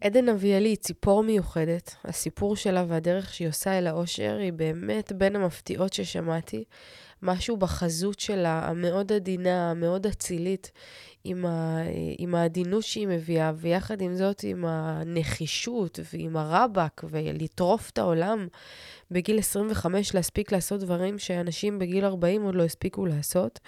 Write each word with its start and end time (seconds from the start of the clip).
עדן 0.00 0.28
אביאלי 0.28 0.68
היא 0.68 0.76
ציפור 0.76 1.22
מיוחדת. 1.22 1.94
הסיפור 2.04 2.56
שלה 2.56 2.84
והדרך 2.88 3.34
שהיא 3.34 3.48
עושה 3.48 3.78
אל 3.78 3.86
האושר 3.86 4.36
היא 4.36 4.52
באמת 4.52 5.12
בין 5.12 5.36
המפתיעות 5.36 5.92
ששמעתי. 5.92 6.64
משהו 7.22 7.56
בחזות 7.56 8.20
שלה, 8.20 8.68
המאוד 8.68 9.12
עדינה, 9.12 9.70
המאוד 9.70 10.06
אצילית, 10.06 10.72
עם, 11.28 11.46
ה, 11.46 11.82
עם 12.18 12.34
העדינות 12.34 12.82
שהיא 12.82 13.08
מביאה, 13.08 13.52
ויחד 13.56 14.00
עם 14.00 14.16
זאת 14.16 14.44
עם 14.44 14.64
הנחישות 14.64 15.98
ועם 16.12 16.36
הרבק, 16.36 17.02
ולטרוף 17.10 17.90
את 17.90 17.98
העולם 17.98 18.46
בגיל 19.10 19.38
25, 19.38 20.14
להספיק 20.14 20.52
לעשות 20.52 20.80
דברים 20.80 21.18
שאנשים 21.18 21.78
בגיל 21.78 22.04
40 22.04 22.42
עוד 22.42 22.54
לא 22.54 22.62
הספיקו 22.62 23.06
לעשות. 23.06 23.60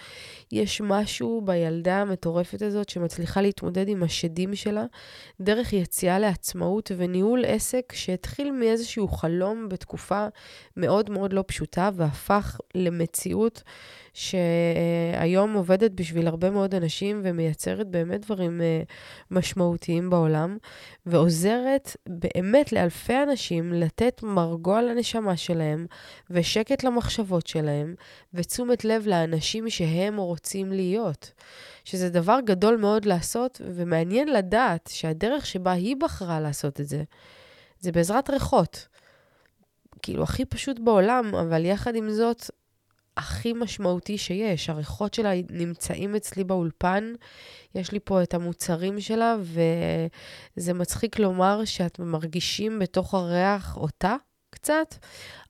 יש 0.53 0.81
משהו 0.81 1.43
בילדה 1.45 1.97
המטורפת 1.97 2.63
הזאת 2.63 2.89
שמצליחה 2.89 3.41
להתמודד 3.41 3.89
עם 3.89 4.03
השדים 4.03 4.55
שלה, 4.55 4.85
דרך 5.41 5.73
יציאה 5.73 6.19
לעצמאות 6.19 6.93
וניהול 6.97 7.45
עסק 7.45 7.93
שהתחיל 7.93 8.51
מאיזשהו 8.51 9.09
חלום 9.09 9.69
בתקופה 9.69 10.27
מאוד 10.77 11.11
מאוד 11.11 11.33
לא 11.33 11.45
פשוטה, 11.47 11.91
והפך 11.95 12.61
למציאות 12.75 13.38
שהיום 14.15 15.53
עובדת 15.55 15.91
בשביל 15.91 16.27
הרבה 16.27 16.51
מאוד 16.51 16.75
אנשים 16.75 17.21
ומייצרת 17.25 17.87
באמת 17.87 18.21
דברים 18.25 18.61
אה, 18.61 18.83
משמעותיים 19.31 20.11
בעולם, 20.11 20.57
ועוזרת 21.07 21.97
באמת 22.09 22.73
לאלפי 22.73 23.23
אנשים 23.23 23.73
לתת 23.73 24.23
מרגוע 24.23 24.83
לנשמה 24.83 25.37
שלהם, 25.37 25.87
ושקט 26.31 26.85
למחשבות 26.85 27.47
שלהם, 27.47 27.95
ותשומת 28.35 28.85
לב 28.85 29.07
לאנשים 29.07 29.71
שהם 29.71 30.17
רוצים 30.17 30.73
להיות. 30.73 31.33
שזה 31.85 32.11
דבר 32.11 32.39
גדול 32.45 32.77
מאוד 32.77 33.05
לעשות, 33.05 33.61
ומעניין 33.65 34.29
לדעת 34.29 34.91
שהדרך 34.93 35.47
שבה 35.47 35.73
היא 35.73 35.97
בחרה 35.97 36.41
לעשות 36.41 36.81
את 36.81 36.89
זה, 36.89 37.03
זה 37.81 37.93
בעזרת 37.93 38.31
ריחות. 38.31 38.89
כאילו, 40.03 40.23
הכי 40.23 40.45
פשוט 40.45 40.79
בעולם, 40.79 41.35
אבל 41.35 41.65
יחד 41.65 41.95
עם 41.95 42.11
זאת, 42.11 42.51
הכי 43.19 43.53
משמעותי 43.53 44.19
שיש. 44.19 44.71
הריחות 44.71 45.15
שלה 45.15 45.31
נמצאים 45.51 46.17
אצלי 46.17 46.45
באולפן, 46.45 47.13
יש 47.75 47.93
לי 47.93 47.99
פה 48.05 48.23
את 48.23 48.35
המוצרים 48.35 49.01
שלה, 49.01 49.37
וזה 50.57 50.75
מצחיק 50.75 51.19
לומר 51.19 51.65
שאת 51.65 51.99
מרגישים 51.99 52.79
בתוך 52.79 53.15
הריח 53.15 53.77
אותה 53.77 54.17
קצת, 54.51 54.95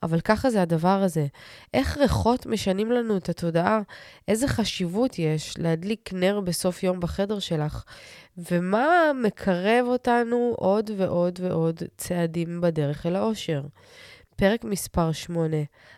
אבל 0.02 0.20
ככה 0.20 0.50
זה 0.50 0.62
הדבר 0.62 1.02
הזה. 1.02 1.26
איך 1.74 1.98
ריחות 1.98 2.46
משנים 2.46 2.92
לנו 2.92 3.16
את 3.16 3.28
התודעה? 3.28 3.80
איזה 4.28 4.48
חשיבות 4.48 5.18
יש 5.18 5.54
להדליק 5.58 6.12
נר 6.12 6.40
בסוף 6.40 6.82
יום 6.82 7.00
בחדר 7.00 7.38
שלך? 7.38 7.84
ומה 8.50 9.12
מקרב 9.22 9.86
אותנו 9.86 10.54
עוד 10.56 10.90
ועוד 10.96 11.38
ועוד 11.42 11.82
צעדים 11.96 12.60
בדרך 12.60 13.06
אל 13.06 13.16
האושר? 13.16 13.62
פרק 14.40 14.64
מספר 14.64 15.12
8, 15.12 15.56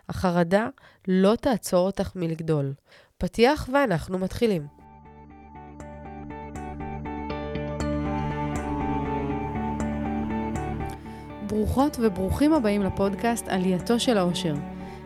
החרדה 0.09 0.67
לא 1.07 1.35
תעצור 1.35 1.85
אותך 1.85 2.11
מלגדול. 2.15 2.73
פתיח 3.17 3.69
ואנחנו 3.73 4.19
מתחילים. 4.19 4.67
ברוכות 11.47 11.97
וברוכים 12.01 12.53
הבאים 12.53 12.83
לפודקאסט 12.83 13.47
עלייתו 13.47 13.99
של 13.99 14.17
האושר. 14.17 14.53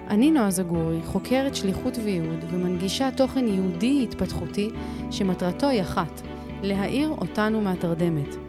אני 0.07 0.31
נועה 0.31 0.51
זגורי, 0.51 1.01
חוקרת 1.05 1.55
שליחות 1.55 1.97
וייעוד 1.97 2.43
ומנגישה 2.51 3.09
תוכן 3.17 3.47
יהודי 3.47 4.07
התפתחותי 4.09 4.69
שמטרתו 5.11 5.67
היא 5.67 5.81
אחת, 5.81 6.21
להאיר 6.61 7.09
אותנו 7.09 7.61
מהתרדמת. 7.61 8.44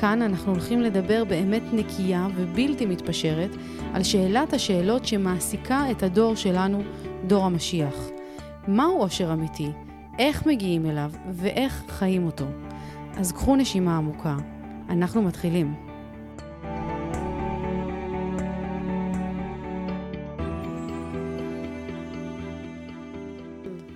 כאן 0.00 0.22
אנחנו 0.22 0.52
הולכים 0.52 0.80
לדבר 0.80 1.24
באמת 1.24 1.62
נקייה 1.72 2.26
ובלתי 2.36 2.86
מתפשרת 2.86 3.50
על 3.94 4.02
שאלת 4.02 4.52
השאלות 4.52 5.04
שמעסיקה 5.04 5.90
את 5.90 6.02
הדור 6.02 6.34
שלנו, 6.34 6.82
דור 7.26 7.44
המשיח. 7.44 7.94
מהו 8.68 9.00
עושר 9.00 9.32
אמיתי? 9.32 9.68
איך 10.18 10.46
מגיעים 10.46 10.86
אליו 10.86 11.10
ואיך 11.32 11.84
חיים 11.88 12.26
אותו? 12.26 12.44
אז 13.16 13.32
קחו 13.32 13.56
נשימה 13.56 13.96
עמוקה. 13.96 14.36
אנחנו 14.88 15.22
מתחילים. 15.22 15.74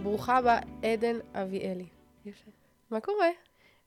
ברוכה 0.02 0.36
הבאה, 0.36 0.58
עדן 0.82 1.16
אביאלי. 1.34 1.86
יפה. 2.26 2.50
מה 2.90 3.00
קורה? 3.00 3.28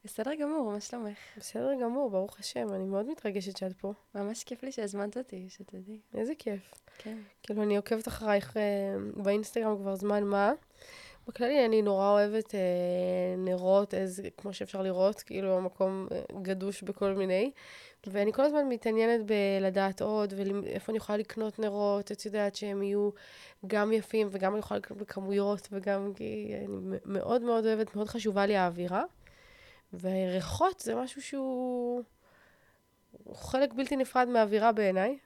בסדר 0.04 0.36
גמור, 0.36 0.72
מה 0.72 0.80
שלומך? 0.80 1.18
בסדר 1.38 1.72
גמור, 1.82 2.10
ברוך 2.10 2.40
השם, 2.40 2.74
אני 2.74 2.86
מאוד 2.86 3.10
מתרגשת 3.10 3.58
שאת 3.58 3.74
פה. 3.74 3.94
ממש 4.16 4.44
כיף 4.44 4.64
לי 4.64 4.72
שהזמנת 4.72 5.18
אותי, 5.18 5.46
שתדעי. 5.50 6.00
איזה 6.14 6.34
כיף. 6.38 6.74
כן. 6.98 7.18
כאילו, 7.44 7.64
אני 7.64 7.78
עוקבת 7.78 8.08
אחרייך 8.08 8.58
אה, 8.58 8.64
באינסטגרם 9.24 9.78
כבר 9.78 9.96
זמן 9.96 10.24
מה. 10.24 10.52
בכללי, 11.28 11.66
אני 11.66 11.82
נורא 11.82 12.12
אוהבת 12.12 12.56
אה, 12.56 12.60
נרות, 13.38 13.94
איזה, 13.94 14.30
כמו 14.38 14.54
שאפשר 14.54 14.82
לראות, 14.82 15.22
כאילו, 15.22 15.58
המקום 15.58 16.08
אה, 16.12 16.22
גדוש 16.42 16.84
בכל 16.84 17.14
מיני. 17.14 17.52
ואני 18.08 18.34
כל 18.34 18.42
הזמן 18.42 18.70
מתעניינת 18.70 19.26
בלדעת 19.26 20.02
עוד, 20.02 20.34
ואיפה 20.38 20.92
אני 20.92 20.98
יכולה 20.98 21.18
לקנות 21.18 21.60
נרות, 21.60 22.12
את 22.12 22.26
יודעת 22.26 22.56
שהם 22.56 22.84
יהיו 22.84 23.10
גם 23.68 23.94
יפים, 23.94 24.28
וגם 24.32 24.52
אני 24.52 24.60
יכולה 24.60 24.78
לקנות 24.78 25.00
בכמויות, 25.00 25.68
וגם 25.72 26.12
כי 26.16 26.54
אני 26.58 26.98
מאוד 27.06 27.42
מאוד 27.42 27.66
אוהבת, 27.66 27.96
מאוד 27.96 28.08
חשובה 28.08 28.46
לי 28.46 28.56
האווירה. 28.56 29.04
וריחות 29.94 30.80
זה 30.80 30.96
משהו 30.96 31.22
שהוא 31.22 32.04
חלק 33.34 33.74
בלתי 33.74 33.96
נפרד 33.96 34.28
מהאווירה 34.28 34.72
בעיניי. 34.72 35.18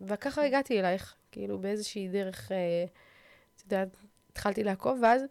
וככה 0.00 0.44
הגעתי 0.44 0.80
אלייך, 0.80 1.14
כאילו 1.32 1.58
באיזושהי 1.58 2.08
דרך, 2.08 2.52
אה, 2.52 2.84
את 3.56 3.62
יודעת, 3.62 3.96
התחלתי 4.32 4.64
לעקוב, 4.64 4.98
ואז 5.02 5.22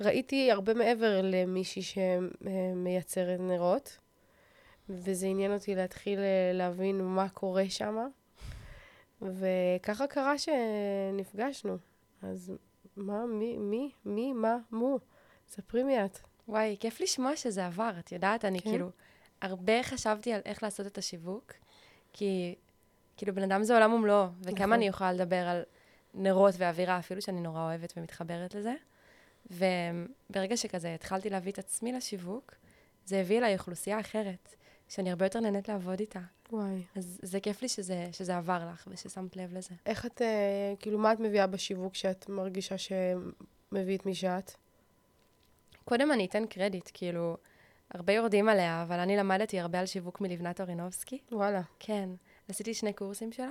ראיתי 0.00 0.50
הרבה 0.50 0.74
מעבר 0.74 1.20
למישהי 1.22 1.82
שמייצרת 1.82 3.40
נרות, 3.40 3.98
וזה 4.88 5.26
עניין 5.26 5.52
אותי 5.52 5.74
להתחיל 5.74 6.18
אה, 6.18 6.50
להבין 6.54 7.00
מה 7.04 7.28
קורה 7.28 7.64
שם, 7.68 8.08
וככה 9.22 10.06
קרה 10.06 10.34
שנפגשנו. 10.38 11.76
אז 12.22 12.52
מה, 12.96 13.26
מי, 13.26 13.56
מי, 13.56 13.90
מי, 14.04 14.32
מה, 14.32 14.56
מו? 14.70 14.98
ספרי 15.48 15.82
מי 15.82 16.04
את. 16.04 16.18
וואי, 16.48 16.76
כיף 16.80 17.00
לשמוע 17.00 17.36
שזה 17.36 17.66
עבר, 17.66 17.92
את 17.98 18.12
יודעת? 18.12 18.44
אני 18.44 18.60
כן. 18.60 18.70
כאילו, 18.70 18.90
הרבה 19.42 19.82
חשבתי 19.82 20.32
על 20.32 20.40
איך 20.44 20.62
לעשות 20.62 20.86
את 20.86 20.98
השיווק, 20.98 21.52
כי 22.12 22.54
כאילו 23.16 23.34
בן 23.34 23.42
אדם 23.42 23.62
זה 23.62 23.74
עולם 23.74 23.92
ומלואו, 23.92 24.26
וכמה 24.40 24.52
נכון. 24.52 24.72
אני 24.72 24.86
יכולה 24.86 25.12
לדבר 25.12 25.48
על 25.48 25.62
נרות 26.14 26.54
ואווירה, 26.58 26.98
אפילו 26.98 27.22
שאני 27.22 27.40
נורא 27.40 27.60
אוהבת 27.60 27.92
ומתחברת 27.96 28.54
לזה. 28.54 28.74
וברגע 29.50 30.56
שכזה 30.56 30.94
התחלתי 30.94 31.30
להביא 31.30 31.52
את 31.52 31.58
עצמי 31.58 31.92
לשיווק, 31.92 32.54
זה 33.06 33.20
הביא 33.20 33.38
אליי 33.38 33.54
אוכלוסייה 33.54 34.00
אחרת, 34.00 34.54
שאני 34.88 35.10
הרבה 35.10 35.26
יותר 35.26 35.40
נהנית 35.40 35.68
לעבוד 35.68 36.00
איתה. 36.00 36.20
וואי. 36.52 36.82
אז 36.96 37.18
זה 37.22 37.40
כיף 37.40 37.62
לי 37.62 37.68
שזה, 37.68 38.08
שזה 38.12 38.36
עבר 38.36 38.68
לך 38.72 38.88
וששמת 38.90 39.36
לב 39.36 39.54
לזה. 39.54 39.74
איך 39.86 40.06
את, 40.06 40.22
אה, 40.22 40.74
כאילו, 40.78 40.98
מה 40.98 41.12
את 41.12 41.20
מביאה 41.20 41.46
בשיווק 41.46 41.94
שאת 41.94 42.28
מרגישה 42.28 42.74
שמביא 42.78 43.96
את 43.96 44.06
מי 44.06 44.14
שאת? 44.14 44.52
קודם 45.88 46.12
אני 46.12 46.26
אתן 46.26 46.46
קרדיט, 46.46 46.90
כאילו, 46.94 47.36
הרבה 47.90 48.12
יורדים 48.12 48.48
עליה, 48.48 48.82
אבל 48.82 48.98
אני 48.98 49.16
למדתי 49.16 49.60
הרבה 49.60 49.80
על 49.80 49.86
שיווק 49.86 50.20
מלבנת 50.20 50.60
אורינובסקי. 50.60 51.18
וואלה. 51.32 51.60
כן, 51.78 52.08
עשיתי 52.48 52.74
שני 52.74 52.92
קורסים 52.92 53.32
שלה, 53.32 53.50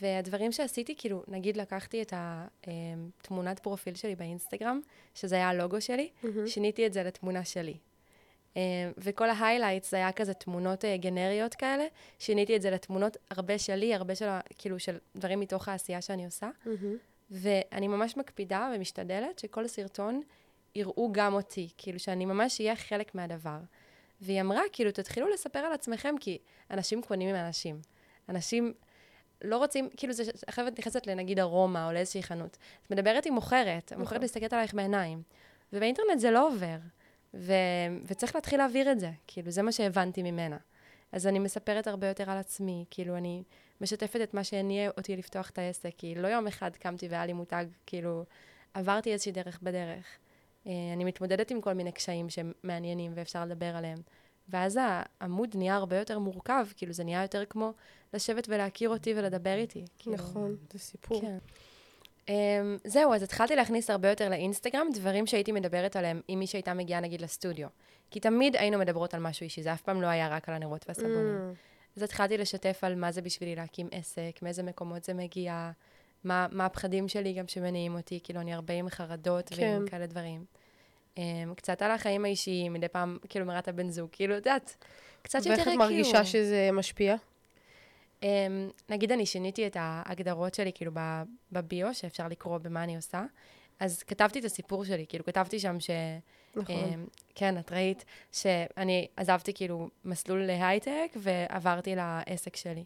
והדברים 0.00 0.52
שעשיתי, 0.52 0.94
כאילו, 0.98 1.22
נגיד 1.28 1.56
לקחתי 1.56 2.02
את 2.02 2.12
התמונת 2.16 3.58
פרופיל 3.58 3.94
שלי 3.94 4.14
באינסטגרם, 4.14 4.80
שזה 5.14 5.34
היה 5.34 5.48
הלוגו 5.48 5.80
שלי, 5.80 6.08
mm-hmm. 6.08 6.26
שיניתי 6.46 6.86
את 6.86 6.92
זה 6.92 7.02
לתמונה 7.02 7.44
שלי. 7.44 7.76
אמ, 8.56 8.60
וכל 8.98 9.30
ה 9.30 9.36
highlights 9.36 9.94
היה 9.94 10.12
כזה 10.12 10.34
תמונות 10.34 10.84
אה, 10.84 10.96
גנריות 10.96 11.54
כאלה, 11.54 11.84
שיניתי 12.18 12.56
את 12.56 12.62
זה 12.62 12.70
לתמונות 12.70 13.16
הרבה 13.30 13.58
שלי, 13.58 13.94
הרבה 13.94 14.14
של, 14.14 14.28
כאילו, 14.58 14.78
של 14.78 14.98
דברים 15.16 15.40
מתוך 15.40 15.68
העשייה 15.68 16.02
שאני 16.02 16.24
עושה. 16.24 16.50
Mm-hmm. 16.64 16.70
ואני 17.30 17.88
ממש 17.88 18.16
מקפידה 18.16 18.70
ומשתדלת 18.74 19.38
שכל 19.38 19.68
סרטון 19.68 20.22
יראו 20.76 21.08
גם 21.12 21.34
אותי, 21.34 21.68
כאילו 21.78 21.98
שאני 21.98 22.24
ממש 22.24 22.60
אהיה 22.60 22.76
חלק 22.76 23.14
מהדבר. 23.14 23.58
והיא 24.20 24.40
אמרה, 24.40 24.62
כאילו, 24.72 24.90
תתחילו 24.90 25.28
לספר 25.28 25.58
על 25.58 25.72
עצמכם, 25.72 26.14
כי 26.20 26.38
אנשים 26.70 27.02
קונים 27.02 27.28
עם 27.28 27.34
אנשים. 27.34 27.80
אנשים 28.28 28.72
לא 29.44 29.56
רוצים, 29.56 29.88
כאילו, 29.96 30.12
זה 30.12 30.22
את 30.68 30.78
נכנסת 30.78 31.06
לנגיד 31.06 31.38
ארומה 31.38 31.86
או 31.86 31.92
לאיזושהי 31.92 32.22
חנות. 32.22 32.56
את 32.86 32.90
מדברת 32.90 33.26
עם 33.26 33.34
מוכרת, 33.34 33.92
המוכרת 33.92 34.12
נכון. 34.12 34.24
מסתכלת 34.24 34.52
עלייך 34.52 34.74
בעיניים. 34.74 35.22
ובאינטרנט 35.72 36.18
זה 36.18 36.30
לא 36.30 36.48
עובר. 36.48 36.76
ו... 37.34 37.52
וצריך 38.06 38.34
להתחיל 38.34 38.58
להעביר 38.58 38.92
את 38.92 39.00
זה, 39.00 39.10
כאילו, 39.26 39.50
זה 39.50 39.62
מה 39.62 39.72
שהבנתי 39.72 40.22
ממנה. 40.22 40.56
אז 41.12 41.26
אני 41.26 41.38
מספרת 41.38 41.86
הרבה 41.86 42.08
יותר 42.08 42.30
על 42.30 42.38
עצמי, 42.38 42.84
כאילו, 42.90 43.16
אני 43.16 43.42
משתפת 43.80 44.20
את 44.22 44.34
מה 44.34 44.44
שהניע 44.44 44.90
אותי 44.96 45.16
לפתוח 45.16 45.50
את 45.50 45.58
העסק, 45.58 45.90
כי 45.98 46.14
לא 46.14 46.28
יום 46.28 46.46
אחד 46.46 46.76
קמתי 46.76 47.08
והיה 47.08 47.26
לי 47.26 47.32
מותג, 47.32 47.64
כאילו, 47.86 48.24
עברתי 48.74 49.12
איזושהי 49.12 49.32
דרך 49.32 49.58
בדרך. 49.62 50.06
אה, 50.66 50.72
אני 50.92 51.04
מתמודדת 51.04 51.50
עם 51.50 51.60
כל 51.60 51.72
מיני 51.72 51.92
קשיים 51.92 52.26
שמעניינים 52.30 53.12
ואפשר 53.14 53.44
לדבר 53.44 53.76
עליהם. 53.76 53.98
ואז 54.48 54.78
העמוד 54.80 55.56
נהיה 55.56 55.74
הרבה 55.74 55.98
יותר 55.98 56.18
מורכב, 56.18 56.66
כאילו 56.76 56.92
זה 56.92 57.04
נהיה 57.04 57.22
יותר 57.22 57.44
כמו 57.44 57.72
לשבת 58.14 58.46
ולהכיר 58.48 58.88
אותי 58.88 59.14
ולדבר 59.16 59.54
איתי. 59.56 59.84
כאילו. 59.98 60.16
נכון, 60.16 60.56
זה 60.72 60.78
סיפור. 60.78 61.20
כן. 61.20 61.38
Um, 62.26 62.28
זהו, 62.84 63.14
אז 63.14 63.22
התחלתי 63.22 63.56
להכניס 63.56 63.90
הרבה 63.90 64.08
יותר 64.08 64.28
לאינסטגרם 64.28 64.86
דברים 64.94 65.26
שהייתי 65.26 65.52
מדברת 65.52 65.96
עליהם 65.96 66.20
עם 66.28 66.38
מי 66.38 66.46
שהייתה 66.46 66.74
מגיעה 66.74 67.00
נגיד 67.00 67.20
לסטודיו. 67.20 67.68
כי 68.10 68.20
תמיד 68.20 68.56
היינו 68.56 68.78
מדברות 68.78 69.14
על 69.14 69.20
משהו 69.20 69.44
אישי, 69.44 69.62
זה 69.62 69.72
אף 69.72 69.82
פעם 69.82 70.02
לא 70.02 70.06
היה 70.06 70.28
רק 70.28 70.48
על 70.48 70.54
הנרות 70.54 70.84
והסבונים. 70.88 71.52
Mm. 71.52 71.96
אז 71.96 72.02
התחלתי 72.02 72.38
לשתף 72.38 72.78
על 72.82 72.94
מה 72.94 73.12
זה 73.12 73.22
בשבילי 73.22 73.54
להקים 73.54 73.88
עסק, 73.90 74.38
מאיזה 74.42 74.62
מקומות 74.62 75.04
זה 75.04 75.14
מגיע, 75.14 75.70
מה, 76.26 76.46
מה 76.50 76.66
הפחדים 76.66 77.08
שלי 77.08 77.32
גם 77.32 77.48
שמניעים 77.48 77.94
אותי, 77.94 78.20
כאילו 78.22 78.40
אני 78.40 78.54
הרבה 78.54 78.74
עם 78.74 78.88
חרדות 78.88 79.48
כן. 79.48 79.62
ועם 79.62 79.88
כאלה 79.88 80.06
דברים. 80.06 80.44
Um, 81.14 81.18
קצת 81.56 81.82
על 81.82 81.90
החיים 81.90 82.24
האישיים, 82.24 82.72
מדי 82.72 82.88
פעם, 82.88 83.18
כאילו 83.28 83.46
מראת 83.46 83.68
הבן 83.68 83.90
זוג, 83.90 84.08
כאילו, 84.12 84.34
את 84.34 84.46
יודעת, 84.46 84.76
קצת 85.22 85.38
יותר 85.38 85.48
כאילו... 85.48 85.66
ואיך 85.66 85.68
את 85.68 85.78
מרגישה 85.78 86.24
שזה 86.24 86.70
משפיע? 86.72 87.16
Um, 88.20 88.24
נגיד 88.88 89.12
אני 89.12 89.26
שיניתי 89.26 89.66
את 89.66 89.76
ההגדרות 89.80 90.54
שלי, 90.54 90.72
כאילו, 90.74 90.92
בביו, 91.52 91.94
שאפשר 91.94 92.28
לקרוא 92.28 92.58
במה 92.58 92.84
אני 92.84 92.96
עושה, 92.96 93.24
אז 93.80 94.02
כתבתי 94.02 94.38
את 94.38 94.44
הסיפור 94.44 94.84
שלי, 94.84 95.06
כאילו, 95.08 95.24
כתבתי 95.24 95.58
שם 95.58 95.80
ש... 95.80 95.90
נכון. 96.56 96.76
Um, 96.76 97.10
כן, 97.34 97.58
את 97.58 97.72
ראית 97.72 98.04
שאני 98.32 99.06
עזבתי 99.16 99.54
כאילו 99.54 99.88
מסלול 100.04 100.42
להייטק 100.42 101.12
ועברתי 101.16 101.94
לעסק 101.96 102.56
שלי. 102.56 102.84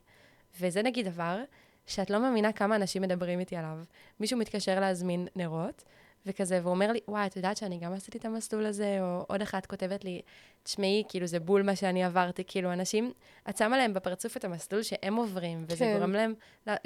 וזה 0.60 0.82
נגיד 0.82 1.08
דבר 1.08 1.42
שאת 1.90 2.10
לא 2.10 2.20
מאמינה 2.20 2.52
כמה 2.52 2.76
אנשים 2.76 3.02
מדברים 3.02 3.40
איתי 3.40 3.56
עליו. 3.56 3.78
מישהו 4.20 4.38
מתקשר 4.38 4.80
להזמין 4.80 5.26
נרות, 5.36 5.84
וכזה, 6.26 6.60
והוא 6.62 6.70
אומר 6.70 6.92
לי, 6.92 7.00
וואי, 7.08 7.26
את 7.26 7.36
יודעת 7.36 7.56
שאני 7.56 7.78
גם 7.78 7.92
עשיתי 7.92 8.18
את 8.18 8.24
המסלול 8.24 8.66
הזה, 8.66 8.98
או 9.00 9.24
עוד 9.28 9.42
אחת 9.42 9.66
כותבת 9.66 10.04
לי, 10.04 10.20
תשמעי, 10.62 11.02
כאילו, 11.08 11.26
זה 11.26 11.40
בול 11.40 11.62
מה 11.62 11.76
שאני 11.76 12.04
עברתי, 12.04 12.42
כאילו, 12.46 12.72
אנשים, 12.72 13.12
את 13.48 13.56
שמה 13.56 13.78
להם 13.78 13.94
בפרצוף 13.94 14.36
את 14.36 14.44
המסלול 14.44 14.82
שהם 14.82 15.16
עוברים, 15.16 15.64
וזה 15.68 15.76
כן. 15.76 15.96
גורם 15.96 16.12
להם 16.12 16.34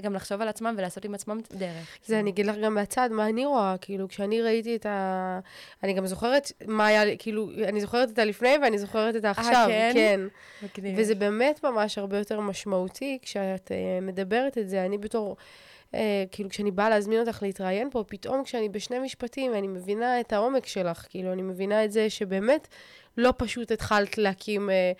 גם 0.00 0.14
לחשוב 0.14 0.40
על 0.40 0.48
עצמם 0.48 0.74
ולעשות 0.78 1.04
עם 1.04 1.14
עצמם 1.14 1.40
דרך. 1.52 1.98
זה, 2.00 2.06
כאילו. 2.06 2.20
אני 2.20 2.30
אגיד 2.30 2.46
לך 2.46 2.56
גם 2.56 2.74
מהצד, 2.74 3.08
מה 3.12 3.28
אני 3.28 3.46
רואה, 3.46 3.74
כאילו, 3.80 4.08
כשאני 4.08 4.42
ראיתי 4.42 4.76
את 4.76 4.86
ה... 4.86 5.40
אני 5.82 5.92
גם 5.92 6.06
זוכרת 6.06 6.52
מה 6.66 6.86
היה, 6.86 7.16
כאילו, 7.16 7.50
אני 7.64 7.80
זוכרת 7.80 8.10
את 8.10 8.18
הלפני 8.18 8.54
ואני 8.62 8.78
זוכרת 8.78 9.16
את 9.16 9.24
העכשיו, 9.24 9.66
כן? 9.68 9.90
כן. 9.94 10.20
מגניב. 10.62 10.94
וזה 10.98 11.14
באמת 11.14 11.64
ממש 11.64 11.98
הרבה 11.98 12.18
יותר 12.18 12.40
משמעותי 12.40 13.18
כשאת 13.22 13.70
uh, 13.70 14.04
מדברת 14.04 14.58
את 14.58 14.68
זה. 14.68 14.84
אני 14.84 14.98
בתור... 14.98 15.36
אה, 15.94 16.24
כאילו, 16.30 16.50
כשאני 16.50 16.70
באה 16.70 16.90
להזמין 16.90 17.20
אותך 17.20 17.42
להתראיין 17.42 17.90
פה, 17.90 18.04
פתאום 18.08 18.44
כשאני 18.44 18.68
בשני 18.68 18.98
משפטים, 18.98 19.54
אני 19.54 19.68
מבינה 19.68 20.20
את 20.20 20.32
העומק 20.32 20.66
שלך, 20.66 21.06
כאילו, 21.08 21.32
אני 21.32 21.42
מבינה 21.42 21.84
את 21.84 21.92
זה 21.92 22.10
שבאמת 22.10 22.68
לא 23.16 23.32
פשוט 23.36 23.70
התחלת 23.70 24.18
להקים, 24.18 24.70
אה, 24.70 24.92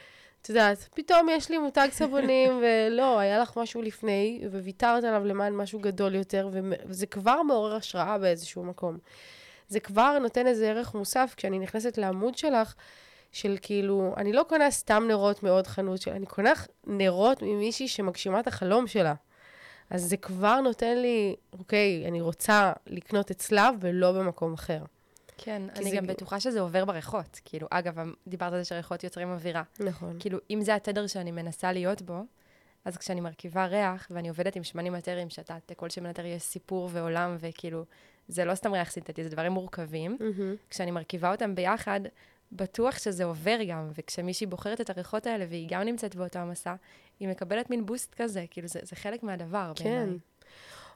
את 0.43 0.49
יודעת, 0.49 0.88
פתאום 0.94 1.29
יש 1.29 1.50
לי 1.50 1.58
מותג 1.58 1.88
סבונים, 1.93 2.52
ולא, 2.62 3.19
היה 3.19 3.38
לך 3.38 3.56
משהו 3.56 3.82
לפני, 3.82 4.43
וויתרת 4.52 5.05
עליו 5.05 5.25
למען 5.25 5.52
משהו 5.52 5.79
גדול 5.79 6.14
יותר, 6.14 6.49
וזה 6.87 7.06
כבר 7.06 7.43
מעורר 7.43 7.75
השראה 7.75 8.19
באיזשהו 8.19 8.64
מקום. 8.64 8.99
זה 9.69 9.81
כבר 9.81 10.19
נותן 10.19 10.46
איזה 10.46 10.70
ערך 10.70 10.94
מוסף 10.94 11.35
כשאני 11.37 11.58
נכנסת 11.58 11.99
לעמוד 11.99 12.38
שלך, 12.38 12.75
של 13.32 13.56
כאילו, 13.62 14.14
אני 14.17 14.32
לא 14.32 14.43
קונה 14.49 14.70
סתם 14.70 15.05
נרות 15.08 15.43
מעוד 15.43 15.67
חנות 15.67 16.08
אני 16.08 16.26
קונה 16.26 16.52
נרות 16.87 17.43
ממישהי 17.43 17.88
שמגשימה 17.88 18.41
את 18.41 18.46
החלום 18.46 18.87
שלה. 18.87 19.14
אז 19.91 20.03
זה 20.03 20.17
כבר 20.17 20.61
נותן 20.61 20.99
לי, 20.99 21.37
אוקיי, 21.53 22.05
אני 22.09 22.21
רוצה 22.21 22.73
לקנות 22.87 23.31
אצלה 23.31 23.71
ולא 23.81 24.13
במקום 24.13 24.55
אחר. 24.55 24.83
כן, 25.39 25.63
אני 25.77 25.91
זה... 25.91 25.97
גם 25.97 26.07
בטוחה 26.07 26.41
שזה 26.41 26.61
עובר 26.61 26.85
בריחות. 26.85 27.41
כאילו, 27.45 27.67
אגב, 27.71 27.95
דיברת 28.27 28.53
על 28.53 28.59
זה 28.59 28.65
שריחות 28.65 29.05
יוצרים 29.05 29.29
אווירה. 29.29 29.63
נכון. 29.81 30.17
כאילו, 30.19 30.39
אם 30.51 30.61
זה 30.63 30.75
התדר 30.75 31.07
שאני 31.07 31.31
מנסה 31.31 31.73
להיות 31.73 32.03
בו, 32.03 32.25
אז 32.85 32.97
כשאני 32.97 33.21
מרכיבה 33.21 33.67
ריח, 33.67 34.07
ואני 34.11 34.29
עובדת 34.29 34.57
עם 34.57 34.65
שמנים 34.65 34.93
מטריים, 34.93 35.31
שאתה, 35.31 35.57
לכל 35.71 35.91
שמן 35.91 36.11
מטרי 36.11 36.29
יש 36.29 36.43
סיפור 36.43 36.89
ועולם, 36.93 37.37
וכאילו, 37.41 37.85
זה 38.29 38.45
לא 38.45 38.55
סתם 38.55 38.73
ריח 38.73 38.91
סינתטי, 38.91 39.25
זה 39.25 39.31
דברים 39.31 39.53
מורכבים. 39.53 40.17
Mm-hmm. 40.21 40.71
כשאני 40.71 40.91
מרכיבה 40.91 41.33
אותם 41.33 41.55
ביחד, 41.55 42.01
בטוח 42.53 42.99
שזה 42.99 43.25
עובר 43.25 43.59
גם, 43.69 43.91
וכשמישהי 43.95 44.47
בוחרת 44.47 44.81
את 44.81 44.91
הריחות 44.91 45.27
האלה 45.27 45.45
והיא 45.49 45.69
גם 45.71 45.83
נמצאת 45.83 46.15
באותו 46.15 46.39
המסע, 46.39 46.75
היא 47.25 47.31
מקבלת 47.31 47.71
מין 47.71 47.87
בוסט 47.87 48.15
כזה, 48.15 48.44
כאילו 48.50 48.69
זה, 48.69 48.81
זה 48.82 48.97
חלק 48.97 49.23
מהדבר 49.23 49.73
כן. 49.76 49.85
בעיניי. 49.85 50.19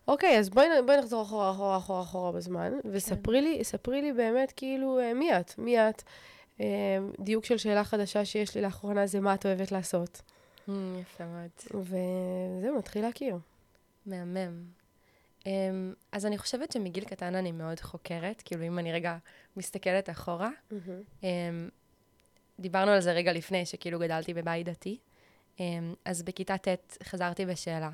אוקיי, 0.08 0.38
אז 0.38 0.50
בואי, 0.50 0.66
בואי 0.86 0.98
נחזור 0.98 1.22
אחורה, 1.22 1.50
אחורה, 1.50 1.76
אחורה, 1.76 2.02
אחורה 2.02 2.32
בזמן, 2.32 2.72
וספרי 2.92 3.38
כן. 3.38 3.44
לי, 3.44 3.64
ספרי 3.64 4.02
לי 4.02 4.12
באמת, 4.12 4.52
כאילו, 4.56 4.98
אה, 4.98 5.14
מי 5.14 5.36
את? 5.36 5.58
מי 5.58 5.78
את? 5.78 6.02
אה, 6.60 6.66
דיוק 7.20 7.44
של 7.44 7.58
שאלה 7.58 7.84
חדשה 7.84 8.24
שיש 8.24 8.54
לי 8.54 8.62
לאחרונה 8.62 9.06
זה 9.06 9.20
מה 9.20 9.34
את 9.34 9.46
אוהבת 9.46 9.72
לעשות. 9.72 10.22
Mm, 10.68 10.70
יפה 11.00 11.24
מאוד. 11.24 11.84
וזהו, 11.84 12.78
נתחיל 12.78 13.02
להכיר. 13.02 13.38
מהמם. 14.06 14.64
Um, 15.40 15.46
אז 16.12 16.26
אני 16.26 16.38
חושבת 16.38 16.72
שמגיל 16.72 17.04
קטן 17.04 17.34
אני 17.34 17.52
מאוד 17.52 17.80
חוקרת, 17.80 18.42
כאילו 18.44 18.66
אם 18.66 18.78
אני 18.78 18.92
רגע 18.92 19.16
מסתכלת 19.56 20.10
אחורה. 20.10 20.50
Mm-hmm. 20.70 21.24
דיברנו 22.60 22.90
על 22.90 23.00
זה 23.00 23.12
רגע 23.12 23.32
לפני, 23.32 23.66
שכאילו 23.66 23.98
גדלתי 23.98 24.34
בבית 24.34 24.66
דתי. 24.66 24.98
Um, 25.58 25.60
אז 26.04 26.22
בכיתה 26.22 26.58
ט' 26.58 26.96
חזרתי 27.02 27.46
בשאלה. 27.46 27.90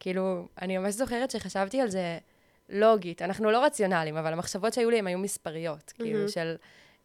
כאילו, 0.00 0.48
אני 0.62 0.78
ממש 0.78 0.94
זוכרת 0.94 1.30
שחשבתי 1.30 1.80
על 1.80 1.88
זה 1.88 2.18
לוגית. 2.68 3.22
אנחנו 3.22 3.50
לא 3.50 3.64
רציונליים, 3.64 4.16
אבל 4.16 4.32
המחשבות 4.32 4.72
שהיו 4.72 4.90
לי 4.90 4.98
הן 4.98 5.06
היו 5.06 5.18
מספריות. 5.18 5.92
Mm-hmm. 5.94 6.02
כאילו, 6.02 6.28
של, 6.28 6.56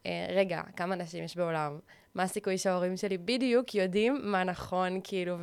uh, 0.04 0.08
רגע, 0.30 0.62
כמה 0.76 0.96
נשים 0.96 1.24
יש 1.24 1.38
בעולם? 1.38 1.80
מה 2.16 2.24
הסיכוי 2.24 2.58
שההורים 2.58 2.98
שלי 2.98 3.18
בדיוק 3.18 3.76
יודעים 3.76 4.20
מה 4.24 4.44
נכון, 4.44 5.00
כאילו, 5.04 5.38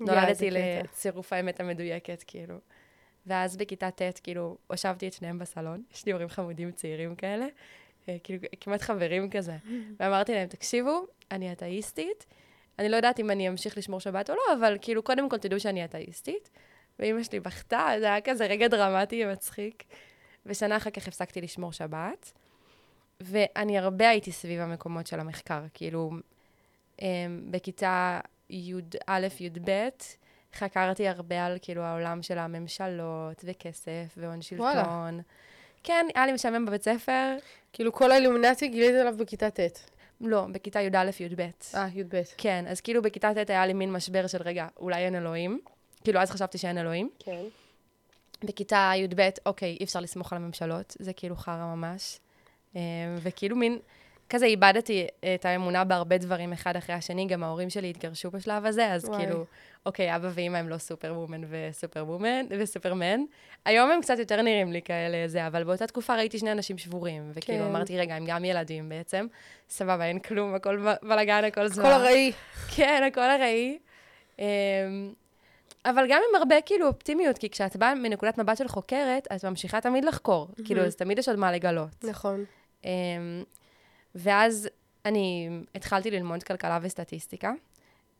ונולדתי 0.00 0.50
לצירוף 0.50 1.32
האמת 1.32 1.60
המדויקת, 1.60 2.24
כאילו. 2.26 2.54
ואז 3.26 3.56
בכיתה 3.56 3.90
ט', 3.90 4.18
כאילו, 4.22 4.56
הושבתי 4.66 5.08
את 5.08 5.12
שניהם 5.12 5.38
בסלון, 5.38 5.82
יש 5.94 6.06
לי 6.06 6.12
הורים 6.12 6.28
חמודים 6.28 6.72
צעירים 6.72 7.14
כאלה, 7.14 7.46
אה, 8.08 8.16
כאילו, 8.24 8.42
כמעט 8.60 8.82
חברים 8.82 9.30
כזה. 9.30 9.56
ואמרתי 10.00 10.34
להם, 10.34 10.48
תקשיבו, 10.48 11.06
אני 11.30 11.52
אתאיסטית, 11.52 12.26
אני 12.80 12.88
לא 12.88 12.96
יודעת 12.96 13.20
אם 13.20 13.30
אני 13.30 13.48
אמשיך 13.48 13.78
לשמור 13.78 14.00
שבת 14.00 14.30
או 14.30 14.34
לא, 14.34 14.54
אבל 14.58 14.78
כאילו, 14.80 15.02
קודם 15.02 15.28
כל 15.28 15.38
תדעו 15.38 15.60
שאני 15.60 15.84
אתאיסטית. 15.84 16.50
ואימא 16.98 17.22
שלי 17.22 17.40
בכתה, 17.40 17.88
זה 18.00 18.06
היה 18.06 18.20
כזה 18.20 18.46
רגע 18.46 18.68
דרמטי 18.68 19.26
ומצחיק. 19.26 19.84
ושנה 20.46 20.76
אחר 20.76 20.90
כך 20.90 21.08
הפסקתי 21.08 21.40
לשמור 21.40 21.72
שבת. 21.72 22.32
ואני 23.20 23.78
הרבה 23.78 24.08
הייתי 24.08 24.32
סביב 24.32 24.60
המקומות 24.60 25.06
של 25.06 25.20
המחקר, 25.20 25.60
כאילו, 25.74 26.10
אמ, 27.02 27.06
בכיתה 27.50 28.20
י"א, 28.50 29.26
י"ב, 29.40 29.88
חקרתי 30.54 31.08
הרבה 31.08 31.46
על 31.46 31.58
כאילו 31.62 31.82
העולם 31.82 32.22
של 32.22 32.38
הממשלות, 32.38 33.44
וכסף, 33.44 34.14
והון 34.16 34.42
שלטון. 34.42 34.64
וואלה. 34.66 35.20
כן, 35.84 36.06
היה 36.14 36.26
לי 36.26 36.32
משעמם 36.32 36.66
בבית 36.66 36.82
ספר. 36.82 37.36
כאילו 37.72 37.92
כל 37.92 38.10
האילומינציה 38.10 38.68
גילית 38.68 38.94
עליו 38.94 39.14
בכיתה 39.16 39.50
ט'. 39.50 39.99
לא, 40.20 40.46
בכיתה 40.52 40.80
י"א, 40.80 41.10
י"ב. 41.20 41.40
אה, 41.74 41.88
י"ב. 41.94 42.22
כן, 42.36 42.64
אז 42.68 42.80
כאילו 42.80 43.02
בכיתה 43.02 43.30
ט' 43.34 43.50
היה 43.50 43.66
לי 43.66 43.72
מין 43.72 43.92
משבר 43.92 44.26
של, 44.26 44.42
רגע, 44.42 44.66
אולי 44.76 45.04
אין 45.04 45.14
אלוהים. 45.14 45.60
כאילו, 46.04 46.20
אז 46.20 46.30
חשבתי 46.30 46.58
שאין 46.58 46.78
אלוהים. 46.78 47.10
כן. 47.18 47.42
בכיתה 48.44 48.92
י"ב, 48.96 49.28
אוקיי, 49.46 49.76
אי 49.80 49.84
אפשר 49.84 50.00
לסמוך 50.00 50.32
על 50.32 50.36
הממשלות, 50.36 50.96
זה 50.98 51.12
כאילו 51.12 51.36
חרא 51.36 51.74
ממש. 51.74 52.18
אה, 52.76 52.80
וכאילו 53.22 53.56
מין, 53.56 53.78
כזה 54.30 54.46
איבדתי 54.46 55.06
את 55.34 55.44
האמונה 55.44 55.84
בהרבה 55.84 56.18
דברים 56.18 56.52
אחד 56.52 56.76
אחרי 56.76 56.94
השני, 56.94 57.26
גם 57.26 57.42
ההורים 57.42 57.70
שלי 57.70 57.90
התגרשו 57.90 58.30
בשלב 58.30 58.66
הזה, 58.66 58.92
אז 58.92 59.04
וואי. 59.04 59.18
כאילו, 59.18 59.44
אוקיי, 59.86 60.16
אבא 60.16 60.28
ואמא 60.34 60.58
הם 60.58 60.68
לא 60.68 60.78
סופר 60.78 61.14
וומן 61.16 61.40
וסופר 61.48 62.04
וומן 62.06 62.46
וסופרמן. 62.50 63.20
היום 63.64 63.90
הם 63.90 64.00
קצת 64.00 64.18
יותר 64.18 64.42
נראים 64.42 64.72
לי 64.72 64.82
כאלה 64.82 65.28
זה, 65.28 65.46
אבל 65.46 65.64
באותה 65.64 65.86
תקופה 65.86 66.16
ראיתי 66.16 66.38
שני 66.38 66.52
אנשים 66.52 66.78
שבורים, 66.78 67.30
וכאילו 67.34 67.64
כן. 67.64 67.70
אמרתי, 67.70 67.98
רגע, 67.98 68.14
הם 68.14 68.24
גם 68.26 68.44
ילדים 68.44 68.88
בעצם, 68.88 69.26
סבבה, 69.68 70.04
אין 70.04 70.18
כלום, 70.18 70.54
הכל 70.54 70.86
בלאגן, 71.02 71.44
הכל 71.44 71.68
זמן. 71.68 71.84
הכל 71.84 71.92
ארעי. 71.92 72.32
כן, 72.76 73.02
הכל 73.06 73.20
ארעי. 73.20 73.78
אמ, 74.38 74.44
אבל 75.84 76.04
גם 76.08 76.22
עם 76.30 76.34
הרבה 76.36 76.60
כאילו 76.66 76.86
אופטימיות, 76.86 77.38
כי 77.38 77.50
כשאת 77.50 77.76
באה 77.76 77.94
מנקודת 77.94 78.38
מבט 78.38 78.56
של 78.56 78.68
חוקרת, 78.68 79.28
את 79.36 79.44
ממשיכה 79.44 79.80
תמיד 79.80 80.04
לחקור. 80.04 80.48
Mm-hmm. 80.50 80.64
כאילו, 80.64 80.82
אז 80.84 80.96
תמיד 80.96 81.18
יש 81.18 81.28
עוד 81.28 81.38
מה 81.38 81.52
לגלות. 81.52 82.04
נכון. 82.04 82.44
Um, 82.82 82.86
ואז 84.14 84.68
אני 85.04 85.48
התחלתי 85.74 86.10
ללמוד 86.10 86.42
כלכלה 86.42 86.78
וסטטיסטיקה, 86.82 87.52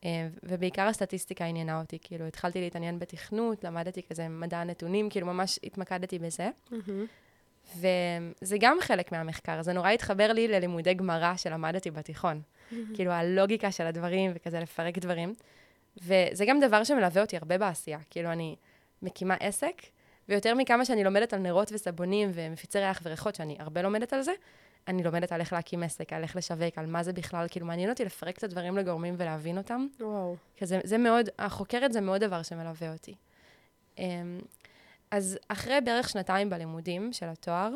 uh, 0.01 0.05
ובעיקר 0.43 0.87
הסטטיסטיקה 0.87 1.45
עניינה 1.45 1.79
אותי. 1.79 1.97
כאילו, 2.01 2.25
התחלתי 2.25 2.61
להתעניין 2.61 2.99
בתכנות, 2.99 3.63
למדתי 3.63 4.01
כזה 4.09 4.27
מדע 4.27 4.57
הנתונים, 4.57 5.09
כאילו, 5.09 5.27
ממש 5.27 5.59
התמקדתי 5.63 6.19
בזה. 6.19 6.49
Mm-hmm. 6.71 7.77
וזה 7.77 8.57
גם 8.59 8.77
חלק 8.81 9.11
מהמחקר, 9.11 9.61
זה 9.61 9.73
נורא 9.73 9.89
התחבר 9.89 10.33
לי 10.33 10.47
ללימודי 10.47 10.93
גמרא 10.93 11.35
שלמדתי 11.35 11.91
בתיכון. 11.91 12.41
Mm-hmm. 12.41 12.75
כאילו, 12.95 13.11
הלוגיקה 13.11 13.71
של 13.71 13.85
הדברים 13.85 14.31
וכזה 14.35 14.59
לפרק 14.59 14.97
דברים. 14.97 15.33
וזה 15.97 16.45
גם 16.47 16.59
דבר 16.59 16.83
שמלווה 16.83 17.21
אותי 17.21 17.37
הרבה 17.37 17.57
בעשייה. 17.57 17.99
כאילו, 18.09 18.31
אני 18.31 18.55
מקימה 19.01 19.35
עסק, 19.39 19.81
ויותר 20.29 20.55
מכמה 20.55 20.85
שאני 20.85 21.03
לומדת 21.03 21.33
על 21.33 21.39
נרות 21.39 21.71
וסבונים 21.71 22.31
ומפיצי 22.33 22.79
ריח 22.79 22.99
וריחות, 23.03 23.35
שאני 23.35 23.55
הרבה 23.59 23.81
לומדת 23.81 24.13
על 24.13 24.21
זה, 24.21 24.31
אני 24.87 25.03
לומדת 25.03 25.31
על 25.31 25.39
איך 25.39 25.53
להקים 25.53 25.83
עסק, 25.83 26.13
על 26.13 26.23
איך 26.23 26.35
לשווק, 26.35 26.77
על 26.77 26.85
מה 26.85 27.03
זה 27.03 27.13
בכלל, 27.13 27.47
כאילו, 27.49 27.65
מעניין 27.65 27.89
אותי 27.89 28.05
לפרק 28.05 28.37
את 28.37 28.43
הדברים 28.43 28.77
לגורמים 28.77 29.15
ולהבין 29.17 29.57
אותם. 29.57 29.87
וואו. 29.99 30.35
כי 30.55 30.65
זה, 30.65 30.79
זה 30.83 30.97
מאוד, 30.97 31.29
החוקרת 31.39 31.93
זה 31.93 32.01
מאוד 32.01 32.23
דבר 32.23 32.43
שמלווה 32.43 32.93
אותי. 32.93 33.15
אמ, 33.97 34.39
אז 35.11 35.37
אחרי 35.47 35.81
בערך 35.81 36.09
שנתיים 36.09 36.49
בלימודים 36.49 37.13
של 37.13 37.25
התואר, 37.25 37.75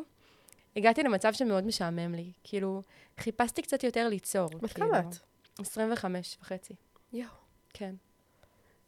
הגעתי 0.76 1.04
למצב 1.04 1.34
שמאוד 1.34 1.66
משעמם 1.66 2.16
לי. 2.16 2.32
כאילו, 2.44 2.82
חיפשתי 3.20 3.62
קצת 3.62 3.84
יותר 3.84 4.08
ליצור. 4.08 4.50
בת 4.50 4.74
כאילו, 4.74 4.88
כמה 4.88 5.00
את? 5.00 5.16
25 5.60 6.38
וחצי, 6.42 6.74
יואו. 7.14 7.30
כן. 7.74 7.96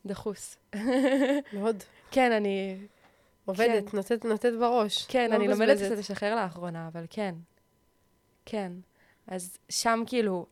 דחוס. 0.05 0.57
מאוד. 1.53 1.83
כן, 2.11 2.31
אני... 2.31 2.77
עובדת, 3.45 3.93
נותנת, 3.93 4.25
נותנת 4.25 4.53
בראש. 4.59 5.05
כן, 5.05 5.29
לא 5.29 5.35
אני 5.35 5.47
לומדת. 5.47 5.77
קצת 5.77 5.97
לשחרר 5.97 6.35
לאחרונה, 6.35 6.87
אבל 6.87 7.05
כן. 7.09 7.35
כן. 8.49 8.71
אז 9.27 9.57
שם 9.69 10.03
כאילו, 10.05 10.45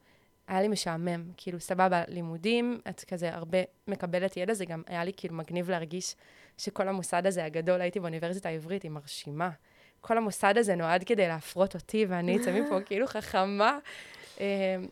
היה 0.47 0.61
לי 0.61 0.67
משעמם. 0.67 1.23
כאילו, 1.37 1.59
סבבה, 1.59 2.03
לימודים, 2.07 2.79
את 2.89 3.03
כזה 3.03 3.33
הרבה 3.33 3.57
מקבלת 3.87 4.37
ידע, 4.37 4.53
זה 4.53 4.65
גם 4.65 4.83
היה 4.87 5.03
לי 5.03 5.11
כאילו 5.17 5.35
מגניב 5.35 5.69
להרגיש 5.69 6.15
שכל 6.57 6.87
המוסד 6.87 7.27
הזה 7.27 7.45
הגדול, 7.45 7.81
הייתי 7.81 7.99
באוניברסיטה 7.99 8.49
העברית, 8.49 8.83
היא 8.83 8.91
מרשימה. 8.91 9.49
כל 10.01 10.17
המוסד 10.17 10.57
הזה 10.57 10.75
נועד 10.75 11.03
כדי 11.03 11.27
להפרות 11.27 11.75
אותי, 11.75 12.05
ואני 12.09 12.37
אצא 12.37 12.51
מפה 12.51 12.81
כאילו 12.85 13.07
חכמה. 13.07 13.79
אה, 14.39 14.45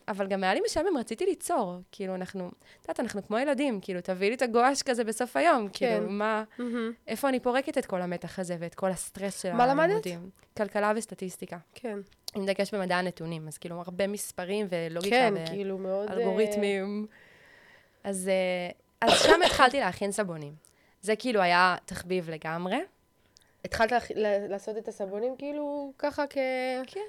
אבל 0.08 0.26
גם 0.26 0.44
היה 0.44 0.54
לי 0.54 0.60
משעמם, 0.66 0.96
רציתי 0.96 1.24
ליצור. 1.26 1.76
כאילו, 1.92 2.14
אנחנו, 2.14 2.48
את 2.48 2.88
יודעת, 2.88 3.00
אנחנו 3.00 3.26
כמו 3.26 3.38
ילדים, 3.38 3.80
כאילו, 3.80 4.00
תביאי 4.00 4.30
לי 4.30 4.36
את 4.36 4.42
הגואש 4.42 4.82
כזה 4.82 5.04
בסוף 5.04 5.36
היום. 5.36 5.68
כן. 5.72 5.96
כאילו, 5.96 6.10
מה... 6.10 6.44
מהמם. 6.58 6.92
איפה 7.06 7.28
אני 7.28 7.40
פורקת 7.40 7.78
את 7.78 7.86
כל 7.86 8.02
המתח 8.02 8.38
הזה 8.38 8.56
ואת 8.58 8.74
כל 8.74 8.90
הסטרס 8.90 9.42
של 9.42 9.52
מה 9.52 9.66
למדת? 9.66 10.06
הלימודים? 10.06 10.30
כלכלה 10.56 10.92
וסטטיסטיקה. 10.96 11.58
כן. 11.74 11.98
עם 12.34 12.46
דגש 12.46 12.74
במדע 12.74 12.96
הנתונים, 12.96 13.48
אז 13.48 13.58
כאילו 13.58 13.80
הרבה 13.80 14.06
מספרים 14.06 14.66
ולוגיקה 14.70 15.16
כן, 15.16 15.34
כאילו 15.46 15.78
מאוד... 15.78 16.10
אה, 16.10 16.16
ואלגוריתמים. 16.16 17.06
אז, 18.04 18.28
אה, 18.28 18.70
אז 19.00 19.22
שם 19.22 19.42
התחלתי 19.46 19.80
להכין 19.80 20.12
סבונים. 20.12 20.52
זה 21.00 21.16
כאילו 21.16 21.40
היה 21.40 21.76
תחביב 21.84 22.30
לגמרי. 22.30 22.76
התחלת 23.64 23.92
לעשות 24.48 24.76
את 24.78 24.88
הסבונים 24.88 25.36
כאילו 25.38 25.92
ככה 25.98 26.24
כ... 26.30 26.38
כן. 26.86 27.00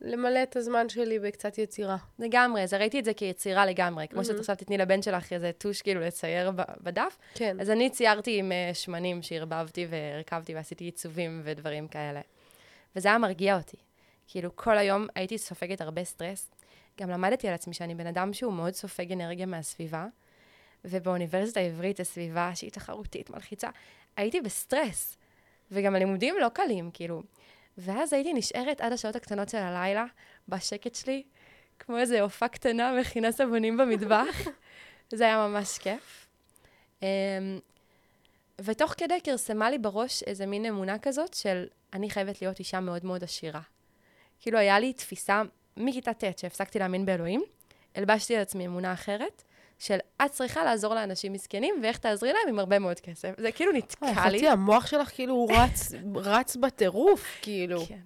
למלא 0.00 0.42
את 0.42 0.56
הזמן 0.56 0.88
שלי 0.88 1.18
בקצת 1.18 1.58
יצירה. 1.58 1.96
לגמרי, 2.18 2.62
אז 2.62 2.74
ראיתי 2.74 2.98
את 2.98 3.04
זה 3.04 3.14
כיצירה 3.14 3.66
לגמרי. 3.66 4.08
כמו 4.08 4.24
שאת 4.24 4.30
מהמם. 4.30 4.40
עכשיו 4.40 4.56
תתני 4.56 4.78
לבן 4.78 5.02
שלך 5.02 5.32
איזה 5.32 5.50
טוש 5.58 5.82
כאילו 5.82 6.00
לצייר 6.00 6.50
בדף, 6.80 7.18
כן. 7.34 7.60
אז 7.60 7.70
אני 7.70 7.90
ציירתי 7.90 8.38
עם 8.38 8.52
אה, 8.52 8.70
שמנים 8.74 9.22
שערבבתי 9.22 9.86
והרכבתי 9.90 10.54
ועשיתי 10.54 10.84
עיצובים 10.84 11.40
ודברים 11.44 11.88
כאלה. 11.88 12.20
וזה 12.96 13.08
היה 13.08 13.18
מרגיע 13.18 13.56
אותי. 13.56 13.76
כאילו, 14.26 14.56
כל 14.56 14.78
היום 14.78 15.06
הייתי 15.14 15.38
סופגת 15.38 15.80
הרבה 15.80 16.04
סטרס. 16.04 16.50
גם 17.00 17.10
למדתי 17.10 17.48
על 17.48 17.54
עצמי 17.54 17.74
שאני 17.74 17.94
בן 17.94 18.06
אדם 18.06 18.32
שהוא 18.32 18.52
מאוד 18.52 18.74
סופג 18.74 19.12
אנרגיה 19.12 19.46
מהסביבה, 19.46 20.06
ובאוניברסיטה 20.84 21.60
העברית, 21.60 22.00
הסביבה 22.00 22.50
שהיא 22.54 22.70
תחרותית, 22.70 23.30
מלחיצה, 23.30 23.68
הייתי 24.16 24.40
בסטרס. 24.40 25.16
וגם 25.70 25.94
הלימודים 25.94 26.34
לא 26.40 26.48
קלים, 26.48 26.90
כאילו. 26.92 27.22
ואז 27.78 28.12
הייתי 28.12 28.32
נשארת 28.32 28.80
עד 28.80 28.92
השעות 28.92 29.16
הקטנות 29.16 29.48
של 29.48 29.58
הלילה, 29.58 30.04
בשקט 30.48 30.94
שלי, 30.94 31.22
כמו 31.78 31.98
איזה 31.98 32.22
עופה 32.22 32.48
קטנה, 32.48 32.92
מכינה 33.00 33.32
סבונים 33.32 33.76
במטבח. 33.76 34.36
זה 35.10 35.24
היה 35.24 35.48
ממש 35.48 35.78
כיף. 35.78 36.26
אמ, 37.02 37.06
ותוך 38.60 38.94
כדי 38.96 39.20
כרסמה 39.24 39.70
לי 39.70 39.78
בראש 39.78 40.22
איזה 40.22 40.46
מין 40.46 40.66
אמונה 40.66 40.98
כזאת 40.98 41.34
של 41.34 41.66
אני 41.92 42.10
חייבת 42.10 42.42
להיות 42.42 42.58
אישה 42.58 42.80
מאוד 42.80 43.04
מאוד 43.04 43.24
עשירה. 43.24 43.60
כאילו, 44.40 44.58
היה 44.58 44.78
לי 44.78 44.92
תפיסה 44.92 45.42
מכיתה 45.76 46.14
ט' 46.14 46.38
שהפסקתי 46.38 46.78
להאמין 46.78 47.06
באלוהים, 47.06 47.42
הלבשתי 47.94 48.36
על 48.36 48.42
עצמי 48.42 48.66
אמונה 48.66 48.92
אחרת, 48.92 49.42
של 49.78 49.98
את 50.24 50.30
צריכה 50.30 50.64
לעזור 50.64 50.94
לאנשים 50.94 51.32
מסכנים, 51.32 51.74
ואיך 51.82 51.98
תעזרי 51.98 52.32
להם 52.32 52.48
עם 52.48 52.58
הרבה 52.58 52.78
מאוד 52.78 53.00
כסף. 53.00 53.34
זה 53.38 53.52
כאילו 53.52 53.70
וואי, 53.70 53.80
נתקע 53.82 54.06
לי. 54.06 54.38
חשבתי, 54.38 54.48
המוח 54.48 54.86
שלך 54.86 55.08
כאילו 55.08 55.34
הוא 55.34 55.52
רץ, 55.52 55.92
רץ 56.14 56.56
בטירוף, 56.56 57.38
כאילו. 57.42 57.80
כן. 57.86 57.98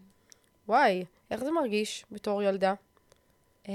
וואי, 0.69 1.05
איך 1.31 1.45
זה 1.45 1.51
מרגיש 1.51 2.05
בתור 2.11 2.43
ילדה? 2.43 2.75
אמ, 3.69 3.75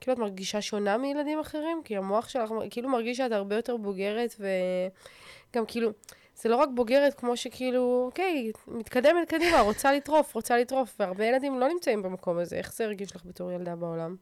כאילו, 0.00 0.14
את 0.14 0.18
מרגישה 0.18 0.62
שונה 0.62 0.96
מילדים 0.96 1.38
אחרים? 1.38 1.82
כי 1.84 1.96
המוח 1.96 2.28
שלך 2.28 2.50
כאילו 2.70 2.88
מרגיש 2.88 3.16
שאת 3.16 3.32
הרבה 3.32 3.56
יותר 3.56 3.76
בוגרת, 3.76 4.34
וגם 4.38 5.66
כאילו, 5.66 5.90
זה 6.36 6.48
לא 6.48 6.56
רק 6.56 6.68
בוגרת 6.74 7.14
כמו 7.14 7.36
שכאילו, 7.36 8.02
אוקיי, 8.06 8.52
מתקדמת 8.66 9.28
קדימה, 9.28 9.60
רוצה 9.60 9.92
לטרוף, 9.92 10.34
רוצה 10.34 10.58
לטרוף, 10.58 10.94
והרבה 11.00 11.24
ילדים 11.24 11.60
לא 11.60 11.68
נמצאים 11.68 12.02
במקום 12.02 12.38
הזה. 12.38 12.56
איך 12.56 12.72
זה 12.72 12.84
הרגיש 12.84 13.16
לך 13.16 13.24
בתור 13.24 13.52
ילדה 13.52 13.76
בעולם? 13.76 14.16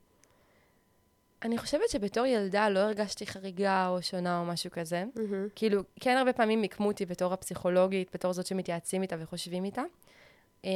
אני 1.44 1.58
חושבת 1.58 1.88
שבתור 1.88 2.26
ילדה 2.26 2.68
לא 2.68 2.78
הרגשתי 2.78 3.26
חריגה 3.26 3.88
או 3.88 4.02
שונה 4.02 4.40
או 4.40 4.44
משהו 4.44 4.70
כזה. 4.70 5.04
מהמם. 5.14 5.48
כאילו, 5.54 5.82
כן 6.00 6.16
הרבה 6.16 6.32
פעמים 6.32 6.60
מיקמו 6.60 6.86
אותי 6.86 7.06
בתור 7.06 7.32
הפסיכולוגית, 7.32 8.10
בתור 8.14 8.32
זאת 8.32 8.46
שמתייעצים 8.46 9.02
איתה 9.02 9.16
וחושבים 9.18 9.64
איתה. 9.64 9.82
Um, 10.62 10.66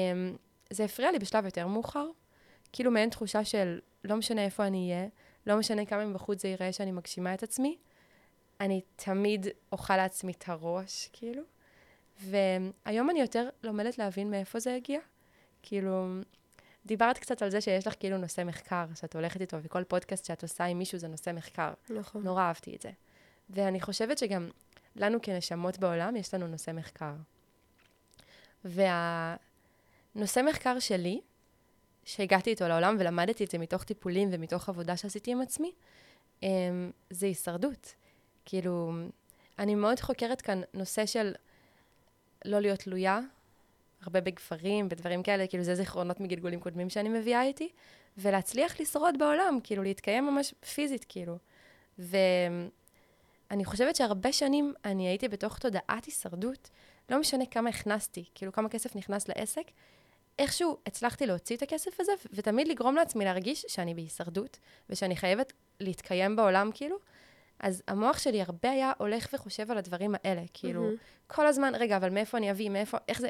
זה 0.70 0.84
הפריע 0.84 1.12
לי 1.12 1.18
בשלב 1.18 1.44
יותר 1.44 1.66
מאוחר. 1.66 2.06
כאילו 2.72 2.90
מעין 2.90 3.10
תחושה 3.10 3.44
של 3.44 3.78
לא 4.04 4.16
משנה 4.16 4.44
איפה 4.44 4.66
אני 4.66 4.92
אהיה, 4.92 5.06
לא 5.46 5.56
משנה 5.56 5.84
כמה 5.84 6.06
מבחוץ 6.06 6.42
זה 6.42 6.48
ייראה 6.48 6.72
שאני 6.72 6.92
מגשימה 6.92 7.34
את 7.34 7.42
עצמי, 7.42 7.76
אני 8.60 8.80
תמיד 8.96 9.46
אוכל 9.72 9.96
לעצמי 9.96 10.32
את 10.32 10.44
הראש, 10.46 11.08
כאילו. 11.12 11.42
והיום 12.20 13.10
אני 13.10 13.20
יותר 13.20 13.48
לומדת 13.62 13.98
להבין 13.98 14.30
מאיפה 14.30 14.58
זה 14.58 14.74
הגיע. 14.74 15.00
כאילו, 15.62 16.06
דיברת 16.88 17.18
קצת 17.18 17.42
על 17.42 17.50
זה 17.50 17.60
שיש 17.60 17.86
לך 17.86 17.94
כאילו 18.00 18.18
נושא 18.18 18.42
מחקר, 18.44 18.84
שאת 18.94 19.16
הולכת 19.16 19.40
איתו, 19.40 19.56
וכל 19.62 19.84
פודקאסט 19.84 20.24
שאת 20.24 20.42
עושה 20.42 20.64
עם 20.64 20.78
מישהו 20.78 20.98
זה 20.98 21.08
נושא 21.08 21.30
מחקר. 21.34 21.72
נכון. 21.90 22.22
נורא 22.22 22.42
אהבתי 22.42 22.76
את 22.76 22.82
זה. 22.82 22.90
ואני 23.50 23.80
חושבת 23.80 24.18
שגם 24.18 24.50
לנו 24.96 25.18
כנשמות 25.22 25.78
בעולם 25.78 26.16
יש 26.16 26.34
לנו 26.34 26.46
נושא 26.46 26.70
מחקר. 26.70 27.12
והנושא 28.64 30.40
מחקר 30.48 30.78
שלי, 30.78 31.20
שהגעתי 32.04 32.50
איתו 32.50 32.68
לעולם 32.68 32.96
ולמדתי 32.98 33.44
את 33.44 33.50
זה 33.50 33.58
מתוך 33.58 33.84
טיפולים 33.84 34.28
ומתוך 34.32 34.68
עבודה 34.68 34.96
שעשיתי 34.96 35.32
עם 35.32 35.40
עצמי, 35.40 35.72
אמ, 36.42 36.90
זה 37.10 37.26
הישרדות. 37.26 37.94
כאילו, 38.44 38.92
אני 39.58 39.74
מאוד 39.74 40.00
חוקרת 40.00 40.40
כאן 40.40 40.60
נושא 40.74 41.06
של 41.06 41.32
לא 42.44 42.60
להיות 42.60 42.80
תלויה, 42.80 43.20
הרבה 44.02 44.20
בגברים, 44.20 44.88
בדברים 44.88 45.22
כאלה, 45.22 45.46
כאילו 45.46 45.64
זה 45.64 45.74
זיכרונות 45.74 46.20
מגלגולים 46.20 46.60
קודמים 46.60 46.90
שאני 46.90 47.08
מביאה 47.08 47.42
איתי, 47.42 47.68
ולהצליח 48.18 48.80
לשרוד 48.80 49.18
בעולם, 49.18 49.58
כאילו 49.64 49.82
להתקיים 49.82 50.26
ממש 50.26 50.54
פיזית, 50.74 51.06
כאילו. 51.08 51.38
ואני 51.98 53.64
חושבת 53.64 53.96
שהרבה 53.96 54.32
שנים 54.32 54.74
אני 54.84 55.08
הייתי 55.08 55.28
בתוך 55.28 55.58
תודעת 55.58 56.04
הישרדות, 56.04 56.70
לא 57.10 57.20
משנה 57.20 57.46
כמה 57.46 57.70
הכנסתי, 57.70 58.24
כאילו 58.34 58.52
כמה 58.52 58.68
כסף 58.68 58.96
נכנס 58.96 59.28
לעסק, 59.28 59.70
איכשהו 60.38 60.76
הצלחתי 60.86 61.26
להוציא 61.26 61.56
את 61.56 61.62
הכסף 61.62 62.00
הזה, 62.00 62.12
ותמיד 62.32 62.68
לגרום 62.68 62.96
לעצמי 62.96 63.24
להרגיש 63.24 63.64
שאני 63.68 63.94
בהישרדות, 63.94 64.58
ושאני 64.90 65.16
חייבת 65.16 65.52
להתקיים 65.80 66.36
בעולם, 66.36 66.70
כאילו. 66.74 66.96
אז 67.60 67.82
המוח 67.88 68.18
שלי 68.18 68.42
הרבה 68.42 68.70
היה 68.70 68.92
הולך 68.98 69.28
וחושב 69.32 69.70
על 69.70 69.78
הדברים 69.78 70.14
האלה, 70.14 70.42
כאילו, 70.54 70.82
מהמם. 70.82 70.96
כל 71.26 71.46
הזמן, 71.46 71.72
רגע, 71.74 71.96
אבל 71.96 72.10
מאיפה 72.10 72.38
אני 72.38 72.50
אביא, 72.50 72.70
מאיפה, 72.70 72.98
איך 73.08 73.20
זה, 73.20 73.28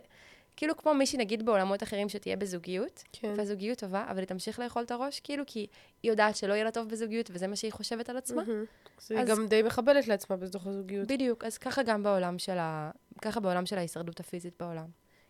כאילו 0.58 0.76
כמו 0.76 0.94
מישהי, 0.94 1.18
נגיד, 1.18 1.46
בעולמות 1.46 1.82
אחרים 1.82 2.08
שתהיה 2.08 2.36
בזוגיות, 2.36 3.04
כן. 3.12 3.34
והזוגיות 3.36 3.78
טובה, 3.78 4.06
אבל 4.10 4.18
היא 4.18 4.26
תמשיך 4.26 4.58
לאכול 4.58 4.82
את 4.82 4.90
הראש, 4.90 5.20
כאילו, 5.20 5.44
כי 5.46 5.66
היא 6.02 6.10
יודעת 6.10 6.36
שלא 6.36 6.52
יהיה 6.52 6.64
לה 6.64 6.70
טוב 6.70 6.88
בזוגיות, 6.88 7.30
וזה 7.32 7.46
מה 7.46 7.56
שהיא 7.56 7.72
חושבת 7.72 8.08
על 8.08 8.16
עצמה. 8.16 8.42
מהמם. 8.44 8.64
אז 8.98 9.10
היא 9.10 9.24
גם 9.24 9.46
די 9.46 9.62
מחבלת 9.62 10.08
לעצמה 10.08 10.36
בתוך 10.36 10.66
הזוגיות. 10.66 11.08
בדיוק, 11.08 11.44
אז 11.44 11.58
ככה 11.58 11.82
גם 11.82 12.02
בעולם 12.02 12.38
של 12.38 12.58
ה... 12.58 12.90
ככה 13.22 13.40
בעולם 13.40 13.66
של 13.66 13.78
ההישרדות 13.78 14.20
הפיזית 14.20 14.54
בעולם. 14.60 14.86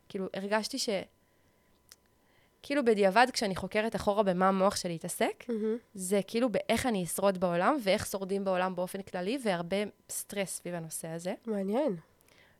כאילו, 0.08 0.26
הרגשתי 0.34 0.78
ש... 0.78 0.88
כאילו 2.62 2.84
בדיעבד, 2.84 3.26
כשאני 3.32 3.56
חוקרת 3.56 3.96
אחורה 3.96 4.22
במה 4.22 4.48
המוח 4.48 4.76
שלי 4.76 4.94
התעסק, 4.94 5.44
מהמם. 5.48 5.76
זה 5.94 6.20
כאילו 6.26 6.48
באיך 6.52 6.86
אני 6.86 7.04
אשרוד 7.04 7.38
בעולם, 7.38 7.76
ואיך 7.82 8.06
שורדים 8.06 8.44
בעולם 8.44 8.74
באופן 8.74 9.02
כללי, 9.02 9.38
והרבה 9.44 9.76
סטרס 10.10 10.50
סביב 10.50 10.74
הנושא 10.74 11.08
הזה. 11.08 11.34
מעניין. 11.46 11.96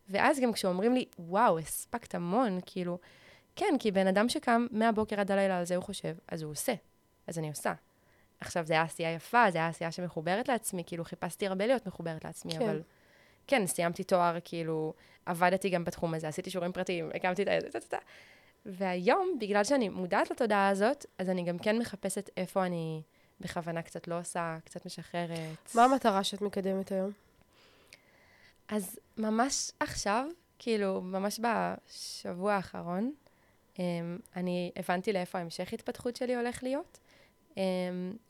ואז 0.09 0.41
גם 0.41 0.53
כשאומרים 0.53 0.95
לי, 0.95 1.05
וואו, 1.19 1.59
הספקת 1.59 2.15
המון, 2.15 2.59
כאילו, 2.67 2.99
כן, 3.57 3.75
כי 3.79 3.91
בן 3.91 4.07
אדם 4.07 4.29
שקם 4.29 4.67
מהבוקר 4.71 5.21
עד 5.21 5.31
הלילה 5.31 5.59
על 5.59 5.65
זה 5.65 5.77
הוא 5.77 5.85
חושב, 5.85 6.15
אז 6.29 6.43
הוא 6.43 6.53
עושה, 6.53 6.75
אז 7.27 7.38
אני 7.38 7.49
עושה. 7.49 7.73
עכשיו, 8.41 8.67
זו 8.67 8.75
הייתה 8.75 8.85
עשייה 8.85 9.15
יפה, 9.15 9.50
זו 9.50 9.59
הייתה 9.59 9.69
עשייה 9.69 9.93
שמחוברת 9.93 10.49
לעצמי, 10.49 10.83
כאילו, 10.87 11.05
חיפשתי 11.05 11.47
הרבה 11.47 11.67
להיות 11.67 11.87
מחוברת 11.87 12.25
לעצמי, 12.25 12.53
כן. 12.59 12.62
אבל... 12.62 12.83
כן, 13.47 13.67
סיימתי 13.67 14.05
תואר, 14.05 14.37
כאילו, 14.45 14.93
עבדתי 15.27 15.71
גם 15.71 15.85
בתחום 15.85 16.15
הזה, 16.15 16.29
עשיתי 16.29 16.50
שיעורים 16.50 16.73
פרטיים, 16.73 17.11
הקמתי 17.15 17.43
את 17.43 17.49
ה... 17.95 17.97
והיום, 18.67 19.37
בגלל 19.41 19.65
שאני 19.65 19.88
מודעת 19.88 20.31
לתודעה 20.31 20.69
הזאת, 20.69 21.07
אז 21.19 21.31
אני 21.31 21.45
גם 21.45 21.59
כן 21.59 21.79
מחפשת 21.79 22.31
איפה 22.37 22.67
אני 22.67 23.03
בכוונה 23.41 23.83
קצת 23.83 24.09
לא 24.09 24.19
עושה, 24.19 24.57
קצת 24.65 24.87
משחררת. 24.87 25.75
מה 25.75 25.85
המטרה 25.85 26.25
שאת 26.25 26.41
מקדמת 26.41 26.93
היום? 26.93 27.11
אז 28.68 28.98
ממש 29.16 29.70
עכשיו, 29.80 30.26
כאילו, 30.58 31.00
ממש 31.00 31.40
בשבוע 31.40 32.52
האחרון, 32.52 33.12
אני 34.37 34.72
הבנתי 34.76 35.12
לאיפה 35.12 35.38
המשך 35.38 35.72
התפתחות 35.72 36.16
שלי 36.16 36.37
הולך 36.37 36.62
להיות, 36.62 36.98
um, 37.54 37.58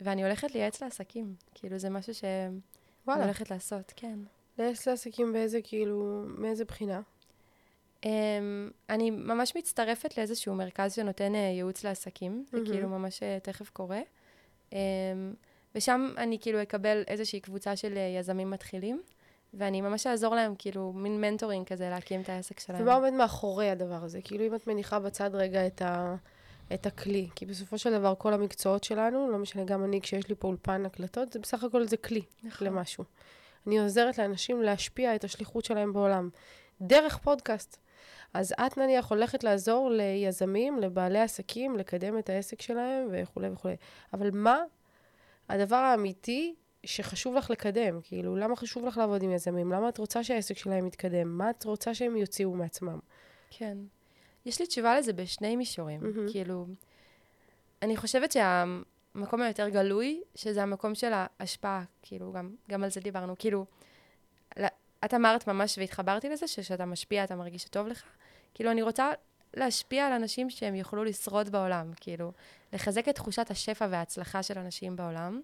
ואני 0.01 0.25
הולכת 0.25 0.55
לייעץ 0.55 0.83
לעסקים. 0.83 1.35
כאילו, 1.55 1.79
זה 1.79 1.91
משהו 1.91 2.15
שאני 2.15 3.23
הולכת 3.25 3.51
לעשות, 3.51 3.93
כן. 3.97 4.19
לייעץ 4.59 4.89
לעסקים 4.89 5.33
באיזה, 5.33 5.63
כאילו, 5.63 6.25
מאיזה 6.27 6.65
בחינה? 6.65 7.01
Um, 8.03 8.07
אני 8.91 9.11
ממש 9.11 9.57
מצטרפת 9.57 10.19
לאיזשהו 10.19 10.55
מרכז 10.55 10.95
שנותן 10.95 11.35
uh, 11.35 11.37
ייעוץ 11.37 11.85
לעסקים. 11.85 12.45
זה 12.51 12.59
כאילו 12.65 12.89
ממש 12.89 13.21
uh, 13.21 13.45
תכף 13.45 13.71
קורה. 13.71 14.01
ושם 15.75 16.15
אני 16.17 16.39
כאילו 16.41 16.63
אקבל 16.63 17.03
איזושהי 17.07 17.41
קבוצה 17.41 17.77
של 17.77 17.95
uh, 17.95 18.19
יזמים 18.19 18.51
מתחילים, 18.51 19.03
ואני 19.55 19.81
ממש 19.81 20.07
אעזור 20.07 20.35
להם, 20.35 20.55
כאילו, 20.59 20.93
מין 20.93 21.21
מנטורינג 21.21 21.67
כזה, 21.67 21.91
להקים 21.91 22.21
את 22.21 22.29
העסק 22.29 22.61
שלהם. 22.61 22.83
ומה 22.83 22.95
עומד 22.95 23.13
מאחורי 23.13 23.71
הדבר 23.71 24.05
הזה? 24.05 24.21
כאילו, 24.25 24.47
אם 24.47 24.55
את 24.55 24.67
מניחה 24.67 24.99
בצד 24.99 25.31
רגע 25.35 25.67
את, 25.67 25.83
ה, 25.83 26.15
את 26.75 26.87
הכלי, 26.87 27.29
כי 27.35 27.47
בסופו 27.47 27.79
של 27.79 27.99
דבר 27.99 28.15
כל 28.19 28.35
המקצועות 28.35 28.85
שלנו, 28.85 29.31
לא 29.31 29.39
משנה, 29.39 29.65
גם 29.65 29.85
אני, 29.85 30.01
כשיש 30.01 30.29
לי 30.29 30.35
פה 30.39 30.49
אולפן 30.49 30.87
הקלטות, 30.87 31.33
זה 31.33 31.39
בסך 31.39 31.65
הכל 31.65 31.85
זה 31.85 31.97
כלי 31.97 32.23
נכון. 32.43 32.67
למשהו. 32.67 33.05
אני 33.67 33.79
עוזרת 33.79 34.19
לאנשים 34.19 34.63
להשפיע 34.63 35.15
את 35.15 35.25
השליחות 35.25 35.65
שלהם 35.65 35.93
בעולם, 35.93 36.29
דרך 36.81 37.19
פודקאסט. 37.19 37.77
אז 38.35 38.55
את 38.67 38.77
נניח 38.79 39.11
הולכת 39.11 39.45
לעזור 39.45 39.91
ליזמים, 39.91 40.79
לבעלי 40.79 41.21
עסקים, 41.21 41.77
לקדם 41.77 42.19
את 42.19 42.31
העסק 42.31 42.63
שלהם 42.63 43.09
וכולי 43.13 43.49
וכולי. 43.51 43.77
אבל 44.13 44.31
מה 44.33 44.63
הדבר 45.49 45.77
האמיתי 45.77 46.55
שחשוב 46.89 47.35
לך 47.35 47.51
לקדם? 47.51 48.01
כאילו, 48.03 48.37
למה 48.37 48.57
חשוב 48.57 48.85
לך 48.85 48.97
לעבוד 48.97 49.23
עם 49.23 49.33
יזמים? 49.33 49.73
למה 49.73 49.89
את 49.89 49.99
רוצה 49.99 50.25
שהעסק 50.25 50.59
שלהם 50.59 50.87
יתקדם? 50.87 51.39
מה 51.39 51.51
את 51.51 51.65
רוצה 51.65 51.95
שהם 51.95 52.17
יוציאו 52.17 52.55
מעצמם? 52.55 52.99
כן. 53.51 53.79
יש 54.47 54.61
לי 54.61 54.67
תשובה 54.67 54.99
לזה 54.99 55.13
בשני 55.13 55.57
מישורים. 55.57 56.01
Mm-hmm. 56.01 56.33
כאילו, 56.33 56.67
אני 57.83 57.97
חושבת 57.97 58.33
שהמקום 58.33 59.43
היותר 59.43 59.69
גלוי, 59.69 60.21
שזה 60.35 60.63
המקום 60.63 60.95
של 60.95 61.13
ההשפעה, 61.13 61.85
כאילו, 62.03 62.33
גם, 62.33 62.55
גם 62.71 62.85
על 62.85 62.91
זה 62.91 63.01
דיברנו. 63.01 63.35
כאילו, 63.39 63.67
את 65.05 65.15
אמרת 65.15 65.47
ממש, 65.47 65.79
והתחברתי 65.79 66.29
לזה, 66.29 66.49
שכשאתה 66.49 66.85
משפיע 66.85 67.25
אתה 67.25 67.37
מרגיש 67.37 67.63
שטוב 67.63 67.87
לך. 67.87 68.03
כאילו, 68.55 68.71
אני 68.71 68.83
רוצה 68.83 69.11
להשפיע 69.55 70.07
על 70.07 70.13
אנשים 70.13 70.51
שהם 70.51 70.75
יוכלו 70.75 71.05
לשרוד 71.05 71.49
בעולם, 71.49 71.91
כאילו, 71.97 72.33
לחזק 72.73 73.09
את 73.09 73.15
תחושת 73.15 73.51
השפע 73.51 73.87
וההצלחה 73.91 74.43
של 74.43 74.59
אנשים 74.59 74.97
בעולם. 74.97 75.41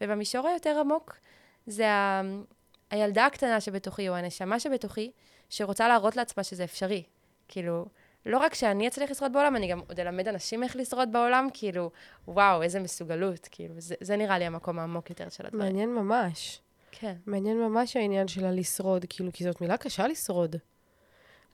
ובמישור 0.00 0.48
היותר 0.48 0.80
עמוק, 0.80 1.16
זה 1.66 1.90
ה... 1.90 2.22
הילדה 2.90 3.26
הקטנה 3.26 3.60
שבתוכי, 3.60 4.08
או 4.08 4.14
הנשמה 4.14 4.60
שבתוכי, 4.60 5.10
שרוצה 5.48 5.88
להראות 5.88 6.16
לעצמה 6.16 6.42
שזה 6.42 6.64
אפשרי. 6.64 7.02
כאילו, 7.48 7.86
לא 8.26 8.38
רק 8.38 8.54
שאני 8.54 8.88
אצליח 8.88 9.10
לשרוד 9.10 9.32
בעולם, 9.32 9.56
אני 9.56 9.68
גם 9.68 9.80
עוד 9.88 10.00
אלמד 10.00 10.28
אנשים 10.28 10.62
איך 10.62 10.76
לשרוד 10.76 11.12
בעולם, 11.12 11.48
כאילו, 11.54 11.90
וואו, 12.28 12.62
איזה 12.62 12.80
מסוגלות, 12.80 13.48
כאילו, 13.50 13.74
זה, 13.78 13.94
זה 14.00 14.16
נראה 14.16 14.38
לי 14.38 14.44
המקום 14.44 14.78
העמוק 14.78 15.10
יותר 15.10 15.28
של 15.28 15.46
הדברים. 15.46 15.66
מעניין 15.66 15.94
ממש. 15.94 16.60
כן. 16.92 17.14
מעניין 17.26 17.58
ממש 17.58 17.96
העניין 17.96 18.28
של 18.28 18.44
הלשרוד, 18.44 19.04
כאילו, 19.08 19.30
כי 19.32 19.44
זאת 19.44 19.60
מילה 19.60 19.76
קשה 19.76 20.06
לשרוד. 20.06 20.56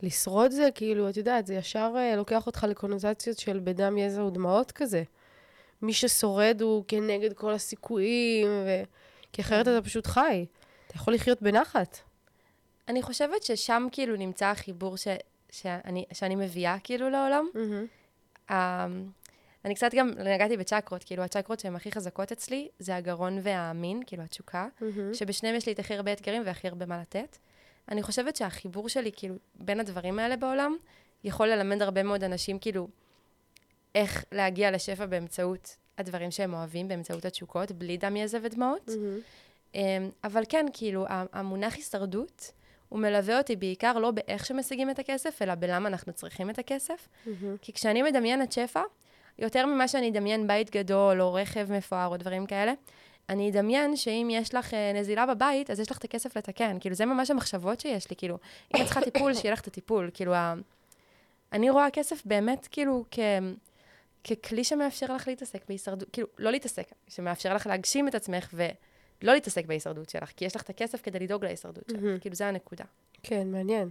לשרוד 0.03 0.51
זה 0.51 0.69
כאילו, 0.75 1.09
את 1.09 1.17
יודעת, 1.17 1.47
זה 1.47 1.55
ישר 1.55 1.93
uh, 1.95 2.17
לוקח 2.17 2.47
אותך 2.47 2.67
לקונוטציות 2.69 3.39
של 3.39 3.61
בדם, 3.65 3.99
יזע 3.99 4.25
ודמעות 4.25 4.73
כזה. 4.73 5.03
מי 5.83 5.93
ששורד 5.93 6.61
הוא 6.63 6.85
כנגד 6.89 7.33
כל 7.33 7.53
הסיכויים, 7.53 8.49
ו... 8.49 8.83
כי 9.33 9.43
אחרת 9.43 9.69
אתה 9.69 9.83
פשוט 9.83 10.07
חי. 10.07 10.47
אתה 10.87 10.97
יכול 10.97 11.15
לחיות 11.15 11.43
בנחת. 11.43 11.99
אני 12.89 13.03
חושבת 13.03 13.43
ששם 13.43 13.87
כאילו 13.93 14.17
נמצא 14.17 14.47
החיבור 14.47 14.97
ש... 14.97 15.09
שאני, 15.51 16.05
שאני 16.13 16.35
מביאה 16.37 16.77
כאילו 16.85 17.11
לעולם. 17.11 17.47
Mm-hmm. 17.55 18.51
Um, 18.51 18.53
אני 19.65 19.75
קצת 19.75 19.95
גם 19.95 20.11
נגעתי 20.19 20.57
בצ'קרות, 20.57 21.05
כאילו 21.05 21.23
הצ'קרות 21.23 21.61
שהן 21.61 21.77
הכי 21.77 21.93
חזקות 21.93 22.33
אצלי, 22.33 22.69
זה 22.79 22.97
הגרון 22.97 23.39
והמין, 23.43 24.03
כאילו 24.07 24.23
התשוקה, 24.23 24.69
mm-hmm. 24.81 25.15
שבשניהם 25.15 25.57
יש 25.57 25.67
לי 25.67 25.73
את 25.73 25.79
הכי 25.79 25.95
הרבה 25.95 26.13
אתגרים 26.13 26.43
והכי 26.47 26.69
הרבה 26.69 26.87
מה 26.87 27.01
לתת. 27.01 27.37
אני 27.89 28.03
חושבת 28.03 28.37
שהחיבור 28.37 28.89
שלי, 28.89 29.11
כאילו, 29.17 29.35
בין 29.55 29.81
הדברים 29.81 30.19
האלה 30.19 30.37
בעולם, 30.37 30.77
יכול 31.25 31.49
ללמד 31.49 31.83
הרבה 31.83 32.03
מאוד 32.03 32.25
אנשים, 32.25 32.59
כאילו, 32.59 32.89
איך 33.97 34.25
להגיע 34.33 34.71
לשפע 34.71 35.07
באמצעות 35.07 35.77
הדברים 35.99 36.31
שהם 36.31 36.55
אוהבים, 36.55 36.89
באמצעות 36.89 37.25
התשוקות, 37.25 37.73
בלי 37.73 37.97
דם, 37.97 38.17
יזע 38.17 38.39
ודמעות. 38.43 38.89
Mm-hmm. 38.89 39.79
אבל 40.25 40.43
כן, 40.49 40.67
כאילו, 40.73 41.07
המונח 41.09 41.75
הישרדות, 41.75 42.53
הוא 42.89 42.99
מלווה 42.99 43.39
אותי 43.39 43.57
בעיקר 43.57 43.99
לא 43.99 44.11
באיך 44.11 44.47
שמשיגים 44.47 44.91
את 44.91 44.99
הכסף, 44.99 45.43
אלא 45.43 45.55
בלמה 45.55 45.89
אנחנו 45.89 46.13
צריכים 46.13 46.51
את 46.51 46.59
הכסף. 46.59 47.09
Mm-hmm. 47.09 47.31
כי 47.63 47.73
כשאני 47.73 48.03
מדמיינת 48.03 48.53
שפע, 48.53 48.83
יותר 49.39 49.67
ממה 49.67 49.89
שאני 49.89 50.11
אדמיין 50.11 50.47
בית 50.47 50.71
גדול, 50.71 51.23
או 51.23 51.35
רכב 51.35 51.73
מפואר, 51.73 52.07
או 52.07 52.17
דברים 52.17 52.47
כאלה, 52.47 52.73
אני 53.29 53.51
אדמיין 53.51 53.97
שאם 53.97 54.29
יש 54.31 54.55
לך 54.55 54.71
uh, 54.71 54.77
נזילה 54.95 55.27
בבית, 55.27 55.71
אז 55.71 55.81
יש 55.81 55.91
לך 55.91 55.99
את 55.99 56.05
הכסף 56.05 56.37
לתקן. 56.37 56.77
כאילו, 56.81 56.95
זה 56.95 57.07
ממש 57.07 57.31
המחשבות 57.31 57.81
שיש 57.81 58.11
לי. 58.11 58.17
כאילו, 58.17 58.39
אם 58.75 58.81
את 58.81 58.87
צריכה 58.87 59.01
טיפול, 59.01 59.35
שיהיה 59.35 59.53
לך 59.53 59.61
את 59.61 59.67
הטיפול. 59.67 60.11
כאילו, 60.15 60.35
ה... 60.35 60.55
אני 61.53 61.71
רואה 61.71 61.91
כסף 61.91 62.23
באמת, 62.25 62.69
כאילו, 62.71 63.05
כ... 63.11 63.19
ככלי 64.27 64.65
שמאפשר 64.65 65.07
לך 65.15 65.29
להתעסק 65.29 65.65
בהישרדות, 65.69 66.11
כאילו, 66.13 66.29
לא 66.39 66.51
להתעסק, 66.51 66.89
שמאפשר 67.09 67.55
לך 67.55 67.67
להגשים 67.67 68.09
את 68.09 68.15
עצמך 68.15 68.55
ולא 68.55 69.33
להתעסק 69.33 69.67
בהישרדות 69.67 70.09
שלך, 70.11 70.33
כי 70.37 70.45
יש 70.45 70.57
לך 70.57 70.63
את 70.63 70.71
הכסף 70.71 71.03
כדי 71.03 71.19
לדאוג 71.19 71.45
להישרדות 71.45 71.85
שלך. 71.91 72.01
Mm-hmm. 72.01 72.21
כאילו, 72.21 72.35
זה 72.35 72.47
הנקודה. 72.47 72.85
כן, 73.23 73.51
מעניין. 73.51 73.91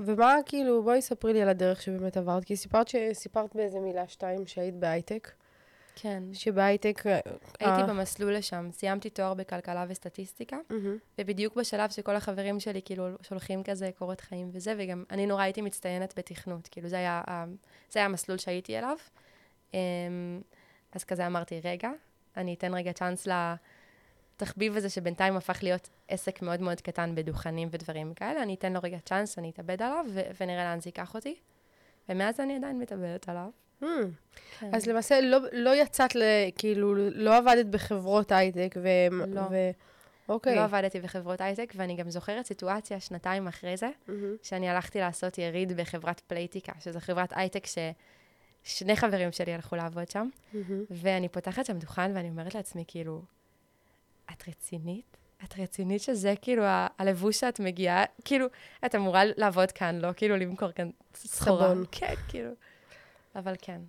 ומה, 0.00 0.36
כאילו, 0.46 0.82
בואי 0.82 1.02
ספרי 1.02 1.32
לי 1.32 1.42
על 1.42 1.48
הדרך 1.48 1.82
שבאמת 1.82 2.16
עברת, 2.16 2.44
כי 2.44 2.56
סיפרת 2.56 2.88
שסיפרת 2.88 3.54
באיזה 3.54 3.80
מילה 3.80 4.08
שתיים 4.08 4.46
שהיית 4.46 4.74
בהייטק. 4.74 5.30
כן. 5.98 6.22
שבהייטק... 6.32 7.06
אה, 7.06 7.20
הייתי 7.60 7.82
uh... 7.82 7.86
במסלול 7.86 8.34
לשם, 8.34 8.68
סיימתי 8.72 9.10
תואר 9.10 9.34
בכלכלה 9.34 9.84
וסטטיסטיקה, 9.88 10.56
mm-hmm. 10.56 11.18
ובדיוק 11.18 11.56
בשלב 11.56 11.90
שכל 11.90 12.16
החברים 12.16 12.60
שלי 12.60 12.80
כאילו 12.84 13.08
שולחים 13.22 13.62
כזה 13.62 13.90
קורות 13.98 14.20
חיים 14.20 14.50
וזה, 14.52 14.74
וגם 14.78 15.04
אני 15.10 15.26
נורא 15.26 15.42
הייתי 15.42 15.62
מצטיינת 15.62 16.18
בתכנות, 16.18 16.68
כאילו 16.68 16.88
זה 16.88 16.96
היה, 16.96 17.22
זה 17.90 17.98
היה 17.98 18.06
המסלול 18.06 18.38
שהייתי 18.38 18.78
אליו. 18.78 18.96
אמ, 19.74 19.78
אז 20.92 21.04
כזה 21.04 21.26
אמרתי, 21.26 21.60
רגע, 21.64 21.90
אני 22.36 22.54
אתן 22.54 22.74
רגע 22.74 22.92
צ'אנס 22.92 23.28
לתחביב 24.36 24.76
הזה 24.76 24.88
שבינתיים 24.88 25.36
הפך 25.36 25.58
להיות 25.62 25.88
עסק 26.08 26.42
מאוד 26.42 26.60
מאוד 26.60 26.80
קטן 26.80 27.14
בדוכנים 27.14 27.68
ודברים 27.70 28.14
כאלה, 28.14 28.42
אני 28.42 28.54
אתן 28.54 28.72
לו 28.72 28.80
רגע 28.82 28.98
צ'אנס, 29.04 29.38
אני 29.38 29.50
אתאבד 29.50 29.82
עליו, 29.82 30.04
ו- 30.10 30.30
ונראה 30.40 30.64
לאן 30.64 30.80
זה 30.80 30.88
ייקח 30.88 31.14
אותי. 31.14 31.36
ומאז 32.08 32.40
אני 32.40 32.56
עדיין 32.56 32.78
מתאבדת 32.78 33.28
עליו. 33.28 33.50
Hmm. 33.82 33.86
כן. 34.60 34.74
אז 34.74 34.86
למעשה 34.86 35.20
לא, 35.20 35.38
לא 35.52 35.82
יצאת, 35.82 36.14
ל, 36.14 36.22
כאילו, 36.58 36.94
לא 36.94 37.36
עבדת 37.36 37.66
בחברות 37.66 38.32
הייטק, 38.32 38.74
ו... 38.82 38.88
לא. 39.26 39.40
ו... 39.50 39.70
אוקיי. 40.28 40.56
לא 40.56 40.64
עבדתי 40.64 41.00
בחברות 41.00 41.40
הייטק, 41.40 41.72
ואני 41.76 41.96
גם 41.96 42.10
זוכרת 42.10 42.46
סיטואציה 42.46 43.00
שנתיים 43.00 43.46
אחרי 43.46 43.76
זה, 43.76 43.88
mm-hmm. 43.88 44.12
שאני 44.42 44.68
הלכתי 44.68 44.98
לעשות 44.98 45.38
יריד 45.38 45.72
בחברת 45.76 46.20
פלייטיקה, 46.20 46.72
שזו 46.80 47.00
חברת 47.00 47.32
הייטק 47.36 47.66
ששני 48.64 48.96
חברים 48.96 49.32
שלי 49.32 49.54
הלכו 49.54 49.76
לעבוד 49.76 50.10
שם, 50.10 50.28
mm-hmm. 50.52 50.56
ואני 50.90 51.28
פותחת 51.28 51.66
שם 51.66 51.78
דוכן 51.78 52.12
ואני 52.14 52.28
אומרת 52.28 52.54
לעצמי, 52.54 52.84
כאילו, 52.88 53.22
את 54.32 54.48
רצינית? 54.48 55.16
את 55.44 55.54
רצינית 55.58 56.02
שזה 56.02 56.34
כאילו 56.42 56.64
ה- 56.64 56.86
הלבוש 56.98 57.40
שאת 57.40 57.60
מגיעה, 57.60 58.04
כאילו, 58.24 58.46
את 58.86 58.94
אמורה 58.94 59.22
לעבוד 59.24 59.72
כאן, 59.72 59.98
לא 59.98 60.08
כאילו 60.16 60.36
למכור 60.36 60.72
כאן 60.72 60.90
סחורה. 61.14 61.68
סבון. 61.68 61.84
כן, 61.92 62.14
כאילו. 62.28 62.50
אבל 63.38 63.54
כן. 63.58 63.80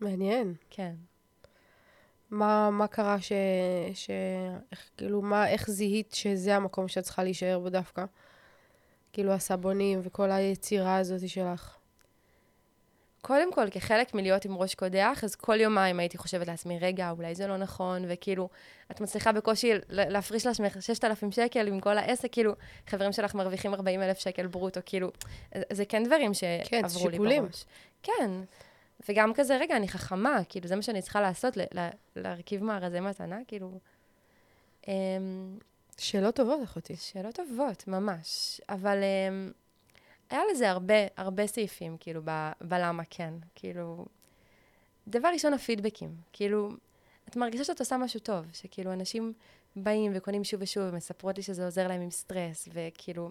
מעניין. 0.00 0.54
כן. 0.70 0.94
מה, 2.30 2.70
מה 2.70 2.86
קרה 2.86 3.20
ש... 3.20 3.32
ש... 3.94 4.10
איך, 4.72 4.90
כאילו, 4.96 5.22
מה, 5.22 5.48
איך 5.48 5.70
זיהית 5.70 6.14
שזה 6.14 6.56
המקום 6.56 6.88
שאת 6.88 7.04
צריכה 7.04 7.22
להישאר 7.22 7.58
בו 7.58 7.68
דווקא? 7.68 8.04
כאילו, 9.12 9.32
הסבונים 9.32 10.00
וכל 10.02 10.30
היצירה 10.30 10.96
הזאת 10.96 11.28
שלך. 11.28 11.78
קודם 13.22 13.52
כל, 13.52 13.70
כחלק 13.70 14.14
מלהיות 14.14 14.44
עם 14.44 14.56
ראש 14.56 14.74
קודח, 14.74 15.20
אז 15.24 15.34
כל 15.34 15.60
יומיים 15.60 16.00
הייתי 16.00 16.18
חושבת 16.18 16.46
לעצמי, 16.46 16.78
רגע, 16.78 17.10
אולי 17.10 17.34
זה 17.34 17.46
לא 17.46 17.56
נכון, 17.56 18.04
וכאילו, 18.08 18.48
את 18.90 19.00
מצליחה 19.00 19.32
בקושי 19.32 19.72
להפריש 19.88 20.46
לעצמך 20.46 20.76
6,000 20.82 21.30
שקל 21.32 21.68
עם 21.68 21.80
כל 21.80 21.98
העסק, 21.98 22.32
כאילו, 22.32 22.52
חברים 22.86 23.12
שלך 23.12 23.34
מרוויחים 23.34 23.74
40 23.74 24.02
אלף 24.02 24.18
שקל 24.18 24.46
ברוטו, 24.46 24.80
כאילו, 24.86 25.10
זה 25.72 25.84
כן 25.84 26.04
דברים 26.04 26.34
שעברו 26.34 26.64
כן, 26.68 26.82
לי 27.22 27.40
בראש. 27.40 27.64
כן, 28.02 28.12
שיקולים. 28.12 28.44
וגם 29.08 29.34
כזה, 29.34 29.56
רגע, 29.56 29.76
אני 29.76 29.88
חכמה, 29.88 30.38
כאילו, 30.48 30.68
זה 30.68 30.76
מה 30.76 30.82
שאני 30.82 31.02
צריכה 31.02 31.20
לעשות, 31.20 31.58
להרכיב 32.16 32.64
מארזי 32.64 33.00
מתנה, 33.00 33.38
כאילו... 33.46 33.78
אמ, 34.88 35.58
שאלות 35.98 36.34
טובות, 36.36 36.62
אחותי. 36.64 36.96
שאלות 36.96 37.34
טובות, 37.34 37.88
ממש. 37.88 38.60
אבל 38.68 38.98
um, 38.98 39.52
היה 40.30 40.40
לזה 40.52 40.70
הרבה, 40.70 40.94
הרבה 41.16 41.46
סעיפים, 41.46 41.96
כאילו, 42.00 42.20
ב- 42.24 42.52
בלמה 42.60 43.02
כן. 43.10 43.34
כאילו, 43.54 44.06
דבר 45.08 45.28
ראשון, 45.32 45.52
הפידבקים. 45.52 46.16
כאילו, 46.32 46.70
את 47.28 47.36
מרגישה 47.36 47.64
שאת 47.64 47.80
עושה 47.80 47.96
משהו 47.96 48.20
טוב, 48.20 48.44
שכאילו, 48.52 48.92
אנשים 48.92 49.32
באים 49.76 50.12
וקונים 50.14 50.44
שוב 50.44 50.62
ושוב 50.62 50.84
ומספרות 50.92 51.36
לי 51.36 51.42
שזה 51.42 51.64
עוזר 51.64 51.88
להם 51.88 52.00
עם 52.00 52.10
סטרס, 52.10 52.68
וכאילו, 52.72 53.30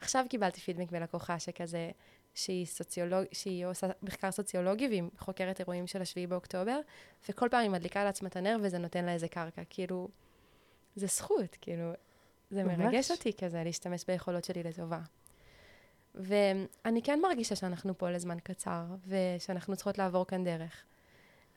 עכשיו 0.00 0.26
קיבלתי 0.28 0.60
פידבק 0.60 0.92
מלקוחה 0.92 1.38
שכזה, 1.38 1.90
שהיא, 2.38 2.66
סוציולוג, 2.66 3.24
שהיא 3.32 3.66
עושה 3.66 3.86
מחקר 4.02 4.30
סוציולוגי 4.30 4.88
והיא 4.88 5.02
חוקרת 5.18 5.60
אירועים 5.60 5.86
של 5.86 6.02
השביעי 6.02 6.26
באוקטובר, 6.26 6.80
וכל 7.28 7.48
פעם 7.50 7.60
היא 7.60 7.70
מדליקה 7.70 8.04
לעצמה 8.04 8.28
את 8.28 8.36
הנר 8.36 8.56
וזה 8.62 8.78
נותן 8.78 9.04
לה 9.04 9.12
איזה 9.12 9.28
קרקע. 9.28 9.62
כאילו, 9.70 10.08
זה 10.96 11.06
זכות, 11.06 11.56
כאילו, 11.60 11.92
זה 12.50 12.64
ממש. 12.64 12.78
מרגש 12.78 13.10
אותי 13.10 13.32
כזה 13.32 13.64
להשתמש 13.64 14.04
ביכולות 14.08 14.44
שלי 14.44 14.62
לטובה. 14.62 15.00
ואני 16.14 17.02
כן 17.04 17.20
מרגישה 17.22 17.56
שאנחנו 17.56 17.98
פה 17.98 18.10
לזמן 18.10 18.38
קצר, 18.42 18.84
ושאנחנו 19.06 19.76
צריכות 19.76 19.98
לעבור 19.98 20.26
כאן 20.26 20.44
דרך. 20.44 20.84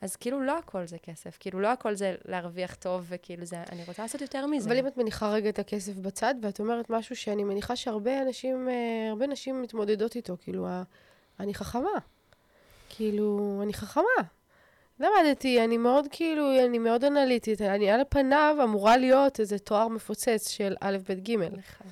אז 0.02 0.16
כאילו 0.16 0.40
לא 0.40 0.58
הכל 0.58 0.86
זה 0.86 0.98
כסף, 0.98 1.36
כאילו 1.40 1.60
לא 1.60 1.68
הכל 1.68 1.94
זה 1.94 2.14
להרוויח 2.24 2.74
טוב, 2.74 3.04
וכאילו 3.08 3.44
זה, 3.44 3.62
אני 3.72 3.84
רוצה 3.86 4.02
לעשות 4.02 4.20
יותר 4.20 4.46
מזה. 4.46 4.68
אבל 4.68 4.78
אם 4.78 4.86
את 4.86 4.96
מניחה 4.96 5.30
רגע 5.30 5.48
את 5.48 5.58
הכסף 5.58 5.92
בצד, 5.92 6.34
ואת 6.42 6.60
אומרת 6.60 6.90
משהו 6.90 7.16
שאני 7.16 7.44
מניחה 7.44 7.76
שהרבה 7.76 8.22
אנשים, 8.22 8.68
אה, 8.68 9.08
הרבה 9.10 9.26
נשים 9.26 9.62
מתמודדות 9.62 10.16
איתו, 10.16 10.36
כאילו, 10.40 10.68
אני 11.40 11.54
חכמה. 11.54 11.90
כאילו, 12.88 13.60
אני 13.62 13.74
חכמה. 13.74 14.22
למדתי, 15.00 15.64
אני 15.64 15.76
מאוד 15.76 16.06
כאילו, 16.10 16.64
אני 16.64 16.78
מאוד 16.78 17.04
אנליטית, 17.04 17.60
אני 17.62 17.90
על 17.90 18.00
פניו 18.08 18.56
אמורה 18.64 18.96
להיות 18.96 19.40
איזה 19.40 19.58
תואר 19.58 19.88
מפוצץ 19.88 20.48
של 20.48 20.74
א', 20.80 20.98
ב', 21.08 21.12
ג'. 21.12 21.36
נכון. 21.36 21.86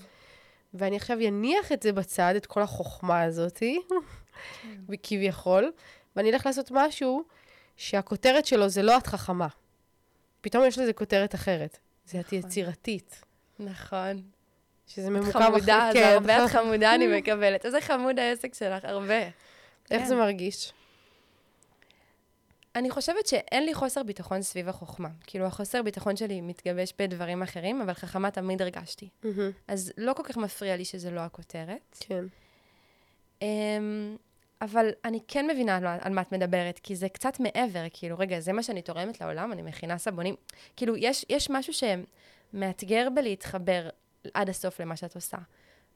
ואני 0.74 0.96
עכשיו 0.96 1.18
אניח 1.28 1.72
את 1.72 1.82
זה 1.82 1.92
בצד, 1.92 2.34
את 2.36 2.46
כל 2.46 2.62
החוכמה 2.62 3.22
הזאתי, 3.22 3.80
כן. 4.62 4.94
כביכול, 5.02 5.72
ואני 6.16 6.30
אלך 6.30 6.46
לעשות 6.46 6.70
משהו 6.70 7.24
שהכותרת 7.80 8.46
שלו 8.46 8.68
זה 8.68 8.82
לא 8.82 8.98
את 8.98 9.06
חכמה. 9.06 9.48
פתאום 10.40 10.64
יש 10.66 10.78
לזה 10.78 10.92
כותרת 10.92 11.34
אחרת. 11.34 11.78
זה 12.06 12.20
את 12.20 12.26
נכון. 12.26 12.38
יצירתית. 12.38 13.24
נכון. 13.58 14.22
שזה 14.86 15.10
ממוקם 15.10 15.28
אחרי... 15.28 15.42
חמודה, 15.42 15.90
זה 15.92 16.08
הרבה 16.08 16.44
את 16.44 16.50
חמודה 16.50 16.94
אני 16.94 17.18
מקבלת. 17.18 17.66
איזה 17.66 17.80
חמוד 17.80 18.18
העסק 18.18 18.54
שלך, 18.54 18.84
הרבה. 18.84 19.28
איך 19.90 20.06
זה 20.06 20.14
מרגיש? 20.16 20.72
אני 22.76 22.90
חושבת 22.90 23.26
שאין 23.26 23.66
לי 23.66 23.74
חוסר 23.74 24.02
ביטחון 24.02 24.42
סביב 24.42 24.68
החוכמה. 24.68 25.08
כאילו, 25.26 25.46
החוסר 25.46 25.82
ביטחון 25.82 26.16
שלי 26.16 26.40
מתגבש 26.40 26.92
בדברים 26.98 27.42
אחרים, 27.42 27.80
אבל 27.80 27.92
חכמה 27.92 28.30
תמיד 28.30 28.62
הרגשתי. 28.62 29.08
Mm-hmm. 29.22 29.28
אז 29.68 29.92
לא 29.98 30.12
כל 30.12 30.22
כך 30.22 30.36
מפריע 30.36 30.76
לי 30.76 30.84
שזה 30.84 31.10
לא 31.10 31.20
הכותרת. 31.20 31.96
כן. 32.00 32.24
Um, 33.40 33.44
אבל 34.60 34.90
אני 35.04 35.20
כן 35.28 35.46
מבינה 35.46 35.76
על, 35.76 35.86
על 36.00 36.12
מה 36.12 36.20
את 36.20 36.32
מדברת, 36.32 36.78
כי 36.82 36.96
זה 36.96 37.08
קצת 37.08 37.40
מעבר, 37.40 37.84
כאילו, 37.92 38.18
רגע, 38.18 38.40
זה 38.40 38.52
מה 38.52 38.62
שאני 38.62 38.82
תורמת 38.82 39.20
לעולם, 39.20 39.52
אני 39.52 39.62
מכינה 39.62 39.98
סבונים. 39.98 40.34
כאילו, 40.76 40.96
יש, 40.96 41.24
יש 41.28 41.50
משהו 41.50 41.72
שמאתגר 42.52 43.08
בלהתחבר 43.14 43.88
עד 44.34 44.48
הסוף 44.48 44.80
למה 44.80 44.96
שאת 44.96 45.14
עושה. 45.14 45.38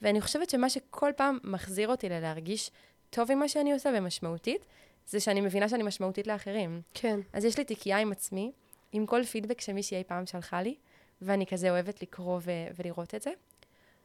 ואני 0.02 0.20
חושבת 0.20 0.50
שמה 0.50 0.70
שכל 0.70 1.10
פעם 1.16 1.38
מחזיר 1.44 1.88
אותי 1.88 2.08
ללהרגיש 2.08 2.70
טוב 3.10 3.30
עם 3.30 3.38
מה 3.38 3.48
שאני 3.48 3.72
עושה 3.72 3.90
ומשמעותית, 3.94 4.64
זה 5.06 5.20
שאני 5.20 5.40
מבינה 5.40 5.68
שאני 5.68 5.82
משמעותית 5.82 6.26
לאחרים. 6.26 6.80
כן. 6.94 7.20
אז 7.32 7.44
יש 7.44 7.58
לי 7.58 7.64
תיקייה 7.64 7.98
עם 7.98 8.12
עצמי, 8.12 8.52
עם 8.92 9.06
כל 9.06 9.24
פידבק 9.24 9.60
שמישהי 9.60 9.98
אי 9.98 10.04
פעם 10.04 10.26
שלחה 10.26 10.62
לי, 10.62 10.74
ואני 11.22 11.46
כזה 11.46 11.70
אוהבת 11.70 12.02
לקרוא 12.02 12.40
ו- 12.42 12.66
ולראות 12.78 13.14
את 13.14 13.22
זה. 13.22 13.30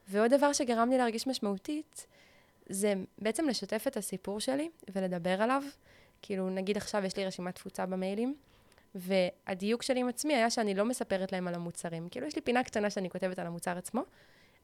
ועוד 0.08 0.34
דבר 0.34 0.54
שגרם 0.54 0.89
לי 0.89 0.98
להרגיש 0.98 1.28
משמעותית, 1.28 2.08
זה 2.69 2.93
בעצם 3.17 3.47
לשתף 3.47 3.84
את 3.88 3.97
הסיפור 3.97 4.39
שלי 4.39 4.69
ולדבר 4.95 5.41
עליו. 5.41 5.63
כאילו, 6.21 6.49
נגיד 6.49 6.77
עכשיו 6.77 7.05
יש 7.05 7.17
לי 7.17 7.25
רשימת 7.25 7.55
תפוצה 7.55 7.86
במיילים, 7.86 8.36
והדיוק 8.95 9.84
שלי 9.84 9.99
עם 9.99 10.10
עצמי 10.10 10.36
היה 10.36 10.49
שאני 10.49 10.75
לא 10.75 10.86
מספרת 10.86 11.32
להם 11.32 11.47
על 11.47 11.55
המוצרים. 11.55 12.10
כאילו, 12.10 12.27
יש 12.27 12.36
לי 12.36 12.41
פינה 12.41 12.63
קטנה 12.63 12.89
שאני 12.89 13.10
כותבת 13.10 13.39
על 13.39 13.47
המוצר 13.47 13.77
עצמו, 13.77 14.01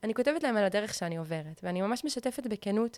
אני 0.03 0.13
כותבת 0.13 0.43
להם 0.43 0.57
על 0.57 0.63
הדרך 0.63 0.93
שאני 0.93 1.17
עוברת, 1.17 1.61
ואני 1.63 1.81
ממש 1.81 2.05
משתפת 2.05 2.47
בכנות 2.47 2.97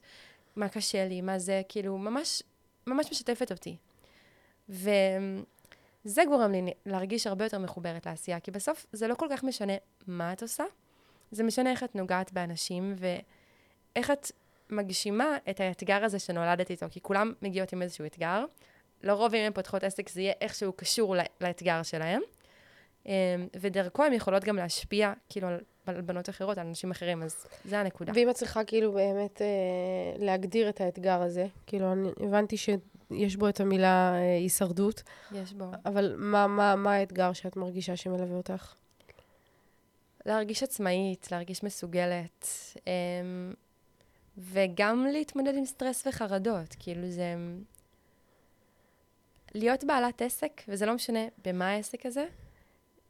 מה 0.56 0.70
קשה 0.70 1.08
לי, 1.08 1.22
מה 1.22 1.40
זה, 1.40 1.62
כאילו, 1.70 1.98
ממש, 1.98 2.44
ממש 2.88 3.12
משתפת 3.12 3.52
אותי. 3.52 3.78
וזה 4.70 6.24
גורם 6.28 6.52
לי 6.52 6.74
להרגיש 6.86 7.28
הרבה 7.28 7.46
יותר 7.46 7.60
מחוברת 7.60 8.06
לעשייה, 8.06 8.40
כי 8.40 8.52
בסוף 8.52 8.86
זה 8.92 9.08
לא 9.08 9.16
כל 9.16 9.28
כך 9.32 9.44
משנה 9.44 9.74
מה 10.08 10.34
את 10.34 10.42
עושה, 10.42 10.64
זה 11.32 11.44
משנה 11.44 11.72
איך 11.72 11.84
את 11.84 11.96
נוגעת 11.96 12.34
באנשים, 12.34 12.96
ואיך 12.98 14.12
את 14.12 14.32
מגשימה 14.70 15.38
את 15.50 15.60
האתגר 15.60 16.04
הזה 16.04 16.20
שנולדת 16.20 16.70
איתו, 16.70 16.86
כי 16.90 17.02
כולם 17.02 17.34
מגיעות 17.42 17.74
עם 17.74 17.82
איזשהו 17.82 18.06
אתגר. 18.06 18.46
לרוב 19.04 19.34
אם 19.34 19.42
הן 19.46 19.54
פותחות 19.54 19.84
עסק 19.84 20.10
זה 20.10 20.22
יהיה 20.22 20.34
איכשהו 20.42 20.74
קשור 20.74 21.16
לאתגר 21.42 21.84
שלהם. 21.84 22.22
אמ, 23.06 23.12
ודרכו 23.60 24.04
הן 24.04 24.14
יכולות 24.14 24.44
גם 24.44 24.56
להשפיע, 24.56 25.14
כאילו, 25.30 25.48
על 25.86 26.02
בנות 26.02 26.30
אחרות, 26.30 26.58
על 26.58 26.68
אנשים 26.68 26.92
אחרים, 26.92 27.24
אז 27.24 27.48
זה 27.66 27.80
הנקודה. 27.80 28.12
ואם 28.16 28.30
את 28.30 28.36
צריכה 28.36 28.64
כאילו 28.64 28.92
באמת 28.92 29.42
אה, 29.42 30.26
להגדיר 30.26 30.70
את 30.70 30.82
האתגר 30.82 31.22
הזה, 31.22 31.46
כאילו, 31.68 31.92
אני 31.92 32.10
הבנתי 32.20 32.58
שיש 32.58 33.36
בו 33.36 33.50
את 33.50 33.60
המילה 33.60 34.14
אה, 34.14 34.38
הישרדות. 34.38 35.04
יש 35.32 35.54
בו. 35.54 35.72
אבל 35.86 36.16
מה, 36.18 36.48
מה, 36.48 36.76
מה 36.76 36.94
האתגר 36.94 37.34
שאת 37.34 37.56
מרגישה 37.56 37.96
שמלווה 37.96 38.38
אותך? 38.38 38.76
להרגיש 40.26 40.64
עצמאית, 40.64 41.28
להרגיש 41.32 41.64
מסוגלת. 41.64 42.48
אה, 42.88 42.92
וגם 44.38 45.06
להתמודד 45.06 45.56
עם 45.56 45.66
סטרס 45.66 46.08
וחרדות. 46.08 46.76
כאילו 46.80 47.10
זה... 47.10 47.36
להיות 49.56 49.84
בעלת 49.84 50.22
עסק, 50.22 50.62
וזה 50.68 50.86
לא 50.86 50.94
משנה 50.94 51.20
במה 51.46 51.70
העסק 51.70 52.06
הזה, 52.06 52.26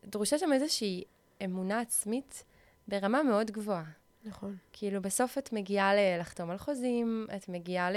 דרושה 0.06 0.38
שם 0.38 0.54
איזושהי 0.54 1.04
אמונה 1.46 1.80
עצמית 1.80 2.44
ברמה 2.88 3.24
מאוד 3.24 3.52
גבוהה. 3.52 3.84
נכון. 4.26 4.56
כאילו, 4.74 5.02
בסוף 5.02 5.38
את 5.38 5.54
מגיעה 5.54 5.92
לחתום 6.20 6.50
על 6.50 6.58
חוזים, 6.58 7.28
את 7.36 7.50
מגיעה 7.50 7.90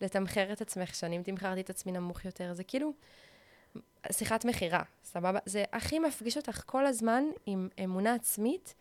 לתמחר 0.00 0.52
את 0.52 0.60
עצמך, 0.60 0.94
שנים 0.94 1.22
תמכרתי 1.22 1.60
את 1.60 1.70
עצמי 1.70 1.92
נמוך 1.92 2.24
יותר, 2.24 2.54
זה 2.54 2.64
כאילו 2.64 2.92
שיחת 4.12 4.44
מכירה, 4.44 4.82
סבבה? 5.04 5.38
זה 5.46 5.64
הכי 5.72 5.98
מפגיש 5.98 6.36
אותך 6.36 6.62
כל 6.66 6.86
הזמן 6.86 7.24
עם 7.46 7.68
אמונה 7.84 8.14
עצמית, 8.14 8.74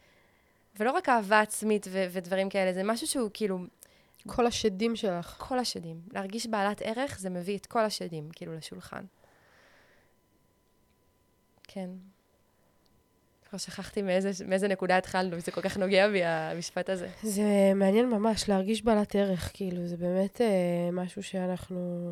ולא 0.79 0.91
רק 0.91 1.09
אהבה 1.09 1.39
עצמית 1.39 1.87
ו- 1.89 2.05
ודברים 2.11 2.49
כאלה, 2.49 2.73
זה 2.73 2.83
משהו 2.83 3.07
שהוא 3.07 3.29
כאילו 3.33 3.59
כל 4.27 4.47
השדים 4.47 4.95
שלך. 4.95 5.35
כל 5.39 5.59
השדים. 5.59 6.01
להרגיש 6.13 6.47
בעלת 6.47 6.81
ערך, 6.81 7.19
זה 7.19 7.29
מביא 7.29 7.57
את 7.57 7.65
כל 7.65 7.79
השדים, 7.79 8.29
כאילו, 8.33 8.55
לשולחן. 8.55 9.03
כן. 11.63 11.89
כבר 13.49 13.57
שכחתי 13.57 14.01
מאיזה, 14.01 14.45
מאיזה 14.45 14.67
נקודה 14.67 14.97
התחלנו, 14.97 15.39
זה 15.39 15.51
כל 15.51 15.61
כך 15.61 15.77
נוגע 15.77 16.09
בי, 16.09 16.23
המשפט 16.23 16.89
הזה. 16.89 17.09
זה 17.23 17.71
מעניין 17.75 18.09
ממש, 18.09 18.49
להרגיש 18.49 18.83
בעלת 18.83 19.15
ערך, 19.15 19.51
כאילו, 19.53 19.87
זה 19.87 19.97
באמת 19.97 20.41
אה, 20.41 20.89
משהו 20.91 21.23
שאנחנו... 21.23 22.11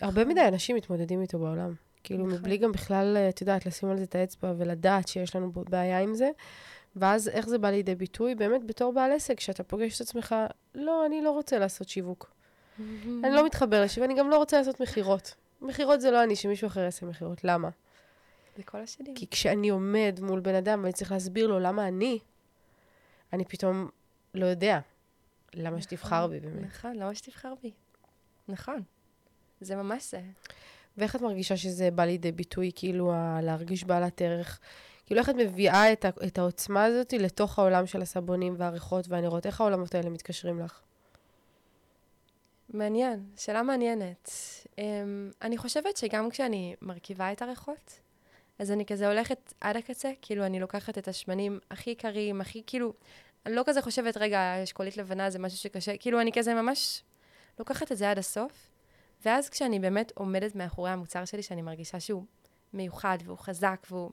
הרבה 0.00 0.24
מדי 0.24 0.48
אנשים 0.48 0.76
מתמודדים 0.76 1.22
איתו 1.22 1.38
בעולם. 1.38 1.74
כאילו, 2.04 2.26
נכון. 2.26 2.38
מבלי 2.38 2.56
גם 2.56 2.72
בכלל, 2.72 3.16
את 3.28 3.40
יודעת, 3.40 3.66
לשים 3.66 3.88
על 3.88 3.98
זה 3.98 4.04
את 4.04 4.14
האצבע 4.14 4.52
ולדעת 4.58 5.08
שיש 5.08 5.36
לנו 5.36 5.52
בעיה 5.52 6.00
עם 6.00 6.14
זה. 6.14 6.30
ואז 6.96 7.28
איך 7.28 7.48
זה 7.48 7.58
בא 7.58 7.70
לידי 7.70 7.94
ביטוי? 7.94 8.34
באמת 8.34 8.64
בתור 8.64 8.92
בעל 8.92 9.12
עסק, 9.12 9.40
שאתה 9.40 9.64
פוגש 9.64 9.96
את 9.96 10.00
עצמך, 10.00 10.34
לא, 10.74 11.06
אני 11.06 11.22
לא 11.22 11.30
רוצה 11.30 11.58
לעשות 11.58 11.88
שיווק. 11.88 12.30
אני 13.24 13.30
לא 13.30 13.46
מתחבר 13.46 13.82
לשיווק, 13.82 14.10
אני 14.10 14.18
גם 14.18 14.30
לא 14.30 14.36
רוצה 14.36 14.58
לעשות 14.58 14.80
מכירות. 14.80 15.34
מכירות 15.60 16.00
זה 16.00 16.10
לא 16.10 16.22
אני, 16.22 16.36
שמישהו 16.36 16.66
אחר 16.66 16.80
יעשה 16.80 17.06
מכירות. 17.06 17.44
למה? 17.44 17.68
זה 18.56 18.62
כל 18.62 18.78
השדים. 18.78 19.14
כי 19.14 19.26
כשאני 19.30 19.68
עומד 19.68 20.18
מול 20.22 20.40
בן 20.40 20.54
אדם 20.54 20.80
ואני 20.82 20.92
צריך 20.92 21.12
להסביר 21.12 21.46
לו 21.46 21.58
למה 21.58 21.88
אני, 21.88 22.18
אני 23.32 23.44
פתאום 23.44 23.88
לא 24.34 24.46
יודע 24.46 24.80
למה 25.54 25.68
נכון, 25.68 25.80
שתבחר 25.80 26.26
בי 26.26 26.40
באמת. 26.40 26.62
נכון, 26.62 26.96
למה 26.96 27.14
שתבחר 27.14 27.54
בי. 27.62 27.72
נכון. 28.48 28.82
זה 29.60 29.76
ממש 29.76 30.10
זה. 30.10 30.20
ואיך 30.98 31.16
את 31.16 31.20
מרגישה 31.20 31.56
שזה 31.56 31.90
בא 31.90 32.04
לידי 32.04 32.32
ביטוי, 32.32 32.70
כאילו, 32.74 33.12
להרגיש 33.42 33.84
בעלת 33.84 34.22
ערך? 34.22 34.60
כאילו, 35.08 35.20
איך 35.20 35.28
את 35.30 35.34
מביאה 35.34 35.92
את, 35.92 36.04
ה, 36.04 36.08
את 36.26 36.38
העוצמה 36.38 36.84
הזאת 36.84 37.12
לתוך 37.12 37.58
העולם 37.58 37.86
של 37.86 38.02
הסבונים 38.02 38.54
והריחות 38.58 39.08
והנרות? 39.08 39.46
איך 39.46 39.60
העולמות 39.60 39.94
האלה 39.94 40.10
מתקשרים 40.10 40.60
לך? 40.60 40.80
מעניין, 42.68 43.26
שאלה 43.36 43.62
מעניינת. 43.62 44.30
Um, 44.64 44.78
אני 45.42 45.58
חושבת 45.58 45.96
שגם 45.96 46.30
כשאני 46.30 46.74
מרכיבה 46.82 47.32
את 47.32 47.42
הריחות, 47.42 48.00
אז 48.58 48.70
אני 48.70 48.86
כזה 48.86 49.08
הולכת 49.08 49.54
עד 49.60 49.76
הקצה, 49.76 50.10
כאילו, 50.22 50.46
אני 50.46 50.60
לוקחת 50.60 50.98
את 50.98 51.08
השמנים 51.08 51.58
הכי 51.70 51.94
קרים, 51.94 52.40
הכי, 52.40 52.62
כאילו, 52.66 52.92
אני 53.46 53.54
לא 53.54 53.62
כזה 53.66 53.82
חושבת, 53.82 54.16
רגע, 54.16 54.62
אשכולית 54.62 54.96
לבנה 54.96 55.30
זה 55.30 55.38
משהו 55.38 55.58
שקשה, 55.58 55.96
כאילו, 55.96 56.20
אני 56.20 56.32
כזה 56.32 56.54
ממש 56.54 57.02
לוקחת 57.58 57.92
את 57.92 57.96
זה 57.96 58.10
עד 58.10 58.18
הסוף, 58.18 58.70
ואז 59.24 59.48
כשאני 59.48 59.78
באמת 59.78 60.12
עומדת 60.14 60.54
מאחורי 60.54 60.90
המוצר 60.90 61.24
שלי, 61.24 61.42
שאני 61.42 61.62
מרגישה 61.62 62.00
שהוא 62.00 62.24
מיוחד 62.72 63.18
והוא 63.24 63.38
חזק 63.38 63.86
והוא... 63.90 64.10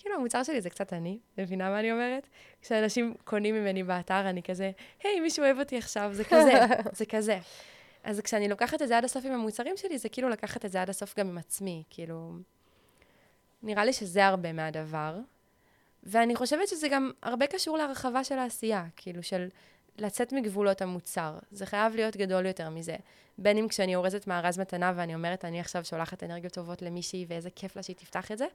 כאילו, 0.00 0.14
המוצר 0.14 0.42
שלי 0.42 0.60
זה 0.60 0.70
קצת 0.70 0.92
אני, 0.92 1.18
מבינה 1.38 1.70
מה 1.70 1.80
אני 1.80 1.92
אומרת? 1.92 2.28
כשאנשים 2.62 3.14
קונים 3.24 3.54
ממני 3.54 3.82
באתר, 3.82 4.30
אני 4.30 4.42
כזה, 4.42 4.70
היי, 5.04 5.20
מישהו 5.20 5.44
אוהב 5.44 5.58
אותי 5.58 5.78
עכשיו, 5.78 6.10
זה 6.12 6.24
כזה, 6.24 6.52
זה 6.98 7.06
כזה. 7.06 7.38
אז 8.04 8.20
כשאני 8.20 8.48
לוקחת 8.48 8.82
את 8.82 8.88
זה 8.88 8.98
עד 8.98 9.04
הסוף 9.04 9.24
עם 9.24 9.32
המוצרים 9.32 9.76
שלי, 9.76 9.98
זה 9.98 10.08
כאילו 10.08 10.28
לקחת 10.28 10.64
את 10.64 10.72
זה 10.72 10.82
עד 10.82 10.90
הסוף 10.90 11.18
גם 11.18 11.28
עם 11.28 11.38
עצמי, 11.38 11.82
כאילו... 11.90 12.32
נראה 13.62 13.84
לי 13.84 13.92
שזה 13.92 14.26
הרבה 14.26 14.52
מהדבר. 14.52 15.18
ואני 16.02 16.36
חושבת 16.36 16.68
שזה 16.68 16.88
גם 16.88 17.10
הרבה 17.22 17.46
קשור 17.46 17.78
להרחבה 17.78 18.24
של 18.24 18.38
העשייה, 18.38 18.84
כאילו 18.96 19.22
של 19.22 19.48
לצאת 19.98 20.32
מגבולות 20.32 20.82
המוצר. 20.82 21.38
זה 21.50 21.66
חייב 21.66 21.94
להיות 21.94 22.16
גדול 22.16 22.46
יותר 22.46 22.70
מזה. 22.70 22.96
בין 23.38 23.58
אם 23.58 23.68
כשאני 23.68 23.96
אורזת 23.96 24.26
מארז 24.26 24.58
מתנה 24.58 24.92
ואני 24.96 25.14
אומרת, 25.14 25.44
אני 25.44 25.60
עכשיו 25.60 25.84
שולחת 25.84 26.24
אנרגיות 26.24 26.52
טובות 26.52 26.82
למישהי 26.82 27.26
ואיזה 27.28 27.50
כיף 27.50 27.76
לה 27.76 27.82
שהיא 27.82 27.96
תפתח 27.96 28.32
את 28.32 28.38
זה, 28.38 28.46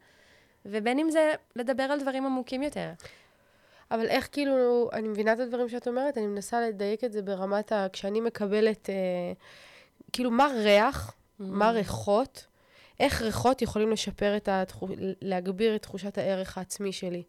ובין 0.66 1.00
אם 1.00 1.10
זה 1.10 1.34
לדבר 1.56 1.84
על 1.84 2.00
דברים 2.00 2.26
עמוקים 2.26 2.64
יותר. 2.64 2.90
אבל 3.92 4.08
איך 4.08 4.30
כאילו, 4.32 4.90
אני 4.94 5.08
מבינה 5.08 5.34
את 5.34 5.40
הדברים 5.40 5.70
שאת 5.70 5.88
אומרת, 5.88 6.18
אני 6.18 6.28
מנסה 6.28 6.62
לדייק 6.62 7.04
את 7.04 7.12
זה 7.12 7.22
ברמת 7.22 7.72
ה... 7.72 7.88
כשאני 7.94 8.22
מקבלת, 8.22 8.90
אה, 8.90 8.96
כאילו, 10.14 10.32
מה 10.32 10.48
ריח, 10.56 11.10
mm-hmm. 11.10 11.44
מה 11.44 11.72
ריחות, 11.72 12.46
איך 13.00 13.22
ריחות 13.22 13.62
יכולים 13.62 13.92
לשפר 13.92 14.38
את 14.38 14.50
התחוש... 14.50 14.92
להגביר 15.22 15.76
את 15.76 15.82
תחושת 15.82 16.18
הערך 16.18 16.58
העצמי 16.58 16.92
שלי 16.92 17.24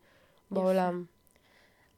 בעולם. 0.51 1.05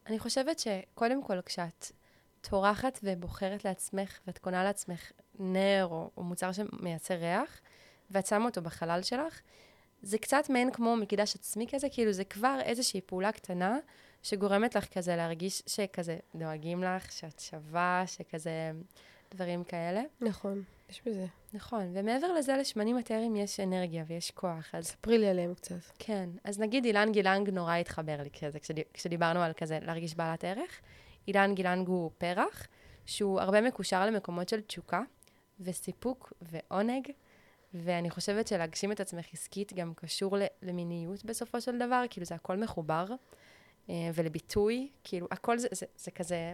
אני 0.06 0.18
חושבת 0.18 0.58
שקודם 0.58 1.22
כל, 1.22 1.40
כשאת 1.40 1.92
טורחת 2.40 2.98
ובוחרת 3.02 3.64
לעצמך, 3.64 4.18
ואת 4.26 4.38
קונה 4.38 4.64
לעצמך 4.64 5.12
נר 5.38 5.88
או, 5.90 6.10
או 6.16 6.22
מוצר 6.22 6.50
שמייצר 6.52 7.14
ריח, 7.14 7.60
ואת 8.10 8.26
שמה 8.26 8.44
אותו 8.44 8.62
בחלל 8.62 9.02
שלך, 9.02 9.40
זה 10.02 10.18
קצת 10.18 10.50
מעין 10.50 10.70
כמו 10.70 10.96
מקדש 10.96 11.34
עצמי 11.34 11.66
כזה, 11.70 11.88
כאילו 11.88 12.12
זה 12.12 12.24
כבר 12.24 12.58
איזושהי 12.62 13.00
פעולה 13.00 13.32
קטנה 13.32 13.78
שגורמת 14.22 14.74
לך 14.74 14.88
כזה 14.94 15.16
להרגיש 15.16 15.62
שכזה 15.66 16.18
דואגים 16.34 16.82
לך, 16.82 17.12
שאת 17.12 17.40
שווה, 17.40 18.04
שכזה 18.06 18.72
דברים 19.34 19.64
כאלה. 19.64 20.02
נכון, 20.20 20.62
יש 20.90 21.02
בזה. 21.06 21.26
נכון, 21.52 21.90
ומעבר 21.92 22.32
לזה 22.32 22.56
לשמנים 22.56 22.96
מטריים 22.96 23.36
יש 23.36 23.60
אנרגיה 23.60 24.04
ויש 24.06 24.30
כוח, 24.30 24.74
אז... 24.74 24.86
ספרי 24.86 25.18
לי 25.18 25.28
עליהם 25.28 25.54
קצת. 25.54 25.74
כן, 25.98 26.30
אז 26.44 26.58
נגיד 26.58 26.84
אילן 26.84 27.12
גילנג 27.12 27.50
נורא 27.50 27.74
התחבר 27.74 28.22
לי 28.22 28.30
כזה, 28.40 28.58
כשד... 28.58 28.74
כשדיברנו 28.92 29.42
על 29.42 29.52
כזה 29.52 29.78
להרגיש 29.82 30.14
בעלת 30.14 30.44
ערך. 30.44 30.80
אילן 31.28 31.54
גילנג 31.54 31.88
הוא 31.88 32.10
פרח, 32.18 32.66
שהוא 33.06 33.40
הרבה 33.40 33.60
מקושר 33.60 34.06
למקומות 34.06 34.48
של 34.48 34.60
תשוקה 34.60 35.02
וסיפוק 35.60 36.32
ועונג, 36.42 37.08
ואני 37.84 38.10
חושבת 38.10 38.48
שלהגשים 38.48 38.92
את 38.92 39.00
עצמך 39.00 39.26
עסקית 39.32 39.72
גם 39.72 39.92
קשור 39.94 40.36
למיניות 40.62 41.24
בסופו 41.24 41.60
של 41.60 41.78
דבר, 41.78 42.04
כאילו 42.10 42.26
זה 42.26 42.34
הכל 42.34 42.56
מחובר, 42.56 43.06
אה, 43.90 43.94
ולביטוי, 44.14 44.88
כאילו 45.04 45.26
הכל 45.30 45.58
זה, 45.58 45.68
זה, 45.70 45.86
זה 45.96 46.10
כזה, 46.10 46.52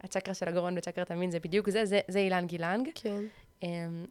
הצ'קרה 0.00 0.34
של 0.34 0.48
הגרון 0.48 0.78
וצ'קרת 0.78 1.10
המין 1.10 1.30
זה 1.30 1.40
בדיוק 1.40 1.70
זה, 1.70 1.84
זה, 1.84 2.00
זה 2.08 2.18
אילן 2.18 2.46
גילנג. 2.46 2.88
כן. 2.94 3.24
אמ, 3.62 4.04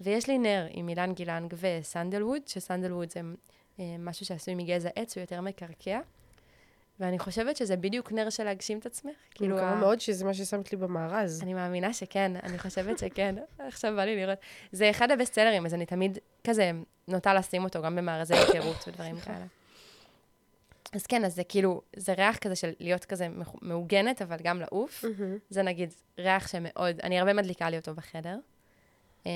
ויש 0.00 0.28
לי 0.28 0.38
נר 0.38 0.66
עם 0.70 0.88
אילן 0.88 1.14
גילנג 1.14 1.54
וסנדלווד, 1.60 2.48
שסנדלווד 2.48 3.10
זה 3.10 3.20
אה, 3.78 3.96
משהו 3.98 4.26
שעשוי 4.26 4.54
מגזע 4.54 4.88
עץ, 4.96 5.16
הוא 5.16 5.22
יותר 5.22 5.40
מקרקע. 5.40 6.00
ואני 7.00 7.18
חושבת 7.18 7.56
שזה 7.56 7.76
בדיוק 7.76 8.12
נר 8.12 8.30
של 8.30 8.44
להגשים 8.44 8.78
את 8.78 8.86
עצמך. 8.86 9.12
כאילו... 9.30 9.56
מקווה 9.56 9.74
מאוד 9.74 10.00
שזה 10.00 10.24
מה 10.24 10.34
ששמת 10.34 10.72
לי 10.72 10.78
במארז. 10.78 11.42
אני 11.42 11.54
מאמינה 11.54 11.92
שכן, 11.92 12.32
אני 12.42 12.58
חושבת 12.58 12.98
שכן. 12.98 13.34
עכשיו 13.58 13.96
בא 13.96 14.04
לי 14.04 14.16
לראות. 14.16 14.38
זה 14.72 14.90
אחד 14.90 15.10
ה 15.10 15.15
best 15.15 15.34
sellerים, 15.34 15.66
אז 15.66 15.74
אני 15.74 15.86
תמיד 15.86 16.18
כזה 16.44 16.70
נוטה 17.08 17.34
לשים 17.34 17.64
אותו 17.64 17.82
גם 17.82 17.96
במארזי 17.96 18.34
היכרות 18.34 18.76
ודברים 18.88 19.20
כאלה. 19.20 19.46
אז 20.92 21.06
כן, 21.06 21.24
אז 21.24 21.34
זה 21.34 21.44
כאילו, 21.44 21.82
זה 21.96 22.12
ריח 22.12 22.38
כזה 22.38 22.56
של 22.56 22.72
להיות 22.80 23.04
כזה 23.04 23.28
מעוגנת, 23.62 24.22
אבל 24.22 24.36
גם 24.42 24.60
לעוף. 24.60 25.04
זה 25.50 25.62
נגיד 25.62 25.94
ריח 26.18 26.48
שמאוד, 26.48 27.00
אני 27.02 27.18
הרבה 27.18 27.32
מדליקה 27.32 27.70
לי 27.70 27.76
אותו 27.76 27.94
בחדר. 27.94 28.38
אמ, 29.26 29.30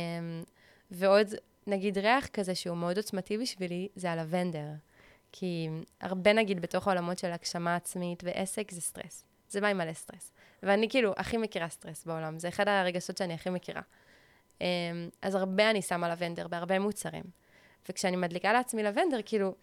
ועוד, 0.91 1.35
נגיד 1.67 1.99
ריח 1.99 2.27
כזה 2.27 2.55
שהוא 2.55 2.77
מאוד 2.77 2.97
עוצמתי 2.97 3.39
בשבילי, 3.39 3.89
זה 3.97 4.11
הלבנדר. 4.11 4.69
כי 5.33 5.69
הרבה, 6.01 6.33
נגיד, 6.33 6.61
בתוך 6.61 6.89
העולמות 6.89 7.19
של 7.19 7.33
הגשמה 7.33 7.77
עצמית 7.77 8.23
ועסק, 8.25 8.71
זה 8.71 8.81
סטרס. 8.81 9.25
זה 9.51 9.61
בא 9.61 9.69
עם 9.69 9.79
מלא 9.79 9.93
סטרס. 9.93 10.33
ואני 10.63 10.89
כאילו 10.89 11.13
הכי 11.17 11.37
מכירה 11.37 11.69
סטרס 11.69 12.05
בעולם, 12.05 12.39
זה 12.39 12.49
אחד 12.49 12.69
הרגשות 12.69 13.17
שאני 13.17 13.35
הכי 13.35 13.51
מכירה. 13.51 13.83
אמ, 14.61 14.67
אז 15.23 15.35
הרבה 15.35 15.71
אני 15.71 15.83
שמה 15.83 16.09
לבנדר, 16.09 16.49
בהרבה 16.49 16.79
מוצרים. 16.79 17.25
וכשאני 17.89 18.17
מדליקה 18.17 18.53
לעצמי 18.53 18.83
לבנדר, 18.83 19.19
כאילו, 19.25 19.55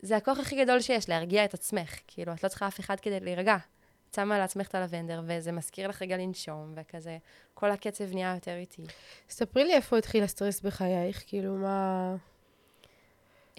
זה 0.00 0.16
הכוח 0.16 0.38
הכי 0.38 0.64
גדול 0.64 0.80
שיש, 0.80 1.08
להרגיע 1.08 1.44
את 1.44 1.54
עצמך. 1.54 1.98
כאילו, 2.06 2.32
את 2.32 2.44
לא 2.44 2.48
צריכה 2.48 2.66
אף 2.68 2.80
אחד 2.80 3.00
כדי 3.00 3.20
להירגע. 3.20 3.56
את 4.10 4.14
שמה 4.14 4.38
לעצמך 4.38 4.68
את 4.68 4.74
הלבנדר, 4.74 5.22
וזה 5.26 5.52
מזכיר 5.52 5.88
לך 5.88 6.02
רגע 6.02 6.16
לנשום, 6.16 6.72
וכזה, 6.76 7.18
כל 7.54 7.70
הקצב 7.70 8.12
נהיה 8.12 8.34
יותר 8.34 8.56
איטי. 8.56 8.82
ספרי 9.30 9.64
לי 9.64 9.74
איפה 9.74 9.98
התחיל 9.98 10.24
הסטרס 10.24 10.60
בחייך, 10.60 11.24
כאילו, 11.26 11.54
מה... 11.54 12.16
Um, 13.56 13.58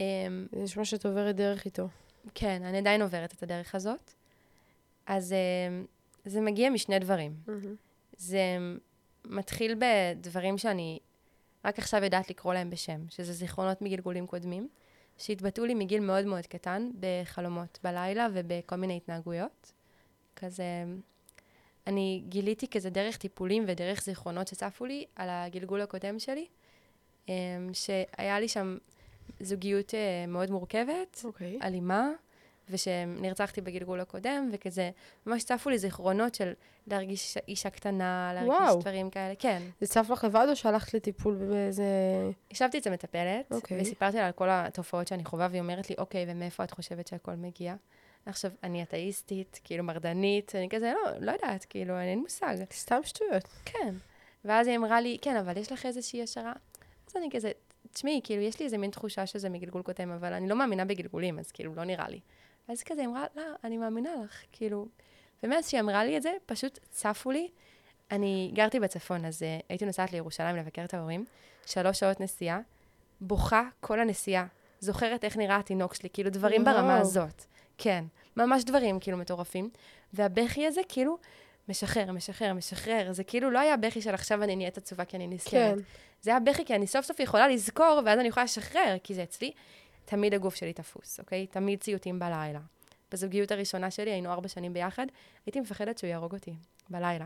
זה 0.51 0.63
נשמע 0.63 0.85
שאת 0.85 1.05
עוברת 1.05 1.35
דרך 1.35 1.65
איתו. 1.65 1.87
כן, 2.35 2.63
אני 2.63 2.77
עדיין 2.77 3.01
עוברת 3.01 3.33
את 3.33 3.43
הדרך 3.43 3.75
הזאת. 3.75 4.13
אז 5.05 5.35
um, 5.35 5.87
זה 6.29 6.41
מגיע 6.41 6.69
משני 6.69 6.99
דברים. 6.99 7.35
Mm-hmm. 7.47 7.51
זה 8.17 8.39
מתחיל 9.25 9.79
בדברים 9.79 10.57
שאני 10.57 10.99
רק 11.65 11.79
עכשיו 11.79 12.03
יודעת 12.03 12.29
לקרוא 12.29 12.53
להם 12.53 12.69
בשם, 12.69 13.09
שזה 13.09 13.33
זיכרונות 13.33 13.81
מגלגולים 13.81 14.27
קודמים, 14.27 14.67
שהתבטאו 15.17 15.65
לי 15.65 15.73
מגיל 15.73 15.99
מאוד 15.99 16.25
מאוד 16.25 16.47
קטן 16.47 16.89
בחלומות 16.99 17.79
בלילה 17.83 18.27
ובכל 18.33 18.75
מיני 18.75 18.97
התנהגויות. 18.97 19.71
כזה, 20.35 20.63
אני 21.87 22.23
גיליתי 22.29 22.67
כזה 22.67 22.89
דרך 22.89 23.17
טיפולים 23.17 23.63
ודרך 23.67 24.03
זיכרונות 24.03 24.47
שצפו 24.47 24.85
לי 24.85 25.05
על 25.15 25.29
הגלגול 25.29 25.81
הקודם 25.81 26.19
שלי, 26.19 26.47
um, 27.25 27.29
שהיה 27.73 28.39
לי 28.39 28.47
שם 28.47 28.77
זוגיות 29.39 29.89
uh, 29.89 30.29
מאוד 30.29 30.51
מורכבת, 30.51 31.21
okay. 31.21 31.25
אוקיי. 31.25 31.59
אלימה, 31.63 32.09
ושנרצחתי 32.69 33.61
בגלגול 33.61 33.99
הקודם, 33.99 34.49
וכזה, 34.51 34.89
ממש 35.25 35.43
צפו 35.43 35.69
לי 35.69 35.77
זיכרונות 35.77 36.35
של 36.35 36.53
להרגיש 36.87 37.37
אישה 37.47 37.69
קטנה, 37.69 38.31
להרגיש 38.33 38.53
וואו. 38.53 38.81
דברים 38.81 39.09
כאלה, 39.09 39.33
כן. 39.39 39.61
זה 39.81 39.87
צף 39.87 40.09
לך 40.09 40.23
לבד 40.23 40.45
או 40.49 40.55
שהלכת 40.55 40.93
לטיפול 40.93 41.35
באיזה... 41.35 41.83
ישבתי 42.51 42.77
אצל 42.77 42.89
מטפלת, 42.93 43.51
okay. 43.51 43.55
אוקיי. 43.55 43.81
וסיפרתי 43.81 44.17
לה 44.17 44.25
על 44.25 44.31
כל 44.31 44.47
התופעות 44.49 45.07
שאני 45.07 45.25
חווה, 45.25 45.47
והיא 45.51 45.61
אומרת 45.61 45.89
לי, 45.89 45.95
אוקיי, 45.97 46.25
ומאיפה 46.27 46.63
את 46.63 46.71
חושבת 46.71 47.07
שהכל 47.07 47.33
מגיע? 47.33 47.75
עכשיו, 48.25 48.51
אני 48.63 48.83
אתאיסטית, 48.83 49.59
כאילו 49.63 49.83
מרדנית, 49.83 50.55
אני 50.55 50.69
כזה, 50.69 50.93
לא, 50.93 51.11
לא 51.19 51.31
יודעת, 51.31 51.65
כאילו, 51.65 51.99
אין 51.99 52.19
מושג. 52.19 52.55
סתם 52.71 52.99
שטויות. 53.03 53.47
כן. 53.65 53.93
ואז 54.45 54.67
היא 54.67 54.77
אמרה 54.77 55.01
לי, 55.01 55.17
כן, 55.21 55.35
אבל 55.35 55.57
יש 55.57 55.71
לך 55.71 55.85
איזושהי 55.85 56.23
השערה? 56.23 56.53
אז 57.07 57.15
אני 57.15 57.29
כזה, 57.31 57.51
תשמעי, 57.97 58.21
כאילו, 58.23 58.41
יש 58.41 58.59
לי 58.59 58.65
איזה 58.65 58.77
מין 58.77 58.91
תחושה 58.91 59.25
שזה 59.25 59.49
מגלגול 59.49 59.81
קודם, 59.81 60.11
אבל 60.11 60.33
אני 60.33 60.49
לא 60.49 60.55
מאמינה 60.55 60.85
בגלגולים, 60.85 61.39
אז 61.39 61.51
כאילו, 61.51 61.75
לא 61.75 61.83
נראה 61.83 62.09
לי. 62.09 62.19
ואז 62.69 62.83
כזה, 62.83 63.05
אמרה, 63.05 63.25
לא, 63.35 63.43
אני 63.63 63.77
מאמינה 63.77 64.09
לך, 64.23 64.41
כאילו. 64.51 64.87
ומאז 65.43 65.69
שהיא 65.69 65.81
אמרה 65.81 66.05
לי 66.05 66.17
את 66.17 66.21
זה, 66.21 66.31
פשוט 66.45 66.79
צפו 66.89 67.31
לי. 67.31 67.47
אני 68.11 68.51
גרתי 68.53 68.79
בצפון, 68.79 69.25
אז 69.25 69.41
uh, 69.41 69.65
הייתי 69.69 69.85
נוסעת 69.85 70.11
לירושלים 70.11 70.55
לבקר 70.55 70.83
את 70.83 70.93
ההורים, 70.93 71.25
שלוש 71.65 71.99
שעות 71.99 72.19
נסיעה, 72.19 72.59
בוכה 73.21 73.63
כל 73.79 73.99
הנסיעה, 73.99 74.45
זוכרת 74.79 75.23
איך 75.23 75.37
נראה 75.37 75.57
התינוק 75.57 75.93
שלי, 75.93 76.09
כאילו 76.13 76.29
דברים 76.29 76.61
וואו. 76.61 76.75
ברמה 76.75 76.97
הזאת. 76.99 77.45
כן, 77.77 78.05
ממש 78.37 78.63
דברים 78.63 78.99
כאילו 78.99 79.17
מטורפים. 79.17 79.69
והבכי 80.13 80.67
הזה, 80.67 80.81
כאילו, 80.89 81.17
משחרר, 81.69 82.11
משחרר, 82.11 82.53
משחרר. 82.53 83.11
זה 83.11 83.23
כאילו 83.23 83.51
לא 83.51 83.59
היה 83.59 83.77
בכי 83.77 84.01
של 84.01 84.13
עכשיו 84.13 84.43
אני 84.43 84.55
נהיית 84.55 84.77
עצובה 84.77 85.05
כי 85.05 85.17
אני 85.17 85.27
נזכרת. 85.27 85.75
כן. 85.75 85.83
זה 86.21 86.31
היה 86.31 86.39
בכי 86.39 86.65
כי 86.65 86.75
אני 86.75 86.87
סוף 86.87 87.05
סוף 87.05 87.19
יכולה 87.19 87.47
לזכור, 87.47 88.01
ואז 88.05 88.19
אני 88.19 88.27
יכולה 88.27 88.43
לשחרר, 88.43 88.95
כי 89.03 89.13
זה 89.13 89.23
אצלי. 89.23 89.51
תמיד 90.05 90.33
הגוף 90.33 90.55
שלי 90.55 90.73
תפוס, 90.73 91.19
אוקיי? 91.19 91.47
תמיד 91.47 91.79
ציוטים 91.79 92.19
בלילה. 92.19 92.59
בזוגיות 93.11 93.51
הראשונה 93.51 93.91
שלי, 93.91 94.11
היינו 94.11 94.31
ארבע 94.31 94.47
שנים 94.47 94.73
ביחד, 94.73 95.05
הייתי 95.45 95.59
מפחדת 95.59 95.97
שהוא 95.97 96.09
יהרוג 96.09 96.33
אותי 96.33 96.55
בלילה. 96.89 97.25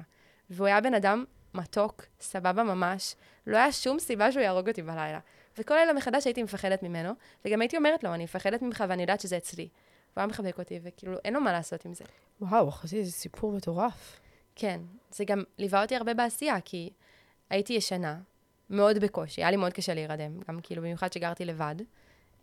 והוא 0.50 0.68
היה 0.68 0.82
בן 0.82 0.94
אדם 0.94 1.26
מתוק, 1.54 2.06
סבבה 2.20 2.64
ממש, 2.64 3.16
לא 3.48 3.58
היה 3.58 3.72
שום 3.72 4.00
סיבה 4.00 4.32
שהוא 4.32 4.42
יהרוג 4.42 4.70
אותי 4.70 4.82
בלילה. 4.82 5.20
וכל 5.58 5.76
לילה 5.76 5.94
מחדש 5.94 6.26
הייתי 6.26 6.44
מפחדת 6.44 6.84
ממנו, 6.84 7.14
וגם 7.46 7.62
הייתי 7.62 7.78
אומרת 7.78 8.04
לו, 8.04 8.14
אני 8.14 8.24
מפחדת 8.24 8.62
ממך 8.62 8.84
ואני 8.90 9.02
יודעת 9.02 9.22
שזה 9.22 9.38
אצלי. 9.38 9.64
הוא 9.64 10.22
היה 10.22 10.28
מחבק 10.28 10.60
אותי, 10.60 10.80
וכאילו, 10.84 11.18
אין 11.26 11.34
לו 11.34 11.42
מה 11.42 11.52
לעשות 11.52 11.86
עם 11.86 11.94
זה. 11.94 12.06
וואו, 12.42 12.70
אחותי, 12.70 13.06
זה 13.06 13.12
סיפור 13.12 13.52
מטורף. 13.52 14.20
כן, 14.56 14.82
זה 15.12 15.26
גם 15.26 15.44
ליווה 15.58 15.82
אותי 15.82 15.96
הרבה 15.96 16.14
בעשייה, 16.14 16.62
כי 16.62 16.90
הייתי 17.50 17.74
ישנה, 17.74 18.18
מאוד 18.70 18.98
בקושי, 18.98 19.42
היה 19.42 19.52
לי 19.52 19.58
מאוד 19.58 19.74
קשה 19.74 19.94
להירדם, 19.94 20.40
גם 20.48 20.60
כאילו, 20.64 20.82
במיוחד 20.82 21.14
שגרתי 21.14 21.46
לבד. 21.46 21.76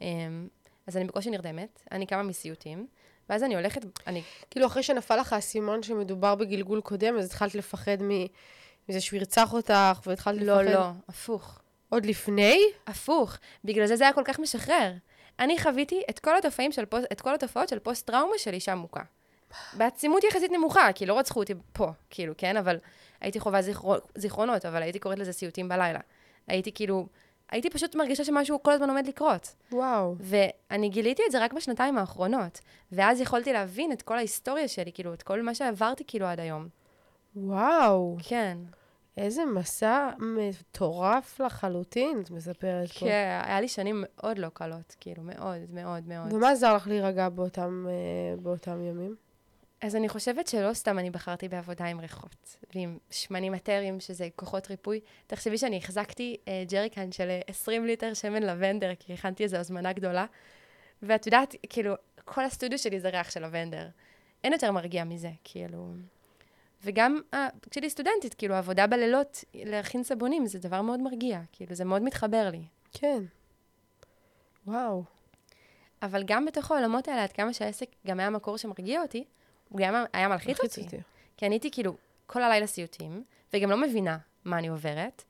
אמ, 0.01 0.49
אז 0.87 0.97
אני 0.97 1.05
בקושי 1.05 1.31
נרדמת, 1.31 1.83
אני 1.93 2.07
קמה 2.07 2.23
מסיוטים, 2.23 2.87
ואז 3.29 3.43
אני 3.43 3.55
הולכת, 3.55 3.83
אני... 4.07 4.23
כאילו, 4.51 4.67
אחרי 4.67 4.83
שנפל 4.83 5.17
לך 5.17 5.33
האסימון 5.33 5.83
שמדובר 5.83 6.35
בגלגול 6.35 6.81
קודם, 6.81 7.19
אז 7.19 7.27
התחלת 7.27 7.55
לפחד 7.55 7.97
מזה 8.01 9.01
שהוא 9.01 9.19
ירצח 9.19 9.53
אותך, 9.53 10.01
והתחלת 10.07 10.43
לא, 10.43 10.63
לפחד... 10.63 10.75
לא, 10.75 10.81
לא, 10.81 10.91
הפוך. 11.09 11.61
עוד 11.89 12.07
לפני? 12.07 12.61
הפוך. 12.87 13.37
בגלל 13.65 13.87
זה 13.87 13.97
זה 13.97 14.05
היה 14.05 14.13
כל 14.13 14.23
כך 14.25 14.39
משחרר. 14.39 14.93
אני 15.39 15.59
חוויתי 15.59 16.03
את 16.11 16.19
כל, 16.19 16.31
של 16.71 16.85
פוס, 16.85 17.05
את 17.13 17.21
כל 17.21 17.35
התופעות 17.35 17.69
של 17.69 17.79
פוסט-טראומה 17.79 18.39
של 18.39 18.55
אישה 18.55 18.75
מוכה. 18.75 19.03
בעצימות 19.73 20.25
יחסית 20.25 20.53
נמוכה, 20.53 20.93
כי 20.95 21.07
לא 21.07 21.19
רצחו 21.19 21.41
אותי 21.41 21.55
פה, 21.73 21.89
כאילו, 22.11 22.35
כן? 22.39 22.57
אבל 22.57 22.79
הייתי 23.21 23.41
חווה 23.41 23.63
זיכר... 23.63 23.99
זיכרונות, 24.15 24.65
אבל 24.65 24.83
הייתי 24.83 24.99
קוראת 24.99 25.19
לזה 25.19 25.33
סיוטים 25.33 25.69
בלילה. 25.69 26.01
הייתי 26.47 26.73
כאילו, 26.73 27.07
הייתי 27.51 27.71
פשוט 27.71 27.95
מרגישה 27.95 28.25
שמשהו 28.25 28.63
כל 28.63 28.73
הזמן 28.73 28.89
עומד 28.89 29.07
לקרות. 29.07 29.55
וואו. 29.73 30.15
ואני 30.21 30.89
גיליתי 30.89 31.23
את 31.27 31.33
זה 31.33 31.45
רק 31.45 31.53
בשנתיים 31.53 31.99
האחרונות. 31.99 32.61
ואז 32.93 33.21
יכולתי 33.21 33.53
להבין 33.53 33.93
את 33.93 34.03
כל 34.03 34.17
ההיסטוריה 34.17 34.69
שלי, 34.69 34.93
כאילו, 34.93 35.15
את 35.15 35.23
כל 35.23 35.43
מה 35.43 35.55
שעברתי 35.55 36.05
כאילו 36.07 36.27
עד 36.27 36.41
היום. 36.41 36.69
וואו, 37.37 38.17
כן. 38.29 38.59
איזה 39.17 39.45
מסע 39.45 40.11
מטורף 40.19 41.41
לחלוטין, 41.41 42.21
את 42.21 42.31
מספרת 42.31 42.89
פה. 42.89 43.01
כן, 43.01 43.41
היה 43.45 43.61
לי 43.61 43.69
שנים 43.69 44.05
מאוד 44.07 44.39
לא 44.39 44.49
קלות, 44.49 44.97
כאילו, 45.01 45.23
מאוד, 45.23 45.71
מאוד, 45.71 46.09
מאוד. 46.09 46.33
ומה 46.33 46.51
עזר 46.51 46.77
לך 46.77 46.87
להירגע 46.87 47.29
באותם, 47.29 47.87
אה, 47.89 48.37
באותם 48.43 48.83
ימים? 48.83 49.17
אז 49.81 49.97
אני 49.97 50.09
חושבת 50.09 50.47
שלא 50.47 50.75
סתם 50.75 50.99
אני 50.99 51.11
בחרתי 51.11 51.49
בעבודה 51.49 51.85
עם 51.85 52.01
ריחות, 52.01 52.57
ועם 52.75 52.99
שמנים 53.11 53.53
מטריים, 53.53 54.01
שזה 54.01 54.29
כוחות 54.37 54.71
ריפוי. 54.71 55.01
תחשבי 55.27 55.59
שאני 55.59 55.77
החזקתי 55.77 56.37
אה, 56.49 56.65
ג'ריקן 56.69 57.13
של 57.13 57.29
אה, 57.29 57.41
20 57.47 57.87
ליטר 57.87 58.15
שמן 58.15 58.43
לבנדר, 58.43 58.95
כי 58.99 59.13
הכנתי 59.13 59.43
איזו 59.43 59.57
הזמנה 59.57 59.93
גדולה. 59.93 60.27
ואת 61.03 61.27
יודעת, 61.27 61.55
כאילו, 61.69 61.95
כל 62.25 62.45
הסטודיו 62.45 62.79
שלי 62.79 63.01
זה 63.01 63.09
ריח 63.09 63.31
של 63.31 63.45
לבנדר. 63.45 63.89
אין 64.45 64.53
יותר 64.53 64.73
מרגיע 64.73 65.05
מזה, 65.05 65.31
כאילו. 65.45 65.93
וגם 66.85 67.21
אה, 67.35 67.49
כשאני 67.71 67.91
סטודנטית, 67.91 68.35
כאילו, 68.35 68.55
עבודה 68.55 68.87
בלילות, 68.87 69.45
להכין 69.55 70.03
סבונים, 70.03 70.47
זה 70.47 70.59
דבר 70.59 70.83
מאוד 70.83 71.01
מרגיע. 71.01 71.41
כאילו, 71.53 71.75
זה 71.75 71.85
מאוד 71.85 72.03
מתחבר 72.03 72.51
לי. 72.53 72.63
כן. 72.93 73.23
וואו. 74.67 75.05
אבל 76.03 76.23
גם 76.27 76.45
בתוך 76.45 76.71
העולמות 76.71 77.09
האלה, 77.09 77.23
עד 77.23 77.33
כמה 77.33 77.53
שהעסק 77.53 77.89
גם 78.07 78.21
היה 78.21 78.31
מקור 78.31 78.57
שמרגיע 78.57 79.03
אותי, 79.03 79.25
הוא 79.69 79.81
היה 80.13 80.29
מלחיץ 80.29 80.49
מלחיץ 80.61 80.79
אותי. 80.79 80.81
אותי. 80.81 80.97
כי 81.37 81.47
אני 81.47 81.55
הייתי 81.55 81.71
כאילו 81.71 81.97
כל 82.27 82.43
הלילה 82.43 82.67
סיוטים, 82.67 83.25
וגם 83.53 83.71
לא 83.71 83.77
מבינה 83.77 84.19
מה 84.45 84.59
אני 84.59 84.69
עוברת. 84.69 85.25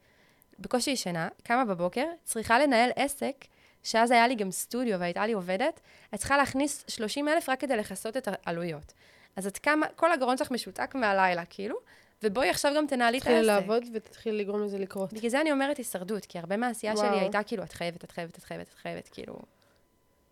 בקושי 0.58 0.90
ישנה, 0.90 1.28
קמה 1.42 1.64
בבוקר, 1.64 2.06
צריכה 2.24 2.58
לנהל 2.58 2.90
עסק, 2.96 3.44
שאז 3.82 4.10
היה 4.10 4.28
לי 4.28 4.34
גם 4.34 4.50
סטודיו 4.50 5.00
והייתה 5.00 5.26
לי 5.26 5.32
עובדת, 5.32 5.80
את 6.14 6.18
צריכה 6.18 6.36
להכניס 6.36 6.84
30 6.88 7.28
אלף 7.28 7.48
רק 7.48 7.60
כדי 7.60 7.76
לכסות 7.76 8.16
את 8.16 8.28
העלויות. 8.32 8.92
אז 9.36 9.46
את 9.46 9.58
קמה, 9.58 9.86
כל 9.96 10.12
הגרון 10.12 10.36
שלך 10.36 10.50
משותק 10.50 10.94
מהלילה, 10.94 11.44
כאילו, 11.44 11.76
ובואי 12.22 12.48
עכשיו 12.50 12.72
גם 12.76 12.86
תנהלי 12.86 13.18
את 13.18 13.26
העסק. 13.26 13.34
תתחילי 13.34 13.46
לעבוד 13.46 13.82
ותתחילי 13.94 14.38
לגרום 14.38 14.62
לזה 14.62 14.78
לקרות. 14.78 15.12
בגלל 15.12 15.30
זה 15.30 15.40
אני 15.40 15.52
אומרת 15.52 15.76
הישרדות, 15.76 16.26
כי 16.26 16.38
הרבה 16.38 16.56
מהעשייה 16.56 16.92
וואו. 16.92 17.06
שלי 17.06 17.20
הייתה 17.20 17.42
כאילו, 17.42 17.62
את 17.62 17.72
חייבת, 17.72 18.04
את 18.04 18.10
חייבת, 18.10 18.38
את 18.38 18.44
חייבת, 18.44 18.68
את 18.68 18.74
חייבת, 18.74 19.08
כאילו... 19.08 19.38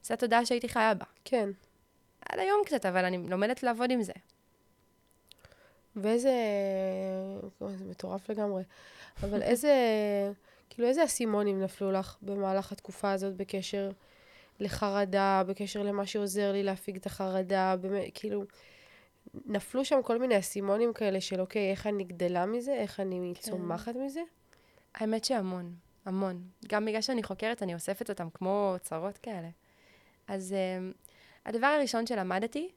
זו 0.03 0.15
התודעה 0.15 0.47
שהייתי 0.47 0.69
חיה 0.69 0.95
בה. 0.95 1.05
כן. 1.25 1.51
עד 2.29 2.39
היום 2.39 2.61
קצת, 2.67 2.87
אבל 2.87 3.05
אני 3.05 3.19
לומדת 3.29 3.63
לעבוד 3.63 3.91
עם 3.91 4.03
זה. 4.03 4.13
ואיזה... 5.97 6.33
זה 7.61 7.85
מטורף 7.85 8.31
לגמרי. 8.31 8.63
אבל 9.23 9.43
איזה... 9.43 9.75
כאילו, 10.71 10.89
איזה 10.89 11.05
אסימונים 11.05 11.63
נפלו 11.63 11.93
לך 11.93 12.17
במהלך 12.23 12.73
התקופה 12.73 13.13
הזאת 13.13 13.37
בקשר 13.37 13.91
לחרדה, 14.61 15.43
בקשר 15.47 15.83
למה 15.83 16.07
שעוזר 16.07 16.53
לי 16.53 16.63
להפיג 16.63 16.97
את 16.97 17.07
החרדה, 17.07 17.77
באמת, 17.81 18.05
כאילו... 18.15 18.45
נפלו 19.47 19.85
שם 19.85 20.03
כל 20.03 20.19
מיני 20.19 20.39
אסימונים 20.39 20.93
כאלה 20.93 21.21
של, 21.21 21.41
אוקיי, 21.41 21.71
איך 21.71 21.87
אני 21.87 22.05
גדלה 22.05 22.47
מזה? 22.47 22.75
איך 22.75 23.01
אני 23.01 23.33
כן. 23.35 23.51
צומחת 23.51 23.95
מזה? 23.97 24.21
האמת 24.95 25.25
שהמון, 25.25 25.75
המון. 26.05 26.43
גם 26.69 26.85
בגלל 26.85 27.01
שאני 27.01 27.23
חוקרת, 27.23 27.63
אני 27.63 27.75
אוספת 27.75 28.11
אותם 28.11 28.29
כמו 28.35 28.75
צרות 28.81 29.19
כאלה. 29.19 29.49
אז 30.29 30.55
um, 30.55 31.06
הדבר 31.47 31.67
הראשון 31.67 32.07
שלמדתי, 32.07 32.69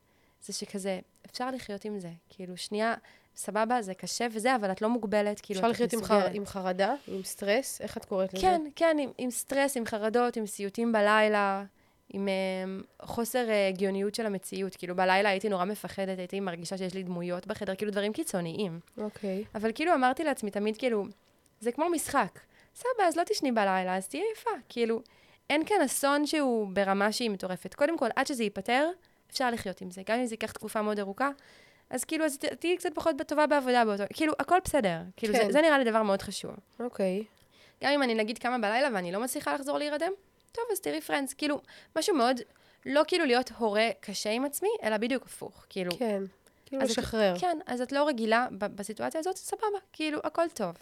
זה 0.43 0.53
שכזה, 0.53 0.99
אפשר 1.25 1.51
לחיות 1.51 1.85
עם 1.85 1.99
זה. 1.99 2.11
כאילו, 2.29 2.57
שנייה, 2.57 2.93
סבבה, 3.35 3.81
זה 3.81 3.93
קשה 3.93 4.27
וזה, 4.31 4.55
אבל 4.55 4.71
את 4.71 4.81
לא 4.81 4.89
מוגבלת, 4.89 5.39
כאילו, 5.39 5.59
אפשר 5.59 5.67
את 5.69 5.73
לחיות 5.73 5.93
עם, 5.93 5.99
מסוגלת. 5.99 6.23
חר... 6.23 6.29
עם 6.33 6.45
חרדה, 6.45 6.93
עם 7.07 7.23
סטרס? 7.23 7.81
איך 7.81 7.97
את 7.97 8.05
קוראת 8.05 8.33
לזה? 8.33 8.41
כן, 8.41 8.61
כן, 8.75 8.97
עם, 8.99 9.09
עם 9.17 9.31
סטרס, 9.31 9.77
עם 9.77 9.85
חרדות, 9.85 10.37
עם 10.37 10.45
סיוטים 10.45 10.91
בלילה, 10.91 11.63
עם 12.09 12.27
um, 12.27 13.05
חוסר 13.05 13.45
uh, 13.47 13.73
הגיוניות 13.73 14.15
של 14.15 14.25
המציאות. 14.25 14.75
כאילו, 14.75 14.95
בלילה 14.95 15.29
הייתי 15.29 15.49
נורא 15.49 15.65
מפחדת, 15.65 16.19
הייתי 16.19 16.39
מרגישה 16.39 16.77
שיש 16.77 16.93
לי 16.93 17.03
דמויות 17.03 17.47
בחדר, 17.47 17.75
כאילו, 17.75 17.91
דברים 17.91 18.13
קיצוניים. 18.13 18.79
אוקיי. 18.97 19.43
אבל 19.55 19.71
כאילו 19.75 19.93
אמרתי 19.93 20.23
לעצמי 20.23 20.51
תמיד, 20.51 20.77
כאילו, 20.77 21.05
זה 21.59 21.71
כמו 21.71 21.89
משחק. 21.89 22.39
סבבה, 22.75 23.07
אז 23.07 23.15
לא 23.15 23.23
תשני 23.23 23.51
בלילה, 23.51 23.97
אז 23.97 24.07
תהיי 24.07 24.23
יפה. 24.33 24.49
כאילו, 24.69 25.01
אין 25.49 25.65
כאן 25.65 25.81
אסון 25.85 26.25
שהוא 26.25 26.67
ברמה 26.73 27.11
שהיא 27.11 27.29
מטורפת. 27.29 27.73
קודם 27.73 27.97
כל, 27.97 28.07
עד 28.15 28.27
שזה 28.27 28.43
ייפתר, 28.43 28.89
אפשר 29.31 29.51
לחיות 29.51 29.81
עם 29.81 29.91
זה. 29.91 30.01
גם 30.05 30.19
אם 30.19 30.25
זה 30.25 30.33
ייקח 30.33 30.51
תקופה 30.51 30.81
מאוד 30.81 30.99
ארוכה, 30.99 31.29
אז 31.89 32.03
כאילו, 32.03 32.25
אז 32.25 32.37
תהיי 32.59 32.77
קצת 32.77 32.89
פחות 32.95 33.15
טובה 33.27 33.47
בעבודה 33.47 33.85
באותו... 33.85 34.03
כאילו, 34.13 34.33
הכל 34.39 34.57
בסדר. 34.63 34.97
כאילו, 35.17 35.33
כן. 35.33 35.45
זה, 35.45 35.51
זה 35.51 35.61
נראה 35.61 35.77
לי 35.79 35.83
דבר 35.91 36.03
מאוד 36.03 36.21
חשוב. 36.21 36.51
אוקיי. 36.79 37.23
גם 37.83 37.91
אם 37.91 38.03
אני 38.03 38.15
נגיד 38.15 38.37
קמה 38.37 38.57
בלילה 38.57 38.87
ואני 38.93 39.11
לא 39.11 39.19
מצליחה 39.19 39.53
לחזור 39.53 39.77
להירדם, 39.77 40.11
טוב, 40.51 40.63
אז 40.71 40.79
תראי 40.79 41.01
פרנדס. 41.01 41.33
כאילו, 41.33 41.61
משהו 41.97 42.15
מאוד, 42.15 42.41
לא 42.85 43.01
כאילו 43.07 43.25
להיות 43.25 43.51
הורה 43.57 43.89
קשה 43.99 44.29
עם 44.31 44.45
עצמי, 44.45 44.69
אלא 44.83 44.97
בדיוק 44.97 45.25
הפוך. 45.25 45.65
כאילו, 45.69 45.91
כן. 45.97 46.23
כאילו 46.65 46.81
אז 46.81 46.91
את- 46.91 46.97
לשחרר. 46.97 47.39
כן, 47.39 47.57
אז 47.65 47.81
את 47.81 47.91
לא 47.91 48.07
רגילה 48.07 48.47
בסיטואציה 48.51 49.19
הזאת, 49.19 49.35
סבבה, 49.37 49.65
כאילו, 49.93 50.19
הכל 50.23 50.45
טוב. 50.53 50.75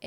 Um, 0.00 0.04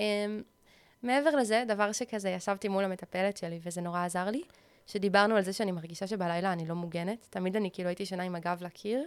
מעבר 1.04 1.30
לזה, 1.30 1.64
דבר 1.68 1.92
שכזה, 1.92 2.30
ישבתי 2.30 2.68
מול 2.68 2.84
המטפלת 2.84 3.38
שלי, 3.38 3.60
וזה 3.64 3.82
נורא 3.82 4.06
עזר 4.06 4.30
לי, 4.30 4.42
שדיברנו 4.88 5.36
על 5.36 5.42
זה 5.42 5.54
שאני 5.54 5.72
מרגישה 5.72 6.08
שבלילה 6.08 6.54
אני 6.54 6.68
לא 6.68 6.76
מוגנת. 6.76 7.28
תמיד 7.30 7.56
אני 7.56 7.70
כאילו 7.74 7.90
הייתי 7.90 8.04
ישנה 8.04 8.24
עם 8.24 8.36
הגב 8.36 8.58
לקיר, 8.62 9.04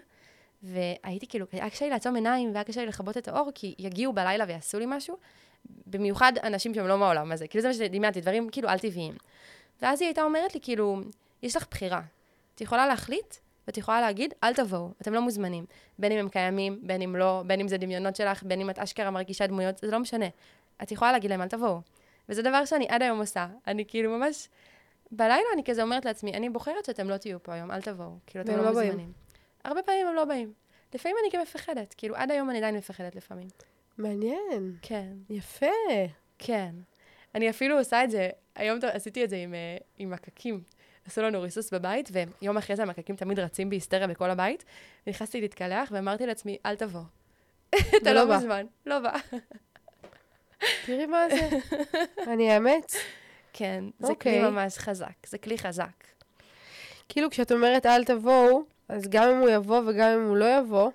והייתי 0.62 1.26
כאילו, 1.26 1.46
היה 1.52 1.70
קשה 1.70 1.84
לי 1.84 1.90
לעצום 1.90 2.14
עיניים, 2.14 2.50
והיה 2.52 2.64
קשה 2.64 2.80
לי 2.80 2.86
לכבות 2.86 3.16
את 3.16 3.28
האור, 3.28 3.50
כי 3.54 3.74
יגיעו 3.78 4.12
בלילה 4.12 4.44
ויעשו 4.48 4.78
לי 4.78 4.84
משהו, 4.88 5.16
במיוחד 5.86 6.32
אנשים 6.42 6.74
שהם 6.74 6.86
לא 6.86 6.98
מהעולם 6.98 7.32
הזה. 7.32 7.48
כאילו, 7.48 7.62
זה 7.62 7.68
מה 7.68 7.74
שדמיינתי, 7.74 8.20
דברים 8.20 8.48
כאילו 8.50 8.68
על 8.68 8.78
טבעיים. 8.78 9.14
ואז 9.82 10.00
היא 10.00 10.06
הייתה 10.06 10.22
אומרת 10.22 10.54
לי, 10.54 10.60
כאילו, 10.60 11.00
יש 11.42 11.56
לך 11.56 11.66
בחירה. 11.70 12.00
את 12.54 12.60
יכולה 12.60 12.86
להחליט, 12.86 13.34
ואת 13.66 13.78
יכולה 13.78 14.00
להגיד, 14.00 14.34
אל 14.44 14.54
תבואו, 14.54 14.90
אתם 15.02 15.12
לא 15.12 15.20
מוזמנים. 15.20 15.64
בין 15.98 16.12
אם 16.12 16.18
הם 16.18 16.28
קיימים, 16.28 16.80
בין 16.82 17.02
אם 17.02 17.16
לא, 17.16 17.42
בין 17.46 17.60
אם 17.60 17.68
זה 17.68 17.76
דמיונות 17.76 18.16
שלך, 18.16 18.42
בין 18.42 18.60
אם 18.60 18.70
את 18.70 18.78
אשכרה 18.78 19.10
מרגישה 19.10 19.46
דמויות, 19.46 19.78
זה 19.78 19.90
לא 19.90 19.98
משנה. 19.98 20.26
את 20.82 20.92
יכולה 20.92 21.12
להגיד 21.12 21.30
להם, 21.30 21.42
אל 21.42 21.48
תבואו. 21.48 21.80
וזה 22.28 22.42
דבר 22.42 22.64
שאני 22.64 22.86
עד 22.88 23.02
היום 23.02 23.18
עושה. 23.18 23.46
אני 23.66 23.84
כאילו 23.88 24.18
ממש... 24.18 24.48
בלילה 25.10 25.46
אני 25.54 25.64
כזה 25.64 25.82
אומרת 25.82 26.04
לעצמי, 26.04 26.34
אני 26.34 26.50
בוחרת 26.50 26.84
שאתם 26.84 27.10
לא 27.10 27.16
תהיו 27.16 27.42
פה 27.42 27.52
היום, 27.52 27.70
אל 27.70 27.82
תבואו. 27.82 28.18
כאילו, 28.26 28.44
אתם 28.44 28.56
לא 28.56 28.64
לא 28.64 28.72
באים. 28.72 28.88
מוזמנים. 28.88 29.12
הרבה 29.64 29.82
פעמים 29.82 30.06
הם 30.06 30.14
לא 30.14 30.24
באים. 30.24 30.52
לפעמים 30.94 31.16
אני 31.22 31.30
גם 31.32 31.42
מפחדת. 31.42 31.94
כאילו, 31.96 32.16
עד 32.16 32.30
היום 32.30 32.50
אני 32.50 32.58
עדיין 32.58 32.76
מפחדת 32.76 33.16
לפעמים. 33.16 33.48
מעניין. 33.98 34.76
כן. 34.82 35.12
יפה. 35.30 35.66
כן. 36.38 36.74
אני 37.34 37.50
אפילו 37.50 37.78
עושה 37.78 38.04
את 38.04 38.10
זה, 38.10 38.30
היום 38.54 38.78
עשיתי 38.92 39.24
את 39.24 39.30
זה 39.30 39.36
עם, 39.36 39.54
אה, 39.54 39.76
עם 39.98 40.10
מקקים. 40.10 40.60
עשו 41.06 41.22
לנו 41.22 41.42
ריסוס 41.42 41.74
בבית, 41.74 42.10
ויום 42.12 42.56
אחרי 42.56 42.76
זה 42.76 42.82
המקקים 42.82 43.16
תמיד 43.16 43.38
רצים 43.38 43.70
בהיסטריה 43.70 44.06
בכל 44.06 44.30
הבית. 44.30 44.64
ונכנסתי 45.06 45.40
להתקלח, 45.40 45.88
ואמרתי 45.92 46.26
לעצמי, 46.26 46.58
אל 46.66 46.76
תבוא. 46.76 47.02
אתה 48.02 48.12
לא 48.12 48.24
בא. 48.24 48.34
מוזמן. 48.34 48.66
לא 48.86 48.98
בא. 48.98 49.16
תראי 50.86 51.06
מה 51.06 51.22
זה. 51.30 51.48
אני 52.32 52.54
אאמץ. 52.54 52.96
כן, 53.52 53.84
זה 53.98 54.06
אוקיי. 54.06 54.40
כלי 54.40 54.50
ממש 54.50 54.78
חזק. 54.78 55.26
זה 55.26 55.38
כלי 55.38 55.58
חזק. 55.58 56.04
כאילו, 57.08 57.30
כשאת 57.30 57.52
אומרת 57.52 57.86
אל 57.86 58.04
תבואו, 58.04 58.62
אז 58.88 59.08
גם 59.08 59.28
אם 59.28 59.36
הוא 59.36 59.48
יבוא 59.48 59.80
וגם 59.86 60.08
אם 60.08 60.28
הוא 60.28 60.36
לא 60.36 60.58
יבוא, 60.58 60.90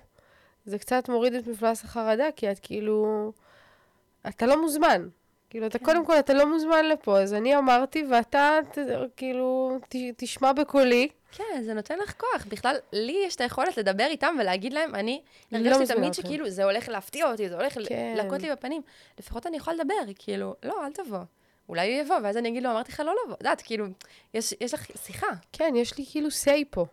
זה 0.64 0.78
קצת 0.78 1.08
מוריד 1.08 1.34
את 1.34 1.46
מפלס 1.46 1.84
החרדה, 1.84 2.26
כי 2.36 2.50
את 2.50 2.58
כאילו... 2.62 3.32
אתה 4.28 4.46
לא 4.46 4.62
מוזמן. 4.62 5.08
כאילו, 5.52 5.66
אתה 5.66 5.78
כן. 5.78 5.84
קודם 5.84 6.06
כל, 6.06 6.18
אתה 6.18 6.34
לא 6.34 6.52
מוזמן 6.52 6.84
לפה, 6.84 7.20
אז 7.20 7.34
אני 7.34 7.56
אמרתי, 7.56 8.04
ואתה, 8.10 8.58
ת, 8.70 8.78
כאילו, 9.16 9.78
ת, 9.88 9.96
תשמע 10.16 10.52
בקולי. 10.52 11.08
כן, 11.32 11.62
זה 11.64 11.74
נותן 11.74 11.98
לך 11.98 12.14
כוח. 12.20 12.46
בכלל, 12.48 12.76
לי 12.92 13.22
יש 13.26 13.36
את 13.36 13.40
היכולת 13.40 13.76
לדבר 13.76 14.06
איתם 14.06 14.36
ולהגיד 14.40 14.72
להם, 14.72 14.94
אני 14.94 15.20
לא 15.52 15.58
הרגשתי 15.58 15.82
מזמינה 15.82 16.00
תמיד. 16.00 16.14
שכאילו, 16.14 16.50
זה 16.50 16.64
הולך 16.64 16.88
להפתיע 16.88 17.30
אותי, 17.30 17.48
זה 17.48 17.56
הולך 17.56 17.78
כן. 17.88 18.14
להכות 18.16 18.42
לי 18.42 18.52
בפנים. 18.52 18.82
לפחות 19.18 19.46
אני 19.46 19.56
יכולה 19.56 19.76
לדבר, 19.76 20.12
כאילו, 20.18 20.54
לא, 20.62 20.86
אל 20.86 20.92
תבוא. 20.92 21.18
אולי 21.68 21.94
הוא 21.94 22.04
יבוא, 22.04 22.16
ואז 22.22 22.36
אני 22.36 22.48
אגיד 22.48 22.62
לו, 22.62 22.70
אמרתי 22.70 22.92
לך 22.92 23.00
לא 23.00 23.14
לבוא. 23.24 23.34
את 23.34 23.40
יודעת, 23.40 23.62
כאילו, 23.62 23.86
יש, 24.34 24.54
יש 24.60 24.74
לך 24.74 24.86
שיחה, 25.04 25.30
כן, 25.52 25.74
יש 25.76 25.98
לי 25.98 26.04
כאילו 26.10 26.28
say 26.28 26.64
פה. 26.70 26.86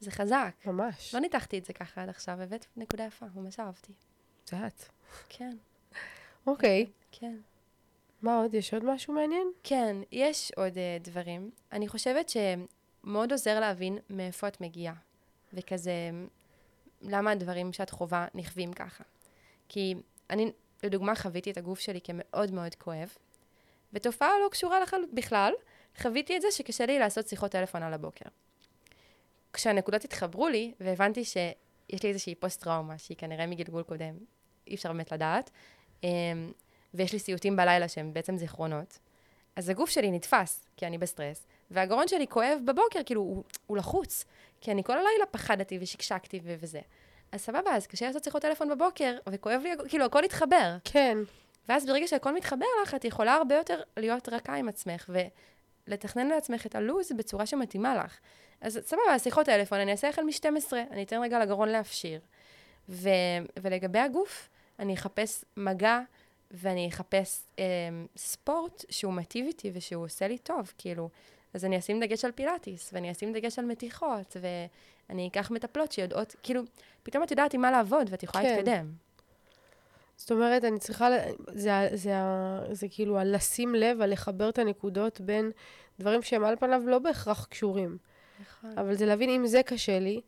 זה 0.00 0.10
חזק. 0.10 0.54
ממש. 0.66 1.14
לא 1.14 1.20
ניתחתי 1.20 1.58
את 1.58 1.64
זה 1.64 1.72
ככה 1.72 2.02
עד 2.02 2.08
עכשיו, 2.08 2.42
הבאת 2.42 2.66
נקודה 2.76 3.04
יפה, 3.04 3.26
ממש 3.34 3.60
אהבתי. 3.60 3.92
את. 4.44 4.82
כן, 5.28 5.56
אוקיי. 6.46 6.86
כן. 7.12 7.36
מה 8.22 8.36
עוד? 8.36 8.54
יש 8.54 8.74
עוד 8.74 8.84
משהו 8.84 9.14
מעניין? 9.14 9.52
כן, 9.62 9.96
יש 10.12 10.52
עוד 10.56 10.72
uh, 10.72 11.04
דברים. 11.04 11.50
אני 11.72 11.88
חושבת 11.88 12.28
שמאוד 12.28 13.32
עוזר 13.32 13.60
להבין 13.60 13.98
מאיפה 14.10 14.48
את 14.48 14.60
מגיעה, 14.60 14.94
וכזה, 15.52 15.92
למה 17.02 17.30
הדברים 17.30 17.72
שאת 17.72 17.90
חווה 17.90 18.26
נכווים 18.34 18.72
ככה. 18.72 19.04
כי 19.68 19.94
אני, 20.30 20.52
לדוגמה, 20.82 21.14
חוויתי 21.14 21.50
את 21.50 21.56
הגוף 21.56 21.80
שלי 21.80 22.00
כמאוד 22.00 22.50
מאוד 22.50 22.74
כואב, 22.74 23.16
ותופעה 23.92 24.30
לא 24.44 24.48
קשורה 24.48 24.80
לחלוט 24.80 25.10
בכלל, 25.12 25.52
חוויתי 25.98 26.36
את 26.36 26.42
זה 26.42 26.50
שקשה 26.50 26.86
לי 26.86 26.98
לעשות 26.98 27.28
שיחות 27.28 27.50
טלפון 27.50 27.82
על 27.82 27.94
הבוקר. 27.94 28.28
כשהנקודות 29.52 30.04
התחברו 30.04 30.48
לי, 30.48 30.72
והבנתי 30.80 31.24
שיש 31.24 32.02
לי 32.02 32.08
איזושהי 32.08 32.34
פוסט-טראומה, 32.34 32.98
שהיא 32.98 33.16
כנראה 33.16 33.46
מגלגול 33.46 33.82
קודם, 33.82 34.14
אי 34.66 34.74
אפשר 34.74 34.92
באמת 34.92 35.12
לדעת, 35.12 35.50
אמ, 36.04 36.08
ויש 36.94 37.12
לי 37.12 37.18
סיוטים 37.18 37.56
בלילה 37.56 37.88
שהם 37.88 38.12
בעצם 38.12 38.36
זיכרונות, 38.36 38.98
אז 39.56 39.68
הגוף 39.68 39.90
שלי 39.90 40.10
נתפס, 40.10 40.66
כי 40.76 40.86
אני 40.86 40.98
בסטרס, 40.98 41.46
והגרון 41.70 42.08
שלי 42.08 42.26
כואב 42.26 42.58
בבוקר, 42.64 43.00
כאילו, 43.06 43.20
הוא, 43.20 43.42
הוא 43.66 43.76
לחוץ, 43.76 44.24
כי 44.60 44.70
אני 44.70 44.84
כל 44.84 44.92
הלילה 44.92 45.26
פחדתי 45.30 45.78
ושקשקתי 45.80 46.40
ו- 46.44 46.54
וזה. 46.60 46.80
אז 47.32 47.40
סבבה, 47.40 47.70
אז 47.76 47.86
קשה 47.86 48.06
לעשות 48.06 48.24
שיחות 48.24 48.42
טלפון 48.42 48.68
בבוקר, 48.68 49.16
וכואב 49.28 49.60
לי, 49.62 49.70
כאילו, 49.88 50.04
הכל 50.04 50.24
התחבר. 50.24 50.76
כן. 50.84 51.18
ואז 51.68 51.86
ברגע 51.86 52.06
שהכל 52.08 52.34
מתחבר 52.34 52.66
לך, 52.82 52.94
את 52.94 53.04
יכולה 53.04 53.34
הרבה 53.34 53.54
יותר 53.54 53.80
להיות 53.96 54.28
רכה 54.28 54.54
עם 54.54 54.68
עצמך, 54.68 55.10
ולתכנן 55.88 56.26
לעצמך 56.26 56.66
את 56.66 56.74
הלו"ז 56.74 57.12
בצורה 57.16 57.46
שמתאימה 57.46 57.94
לך. 57.94 58.18
אז 58.60 58.80
סבבה, 58.86 59.18
שיחות 59.18 59.46
טלפון, 59.46 59.78
אני 59.78 59.92
אעשה 59.92 60.08
החל 60.08 60.22
מ-12, 60.22 60.72
אני 60.90 61.02
אתן 61.02 61.22
רגע 61.22 61.38
לגרון 61.38 61.68
להפשיר. 61.68 62.20
ו- 62.88 63.08
ולגבי 63.62 63.98
הגוף, 63.98 64.48
אני 64.78 64.94
אחפש 64.94 65.44
מגע, 65.56 66.00
ואני 66.52 66.88
אחפש 66.88 67.40
אה, 67.58 67.64
ספורט 68.16 68.84
שהוא 68.90 69.12
מטיב 69.12 69.46
איתי 69.46 69.70
ושהוא 69.74 70.04
עושה 70.04 70.28
לי 70.28 70.38
טוב, 70.38 70.72
כאילו. 70.78 71.08
אז 71.54 71.64
אני 71.64 71.78
אשים 71.78 72.00
דגש 72.00 72.24
על 72.24 72.32
פילאטיס, 72.32 72.90
ואני 72.92 73.10
אשים 73.10 73.32
דגש 73.32 73.58
על 73.58 73.64
מתיחות, 73.64 74.36
ואני 74.40 75.28
אקח 75.28 75.50
מטפלות 75.50 75.92
שיודעות, 75.92 76.36
כאילו, 76.42 76.62
פתאום 77.02 77.24
את 77.24 77.30
יודעת 77.30 77.54
עם 77.54 77.60
מה 77.60 77.70
לעבוד, 77.70 78.08
ואת 78.10 78.22
יכולה 78.22 78.44
כן. 78.44 78.56
להתקדם. 78.56 78.92
זאת 80.16 80.30
אומרת, 80.30 80.64
אני 80.64 80.78
צריכה, 80.78 81.08
זה, 81.10 81.88
זה, 81.90 81.96
זה, 81.96 82.14
זה 82.70 82.86
כאילו 82.90 83.18
על 83.18 83.34
לשים 83.34 83.74
לב, 83.74 84.00
על 84.00 84.12
לחבר 84.12 84.48
את 84.48 84.58
הנקודות 84.58 85.20
בין 85.20 85.50
דברים 86.00 86.22
שהם 86.22 86.44
על 86.44 86.56
פניו 86.56 86.82
לא 86.86 86.98
בהכרח 86.98 87.44
קשורים. 87.44 87.98
נכון. 88.40 88.78
אבל 88.78 88.94
זה 88.94 89.06
להבין 89.06 89.30
אם 89.30 89.46
זה 89.46 89.62
קשה 89.62 89.98
לי, 89.98 90.20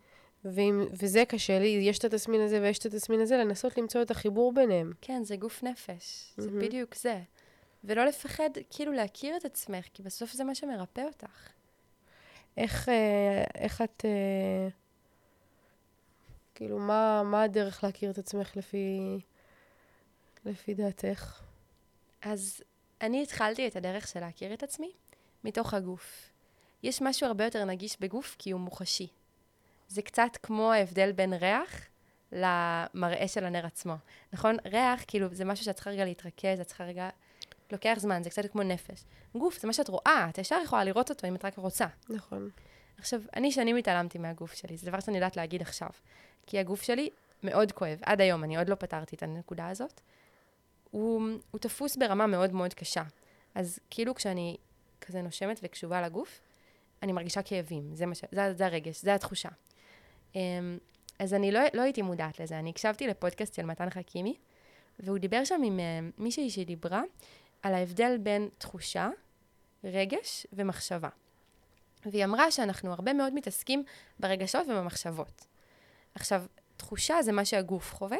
ואם, 0.45 0.85
וזה 1.03 1.25
קשה 1.25 1.59
לי, 1.59 1.67
יש 1.67 1.99
את 1.99 2.05
התסמין 2.05 2.41
הזה 2.41 2.63
ויש 2.63 2.79
את 2.79 2.87
התסמין 2.87 3.21
הזה, 3.21 3.37
לנסות 3.37 3.79
למצוא 3.79 4.03
את 4.03 4.11
החיבור 4.11 4.53
ביניהם. 4.53 4.93
כן, 5.01 5.25
זה 5.25 5.37
גוף 5.37 5.63
נפש, 5.63 6.33
mm-hmm. 6.39 6.43
זה 6.43 6.51
בדיוק 6.51 6.95
זה. 6.95 7.21
ולא 7.85 8.05
לפחד 8.05 8.51
כאילו 8.71 8.93
להכיר 8.93 9.37
את 9.37 9.45
עצמך, 9.45 9.87
כי 9.95 10.03
בסוף 10.03 10.33
זה 10.33 10.45
מה 10.45 10.55
שמרפא 10.55 11.01
אותך. 11.01 11.49
איך, 12.57 12.89
אה, 12.89 13.45
איך 13.55 13.83
את, 13.83 14.05
אה, 14.05 14.69
כאילו, 16.55 16.79
מה, 16.79 17.23
מה 17.23 17.43
הדרך 17.43 17.85
להכיר 17.85 18.11
את 18.11 18.19
עצמך 18.19 18.57
לפי, 18.57 19.19
לפי 20.45 20.75
דעתך? 20.75 21.43
אז 22.23 22.63
אני 23.01 23.23
התחלתי 23.23 23.67
את 23.69 23.77
הדרך 23.77 24.09
של 24.09 24.21
להכיר 24.21 24.55
את 24.55 24.63
עצמי 24.63 24.93
מתוך 25.45 25.75
הגוף. 25.75 26.31
יש 26.83 27.03
משהו 27.03 27.27
הרבה 27.27 27.45
יותר 27.45 27.65
נגיש 27.65 27.97
בגוף 28.01 28.37
כי 28.39 28.51
הוא 28.51 28.61
מוחשי. 28.61 29.09
זה 29.95 30.03
קצת 30.03 30.39
כמו 30.43 30.73
ההבדל 30.73 31.13
בין 31.13 31.33
ריח 31.33 31.87
למראה 32.33 33.29
של 33.29 33.45
הנר 33.45 33.67
עצמו. 33.67 33.95
נכון? 34.33 34.57
ריח, 34.65 35.05
כאילו, 35.07 35.29
זה 35.33 35.45
משהו 35.45 35.65
שאת 35.65 35.75
צריכה 35.75 35.91
רגע 35.91 36.05
להתרכז, 36.05 36.61
את 36.61 36.67
צריכה 36.67 36.85
רגע... 36.85 37.09
לוקח 37.73 37.95
זמן, 37.99 38.23
זה 38.23 38.31
קצת 38.31 38.47
כמו 38.53 38.63
נפש. 38.63 39.05
גוף, 39.35 39.61
זה 39.61 39.67
מה 39.67 39.73
שאת 39.73 39.89
רואה, 39.89 40.27
את 40.31 40.39
ישר 40.39 40.57
יכולה 40.65 40.85
לראות 40.85 41.11
אותו 41.11 41.29
אם 41.29 41.35
את 41.35 41.45
רק 41.45 41.57
רוצה. 41.57 41.87
נכון. 42.09 42.51
עכשיו, 42.99 43.21
אני 43.37 43.53
שנים 43.53 43.77
התעלמתי 43.77 44.19
מהגוף 44.19 44.55
שלי, 44.55 44.77
זה 44.77 44.87
דבר 44.87 45.01
שאני 45.01 45.17
יודעת 45.17 45.37
להגיד 45.37 45.63
עכשיו. 45.63 45.89
כי 46.47 46.59
הגוף 46.59 46.83
שלי 46.83 47.11
מאוד 47.43 47.73
כואב, 47.73 47.99
עד 48.03 48.21
היום, 48.21 48.45
אני 48.45 48.57
עוד 48.57 48.69
לא 48.69 48.75
פתרתי 48.75 49.17
את 49.17 49.23
הנקודה 49.23 49.69
הזאת. 49.69 50.01
הוא, 50.91 51.23
הוא 51.51 51.59
תפוס 51.59 51.97
ברמה 51.97 52.27
מאוד 52.27 52.53
מאוד 52.53 52.75
קשה. 52.75 53.03
אז 53.55 53.79
כאילו 53.91 54.15
כשאני 54.15 54.57
כזה 55.01 55.23
נושמת 55.23 55.61
וקשובה 55.63 56.03
לגוף, 56.03 56.41
אני 57.03 57.13
מרגישה 57.13 57.43
כאבים, 57.43 57.95
זה, 57.95 58.07
מש... 58.07 58.25
זה, 58.33 58.55
זה 58.55 58.67
הרגש, 58.67 59.03
זה 59.03 59.15
התחושה. 59.15 59.49
Um, 60.35 60.37
אז 61.19 61.35
אני 61.35 61.53
לא, 61.53 61.61
לא 61.75 61.83
הייתי 61.83 62.03
מודעת 62.03 62.41
לזה, 62.41 62.59
אני 62.59 62.71
הקשבתי 62.71 63.07
לפודקאסט 63.07 63.55
של 63.55 63.63
מתן 63.63 63.91
חכימי, 63.91 64.37
והוא 64.99 65.19
דיבר 65.19 65.45
שם 65.45 65.63
עם 65.65 65.79
uh, 65.79 66.23
מישהי 66.23 66.51
שדיברה 66.51 67.03
על 67.63 67.75
ההבדל 67.75 68.17
בין 68.19 68.49
תחושה, 68.59 69.11
רגש 69.85 70.47
ומחשבה. 70.53 71.09
והיא 72.07 72.25
אמרה 72.25 72.51
שאנחנו 72.51 72.93
הרבה 72.93 73.13
מאוד 73.13 73.35
מתעסקים 73.35 73.85
ברגשות 74.21 74.67
ובמחשבות. 74.67 75.47
עכשיו, 76.15 76.45
תחושה 76.77 77.23
זה 77.23 77.33
מה 77.33 77.45
שהגוף 77.45 77.95
חווה, 77.95 78.19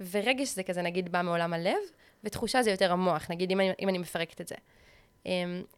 ורגש 0.00 0.48
זה 0.48 0.62
כזה 0.62 0.82
נגיד 0.82 1.12
בא 1.12 1.22
מעולם 1.22 1.52
הלב, 1.52 1.78
ותחושה 2.24 2.62
זה 2.62 2.70
יותר 2.70 2.92
המוח, 2.92 3.30
נגיד 3.30 3.50
אם 3.50 3.60
אני, 3.60 3.72
אם 3.80 3.88
אני 3.88 3.98
מפרקת 3.98 4.40
את 4.40 4.48
זה. 4.48 4.54
Um, 5.24 5.28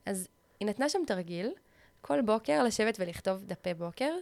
אז 0.07 0.29
היא 0.61 0.69
נתנה 0.69 0.89
שם 0.89 0.99
תרגיל, 1.07 1.53
כל 2.01 2.21
בוקר 2.23 2.63
לשבת 2.63 2.97
ולכתוב 3.01 3.45
דפי 3.45 3.75
בוקר, 3.75 4.15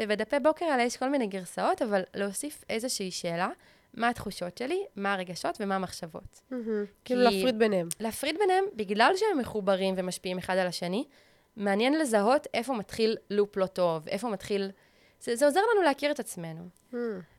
ובדפי 0.00 0.38
בוקר 0.38 0.64
האלה 0.64 0.82
יש 0.82 0.96
כל 0.96 1.10
מיני 1.10 1.26
גרסאות, 1.26 1.82
אבל 1.82 2.02
להוסיף 2.14 2.64
איזושהי 2.70 3.10
שאלה, 3.10 3.48
מה 3.94 4.08
התחושות 4.08 4.58
שלי, 4.58 4.84
מה 4.96 5.14
הרגשות 5.14 5.58
ומה 5.60 5.76
המחשבות. 5.76 6.40
כאילו 7.04 7.22
להפריד 7.22 7.58
ביניהם. 7.58 7.88
להפריד 8.00 8.38
ביניהם, 8.38 8.64
בגלל 8.74 9.12
שהם 9.16 9.38
מחוברים 9.38 9.94
ומשפיעים 9.98 10.38
אחד 10.38 10.56
על 10.56 10.66
השני, 10.66 11.04
מעניין 11.56 11.98
לזהות 11.98 12.46
איפה 12.54 12.74
מתחיל 12.74 13.16
לופ 13.30 13.56
לא 13.56 13.66
טוב, 13.66 14.08
איפה 14.08 14.28
מתחיל... 14.28 14.70
זה, 15.20 15.36
זה 15.36 15.46
עוזר 15.46 15.60
לנו 15.72 15.82
להכיר 15.82 16.10
את 16.10 16.20
עצמנו. 16.20 16.68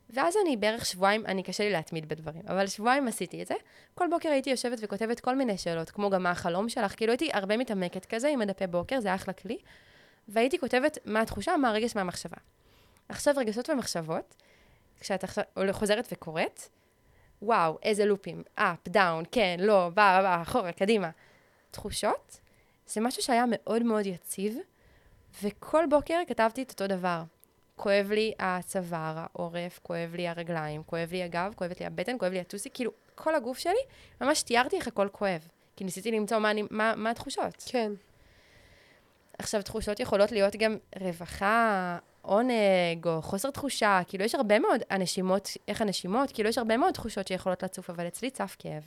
ואז 0.10 0.36
אני 0.44 0.58
בערך 0.58 0.86
שבועיים, 0.86 1.26
אני 1.26 1.44
קשה 1.44 1.64
לי 1.64 1.72
להתמיד 1.72 2.10
בדברים, 2.10 2.42
אבל 2.48 2.68
שבועיים 2.68 3.08
עשיתי 3.08 3.42
את 3.42 3.48
זה. 3.48 3.56
כל 3.96 4.08
בוקר 4.10 4.30
הייתי 4.30 4.50
יושבת 4.50 4.78
וכותבת 4.82 5.20
כל 5.20 5.36
מיני 5.36 5.58
שאלות, 5.58 5.90
כמו 5.90 6.10
גם 6.10 6.24
מה 6.24 6.32
החלום 6.32 6.70
שלך, 6.70 6.96
כאילו 6.98 7.12
הייתי 7.12 7.30
הרבה 7.34 7.58
מתעמקת 7.58 8.06
כזה 8.06 8.28
עם 8.28 8.42
הדפי 8.42 8.68
בוקר, 8.68 9.00
זה 9.00 9.16
אחלה 9.16 9.34
כלי. 9.34 9.58
והייתי 10.30 10.60
כותבת 10.60 10.98
מה 11.06 11.22
התחושה, 11.22 11.58
מה 11.58 11.70
הרגש, 11.70 11.96
מה 11.96 12.02
המחשבה. 12.02 12.38
עכשיו 13.10 13.34
רגשות 13.38 13.70
ומחשבות, 13.70 14.36
כשאת 15.00 15.24
חוזרת 15.72 16.08
וקוראת, 16.12 16.62
וואו, 17.42 17.78
איזה 17.84 18.06
לופים, 18.06 18.44
up, 18.56 18.88
down, 18.88 19.24
כן, 19.32 19.58
לא, 19.60 19.90
בא, 19.94 20.22
בא, 20.22 20.42
אחורה, 20.42 20.72
קדימה. 20.72 21.10
תחושות, 21.72 22.40
זה 22.88 23.02
משהו 23.02 23.24
שהיה 23.24 23.44
מאוד 23.48 23.84
מאוד 23.84 24.06
יציב, 24.06 24.58
וכל 25.44 25.84
בוקר 25.90 26.20
כתבתי 26.28 26.64
את 26.64 26.72
אותו 26.72 26.88
דבר. 26.88 27.24
כואב 27.76 28.12
לי 28.12 28.34
הצוואר, 28.40 29.14
העורף, 29.16 29.80
כואב 29.84 30.16
לי 30.16 30.28
הרגליים, 30.28 30.84
כואב 30.84 31.12
לי 31.12 31.24
הגב, 31.24 31.54
כואבת 31.56 31.80
לי 31.80 31.86
הבטן, 31.86 32.18
כואב 32.18 32.32
לי 32.32 32.40
הטוסי, 32.40 32.70
כאילו, 32.74 32.92
כל 33.16 33.36
הגוף 33.36 33.58
שלי, 33.58 33.82
ממש 34.22 34.42
תיארתי 34.42 34.76
איך 34.76 34.88
הכל 34.88 35.08
כואב. 35.12 35.48
כי 35.76 35.84
ניסיתי 35.84 36.12
למצוא 36.12 36.38
מה, 36.38 36.52
מה, 36.72 36.94
מה 36.96 37.10
התחושות. 37.10 37.64
כן. 37.66 37.92
עכשיו, 39.40 39.62
תחושות 39.62 40.00
יכולות 40.00 40.32
להיות 40.32 40.56
גם 40.56 40.78
רווחה, 41.02 41.98
עונג, 42.22 43.06
או 43.06 43.22
חוסר 43.22 43.52
תחושה, 43.52 44.02
כאילו, 44.08 44.24
יש 44.24 44.36
הרבה 44.36 44.60
מאוד, 44.60 44.82
הנשימות, 44.90 45.50
איך 45.68 45.82
הנשימות, 45.82 46.32
כאילו, 46.32 46.50
יש 46.50 46.58
הרבה 46.58 46.78
מאוד 46.78 46.94
תחושות 46.94 47.28
שיכולות 47.28 47.64
לצוף, 47.64 47.90
אבל 47.90 48.08
אצלי 48.08 48.30
צף 48.30 48.56
כאב. 48.60 48.84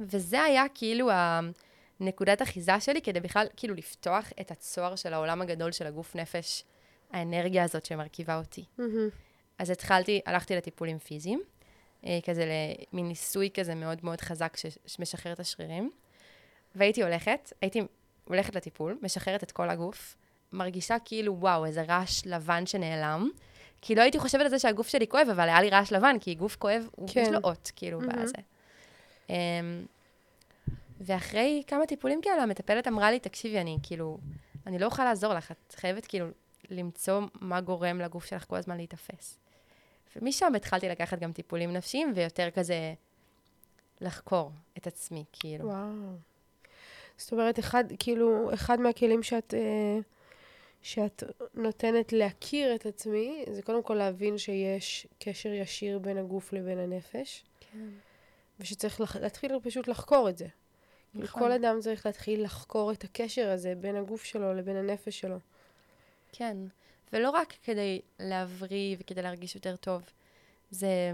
וזה 0.00 0.42
היה 0.42 0.64
כאילו 0.74 1.10
הנקודת 2.00 2.42
אחיזה 2.42 2.80
שלי, 2.80 3.02
כדי 3.02 3.20
בכלל, 3.20 3.46
כאילו, 3.56 3.74
לפתוח 3.74 4.30
את 4.40 4.50
הצוהר 4.50 4.96
של 4.96 5.14
העולם 5.14 5.42
הגדול 5.42 5.72
של 5.72 5.86
הגוף 5.86 6.16
נפש 6.16 6.64
האנרגיה 7.12 7.64
הזאת 7.64 7.84
שמרכיבה 7.84 8.38
אותי. 8.38 8.64
Mm-hmm. 8.78 8.82
אז 9.58 9.70
התחלתי, 9.70 10.20
הלכתי 10.26 10.56
לטיפולים 10.56 10.98
פיזיים, 10.98 11.42
אה, 12.06 12.18
כזה 12.26 12.44
למין 12.92 13.08
ניסוי 13.08 13.50
כזה 13.54 13.74
מאוד 13.74 13.98
מאוד 14.02 14.20
חזק 14.20 14.56
שמשחרר 14.86 15.32
את 15.32 15.40
השרירים. 15.40 15.90
והייתי 16.74 17.02
הולכת, 17.02 17.52
הייתי 17.60 17.82
הולכת 18.24 18.56
לטיפול, 18.56 18.98
משחררת 19.02 19.42
את 19.42 19.52
כל 19.52 19.70
הגוף, 19.70 20.16
מרגישה 20.52 20.96
כאילו, 21.04 21.36
וואו, 21.40 21.64
איזה 21.64 21.82
רעש 21.82 22.26
לבן 22.26 22.66
שנעלם. 22.66 23.30
כי 23.80 23.94
לא 23.94 24.02
הייתי 24.02 24.18
חושבת 24.18 24.40
על 24.40 24.48
זה 24.48 24.58
שהגוף 24.58 24.88
שלי 24.88 25.08
כואב, 25.08 25.28
אבל 25.32 25.48
היה 25.48 25.60
לי 25.60 25.70
רעש 25.70 25.92
לבן, 25.92 26.16
כי 26.20 26.34
גוף 26.34 26.56
כואב, 26.56 26.88
כן. 27.06 27.20
יש 27.20 27.28
לו 27.28 27.38
אות, 27.44 27.70
כאילו, 27.76 28.00
mm-hmm. 28.00 28.16
בזה. 28.16 28.34
Um, 29.28 29.30
ואחרי 31.00 31.62
כמה 31.66 31.86
טיפולים 31.86 32.20
כאלה, 32.22 32.42
המטפלת 32.42 32.88
אמרה 32.88 33.10
לי, 33.10 33.18
תקשיבי, 33.18 33.60
אני 33.60 33.78
כאילו, 33.82 34.18
אני 34.66 34.78
לא 34.78 34.86
אוכל 34.86 35.04
לעזור 35.04 35.34
לך, 35.34 35.50
את 35.50 35.74
חייבת 35.74 36.06
כאילו 36.06 36.26
למצוא 36.70 37.22
מה 37.40 37.60
גורם 37.60 37.98
לגוף 37.98 38.24
שלך 38.24 38.44
כל 38.48 38.56
הזמן 38.56 38.76
להיתפס. 38.76 39.38
ומשם 40.16 40.52
התחלתי 40.56 40.88
לקחת 40.88 41.18
גם 41.18 41.32
טיפולים 41.32 41.72
נפשיים, 41.72 42.12
ויותר 42.14 42.50
כזה 42.50 42.94
לחקור 44.00 44.50
את 44.78 44.86
עצמי, 44.86 45.24
כאילו. 45.32 45.64
וואו. 45.64 46.33
זאת 47.16 47.32
אומרת, 47.32 47.58
אחד, 47.58 47.84
כאילו, 47.98 48.54
אחד 48.54 48.80
מהכלים 48.80 49.22
שאת, 49.22 49.54
אה, 49.54 49.98
שאת 50.82 51.22
נותנת 51.54 52.12
להכיר 52.12 52.74
את 52.74 52.86
עצמי, 52.86 53.44
זה 53.50 53.62
קודם 53.62 53.82
כל 53.82 53.94
להבין 53.94 54.38
שיש 54.38 55.06
קשר 55.18 55.52
ישיר 55.52 55.98
בין 55.98 56.18
הגוף 56.18 56.52
לבין 56.52 56.78
הנפש. 56.78 57.44
כן. 57.60 57.88
ושצריך 58.60 59.00
לח, 59.00 59.16
להתחיל 59.16 59.52
פשוט 59.62 59.88
לחקור 59.88 60.28
את 60.28 60.38
זה. 60.38 60.46
נכון. 61.14 61.42
כל 61.42 61.52
אדם 61.52 61.80
צריך 61.80 62.06
להתחיל 62.06 62.44
לחקור 62.44 62.92
את 62.92 63.04
הקשר 63.04 63.50
הזה 63.50 63.74
בין 63.74 63.96
הגוף 63.96 64.24
שלו 64.24 64.54
לבין 64.54 64.76
הנפש 64.76 65.20
שלו. 65.20 65.38
כן, 66.32 66.56
ולא 67.12 67.30
רק 67.30 67.54
כדי 67.62 68.00
להבריא 68.20 68.96
וכדי 68.98 69.22
להרגיש 69.22 69.54
יותר 69.54 69.76
טוב. 69.76 70.02
זה... 70.70 71.12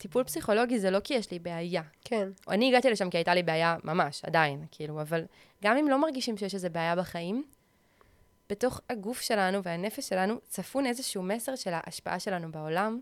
טיפול 0.00 0.24
פסיכולוגי 0.24 0.78
זה 0.78 0.90
לא 0.90 1.00
כי 1.00 1.14
יש 1.14 1.30
לי 1.30 1.38
בעיה. 1.38 1.82
כן. 2.04 2.28
אני 2.48 2.68
הגעתי 2.68 2.90
לשם 2.90 3.10
כי 3.10 3.16
הייתה 3.16 3.34
לי 3.34 3.42
בעיה 3.42 3.76
ממש, 3.84 4.24
עדיין, 4.24 4.64
כאילו, 4.70 5.00
אבל 5.00 5.24
גם 5.64 5.76
אם 5.76 5.88
לא 5.88 6.00
מרגישים 6.00 6.36
שיש 6.36 6.54
איזו 6.54 6.68
בעיה 6.72 6.96
בחיים, 6.96 7.44
בתוך 8.48 8.80
הגוף 8.90 9.20
שלנו 9.20 9.62
והנפש 9.62 10.08
שלנו 10.08 10.38
צפון 10.48 10.86
איזשהו 10.86 11.22
מסר 11.22 11.56
של 11.56 11.70
ההשפעה 11.74 12.20
שלנו 12.20 12.52
בעולם, 12.52 13.00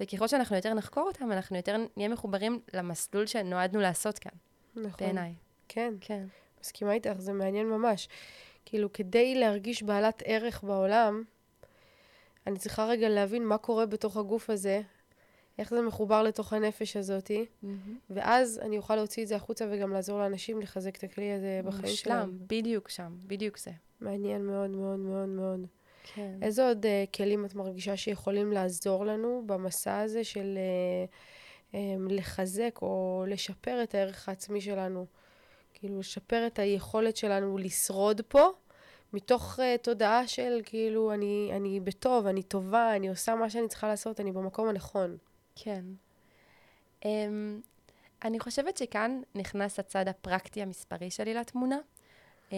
וככל 0.00 0.28
שאנחנו 0.28 0.56
יותר 0.56 0.74
נחקור 0.74 1.02
אותם, 1.02 1.32
אנחנו 1.32 1.56
יותר 1.56 1.76
נהיה 1.96 2.08
מחוברים 2.08 2.60
למסלול 2.74 3.26
שנועדנו 3.26 3.80
לעשות 3.80 4.18
כאן. 4.18 4.32
נכון. 4.76 4.90
בעיניי. 4.98 5.34
כן. 5.68 5.94
כן. 6.00 6.24
מסכימה 6.60 6.92
איתך, 6.92 7.18
זה 7.18 7.32
מעניין 7.32 7.66
ממש. 7.66 8.08
כאילו, 8.64 8.92
כדי 8.92 9.34
להרגיש 9.34 9.82
בעלת 9.82 10.22
ערך 10.26 10.64
בעולם, 10.64 11.22
אני 12.46 12.58
צריכה 12.58 12.84
רגע 12.84 13.08
להבין 13.08 13.44
מה 13.44 13.58
קורה 13.58 13.86
בתוך 13.86 14.16
הגוף 14.16 14.50
הזה, 14.50 14.80
איך 15.58 15.70
זה 15.70 15.82
מחובר 15.82 16.22
לתוך 16.22 16.52
הנפש 16.52 16.96
הזאתי, 16.96 17.46
ואז 18.10 18.60
אני 18.62 18.76
אוכל 18.78 18.96
להוציא 18.96 19.22
את 19.22 19.28
זה 19.28 19.36
החוצה 19.36 19.66
וגם 19.70 19.92
לעזור 19.92 20.18
לאנשים 20.18 20.60
לחזק 20.60 20.96
את 20.96 21.04
הכלי 21.04 21.32
הזה 21.32 21.60
בחיים 21.64 21.94
שלהם. 21.94 22.30
מושלם, 22.30 22.46
בדיוק 22.46 22.88
שם, 22.88 23.16
בדיוק 23.26 23.58
זה. 23.58 23.70
מעניין 24.00 24.46
מאוד 24.46 24.70
מאוד 24.70 24.98
מאוד 24.98 25.28
מאוד. 25.28 25.66
כן. 26.14 26.38
איזה 26.42 26.68
עוד 26.68 26.84
uh, 26.84 27.16
כלים 27.16 27.44
את 27.44 27.54
מרגישה 27.54 27.96
שיכולים 27.96 28.52
לעזור 28.52 29.06
לנו 29.06 29.42
במסע 29.46 30.00
הזה 30.00 30.24
של 30.24 30.58
uh, 30.58 31.72
um, 31.72 31.76
לחזק 32.08 32.78
או 32.82 33.24
לשפר 33.28 33.82
את 33.82 33.94
הערך 33.94 34.28
העצמי 34.28 34.60
שלנו? 34.60 35.06
כאילו, 35.74 35.98
לשפר 35.98 36.46
את 36.46 36.58
היכולת 36.58 37.16
שלנו 37.16 37.58
לשרוד 37.58 38.20
פה, 38.28 38.48
מתוך 39.12 39.58
uh, 39.58 39.62
תודעה 39.82 40.26
של 40.26 40.60
כאילו, 40.64 41.12
אני, 41.12 41.50
אני 41.56 41.80
בטוב, 41.80 42.26
אני 42.26 42.42
טובה, 42.42 42.96
אני 42.96 43.08
עושה 43.08 43.34
מה 43.34 43.50
שאני 43.50 43.68
צריכה 43.68 43.88
לעשות, 43.88 44.20
אני 44.20 44.32
במקום 44.32 44.68
הנכון. 44.68 45.16
כן. 45.62 45.84
Um, 47.02 47.06
אני 48.24 48.40
חושבת 48.40 48.76
שכאן 48.76 49.20
נכנס 49.34 49.78
הצד 49.78 50.08
הפרקטי 50.08 50.62
המספרי 50.62 51.10
שלי 51.10 51.34
לתמונה. 51.34 51.78
Um, 52.50 52.52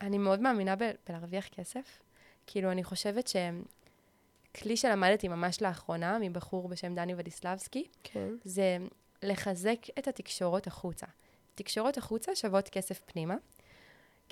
אני 0.00 0.18
מאוד 0.18 0.40
מאמינה 0.40 0.76
ב- 0.76 0.90
בלהרוויח 1.08 1.48
כסף. 1.48 2.02
כאילו, 2.46 2.70
אני 2.70 2.84
חושבת 2.84 3.28
שכלי 3.28 4.76
שלמדתי 4.76 5.28
ממש 5.28 5.62
לאחרונה, 5.62 6.18
מבחור 6.18 6.68
בשם 6.68 6.94
דני 6.94 7.14
ודיסלבסקי, 7.16 7.86
כן. 8.02 8.28
זה 8.44 8.78
לחזק 9.22 9.78
את 9.98 10.08
התקשורות 10.08 10.66
החוצה. 10.66 11.06
תקשורות 11.54 11.98
החוצה 11.98 12.34
שוות 12.34 12.68
כסף 12.68 13.00
פנימה. 13.06 13.34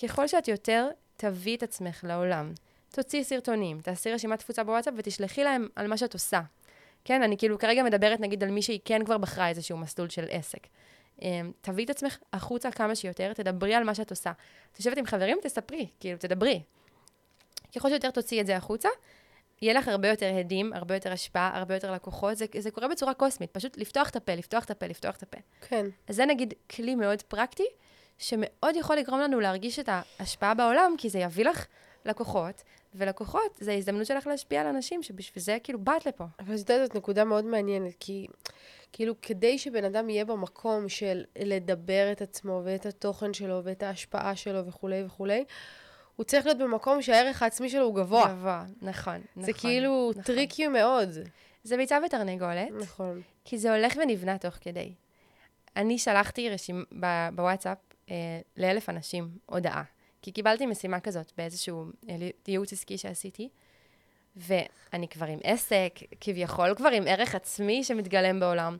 ככל 0.03 0.28
שאת 0.28 0.48
יותר 0.48 0.90
תביאי 1.16 1.57
את 1.57 1.62
עצמך 1.62 2.05
לעולם, 2.09 2.53
תוציאי 2.90 3.24
סרטונים, 3.24 3.80
תעשי 3.80 4.12
רשימת 4.12 4.38
תפוצה 4.38 4.64
בוואטסאפ 4.64 4.94
ותשלחי 4.96 5.44
להם 5.44 5.68
על 5.76 5.86
מה 5.86 5.96
שאת 5.96 6.14
עושה. 6.14 6.40
כן, 7.05 7.22
אני 7.22 7.38
כאילו 7.38 7.59
כרגע 7.59 7.82
מדברת 7.82 8.20
נגיד 8.20 8.44
על 8.44 8.50
מי 8.50 8.62
שהיא 8.62 8.80
כן 8.84 9.05
כבר 9.05 9.18
בחרה 9.18 9.48
איזשהו 9.48 9.76
מסלול 9.76 10.09
של 10.09 10.24
עסק. 10.30 10.66
אמ, 11.22 11.53
תביאי 11.61 11.84
את 11.84 11.90
עצמך 11.90 12.18
החוצה 12.32 12.70
כמה 12.70 12.94
שיותר, 12.94 13.32
תדברי 13.32 13.74
על 13.74 13.84
מה 13.84 13.94
שאת 13.94 14.11
עושה. 14.11 14.32
תשבת 14.72 14.96
עם 14.96 15.07
חברים, 15.07 15.38
תספרי, 15.42 15.86
כאילו, 16.00 16.18
תדברי. 16.18 16.62
ככל 17.76 17.88
שיותר 17.88 18.11
תוציאי 18.11 18.40
את 18.40 18.46
זה 18.46 18.57
החוצה, 18.57 18.88
יהיה 19.62 19.74
לך 19.74 19.88
הרבה 19.88 20.09
יותר 20.09 20.34
הדים, 20.38 20.72
הרבה 20.72 20.94
יותר 20.94 21.12
השפעה, 21.12 21.50
הרבה 21.55 21.74
יותר 21.74 21.92
לקוחות. 21.92 22.36
זה, 22.36 22.46
זה 22.59 22.70
קורה 22.70 22.88
בצורה 22.88 23.14
קוסמית, 23.14 23.50
פשוט 23.50 23.76
לפתוח 23.76 24.11
את 24.11 24.16
הפה, 24.16 24.34
לפתוח 24.34 24.64
את 24.64 24.70
הפה, 24.70 24.86
לפתוח 24.86 25.16
את 25.16 25.22
הפה. 25.22 25.38
כן. 25.68 25.86
אז 26.09 26.16
זה 26.16 26.26
נגיד 26.26 26.55
כלי 26.70 26.94
מאוד 26.94 27.22
פרקטי, 27.22 27.66
שמאוד 28.18 28.76
יכול 28.76 28.96
לגרום 28.96 29.20
לנו 29.20 29.40
להרגיש 29.40 29.78
את 29.78 29.88
ההשפעה 29.88 30.55
בעולם, 30.55 30.94
כי 30.98 31.09
זה 31.09 31.18
יביא 31.18 31.44
לך 31.44 31.66
לקוחות, 32.05 32.62
ולקוחות 32.95 33.59
זה 33.61 33.72
ההזדמנות 33.72 34.07
שלך 34.07 34.26
להשפיע 34.26 34.61
על 34.61 34.66
אנשים, 34.66 35.03
שבשביל 35.03 35.43
זה 35.43 35.59
כאילו 35.62 35.78
באת 35.78 36.07
לפה. 36.07 36.24
אבל 36.38 36.55
את 36.55 36.59
יודעת, 36.59 36.86
זאת 36.86 36.97
נקודה 36.97 37.24
מאוד 37.24 37.45
מעניינת, 37.45 37.95
כי 38.01 38.26
כאילו 38.93 39.14
כדי 39.22 39.59
שבן 39.59 39.84
אדם 39.84 40.11
יהיה 40.11 40.24
במקום 40.24 40.88
של 40.88 41.24
לדבר 41.38 42.12
את 42.12 42.22
עצמו 42.22 42.61
ואת 42.64 42.86
התוכן 42.86 43.32
שלו 43.32 43.61
ואת 43.64 43.82
ההשפעה 43.82 44.36
שלו 44.36 44.66
וכולי 44.66 45.03
וכולי, 45.05 45.45
הוא 46.16 46.24
צריך 46.24 46.47
להיות 46.47 46.59
במקום 46.59 47.03
שהערך 47.03 47.43
העצמי 47.43 47.68
שלו 47.68 47.84
הוא 47.84 47.95
גבוה. 47.95 48.28
גבוה, 48.28 48.64
נכון, 48.82 49.20
נכון. 49.36 49.45
זה 49.45 49.53
כאילו 49.53 50.11
נכון. 50.11 50.22
tricky 50.22 50.68
מאוד. 50.68 51.09
זה 51.64 51.76
ביצה 51.76 51.99
ותרנגולת, 52.07 52.68
נכון. 52.80 53.22
כי 53.45 53.59
זה 53.59 53.74
הולך 53.74 53.93
ונבנה 54.03 54.38
תוך 54.38 54.55
כדי. 54.61 54.93
אני 55.76 55.99
שלחתי 55.99 56.51
רשימ... 56.51 56.84
ב... 57.01 57.28
בוואטסאפ 57.34 57.78
אה, 58.11 58.40
לאלף 58.57 58.88
אנשים 58.88 59.28
הודעה, 59.47 59.82
כי 60.23 60.33
קיבלתי 60.33 60.66
משימה 60.66 61.01
כזאת 61.01 61.33
באיזשהו 61.39 61.85
אה, 62.09 62.16
ייעוץ 62.49 62.73
עסקי 62.73 62.99
שעשיתי, 62.99 63.49
ואני 64.37 65.09
כבר 65.09 65.27
עם 65.27 65.39
עסק, 65.45 65.99
כביכול 66.20 66.75
כבר 66.75 66.89
עם 66.89 67.05
ערך 67.07 67.35
עצמי 67.35 67.85
שמתגלם 67.85 68.41
בעולם, 68.41 68.77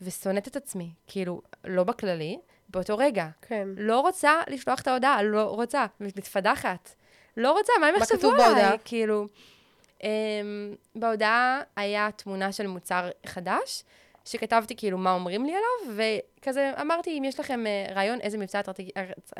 ושונאת 0.00 0.48
את 0.48 0.56
עצמי, 0.56 0.90
כאילו, 1.06 1.42
לא 1.64 1.84
בכללי, 1.84 2.38
באותו 2.68 2.98
רגע. 2.98 3.28
כן. 3.42 3.68
לא 3.76 4.00
רוצה 4.00 4.40
לשלוח 4.48 4.80
את 4.80 4.88
ההודעה, 4.88 5.22
לא 5.22 5.44
רוצה, 5.44 5.86
מתפדחת. 6.00 6.94
לא 7.36 7.52
רוצה, 7.52 7.72
מה 7.80 7.86
הם 7.86 7.94
יחשבו 7.96 8.32
עליי? 8.32 8.44
בהודעה? 8.44 8.78
כאילו, 8.84 9.26
um, 9.98 10.04
בהודעה 10.94 11.60
היה 11.76 12.08
תמונה 12.16 12.52
של 12.52 12.66
מוצר 12.66 13.10
חדש, 13.26 13.84
שכתבתי 14.24 14.76
כאילו 14.76 14.98
מה 14.98 15.12
אומרים 15.12 15.44
לי 15.44 15.52
עליו, 15.52 15.96
וכזה 16.40 16.72
אמרתי, 16.80 17.18
אם 17.18 17.24
יש 17.24 17.40
לכם 17.40 17.64
uh, 17.64 17.92
רעיון 17.92 18.20
איזה 18.20 18.38
מבצע 18.38 18.60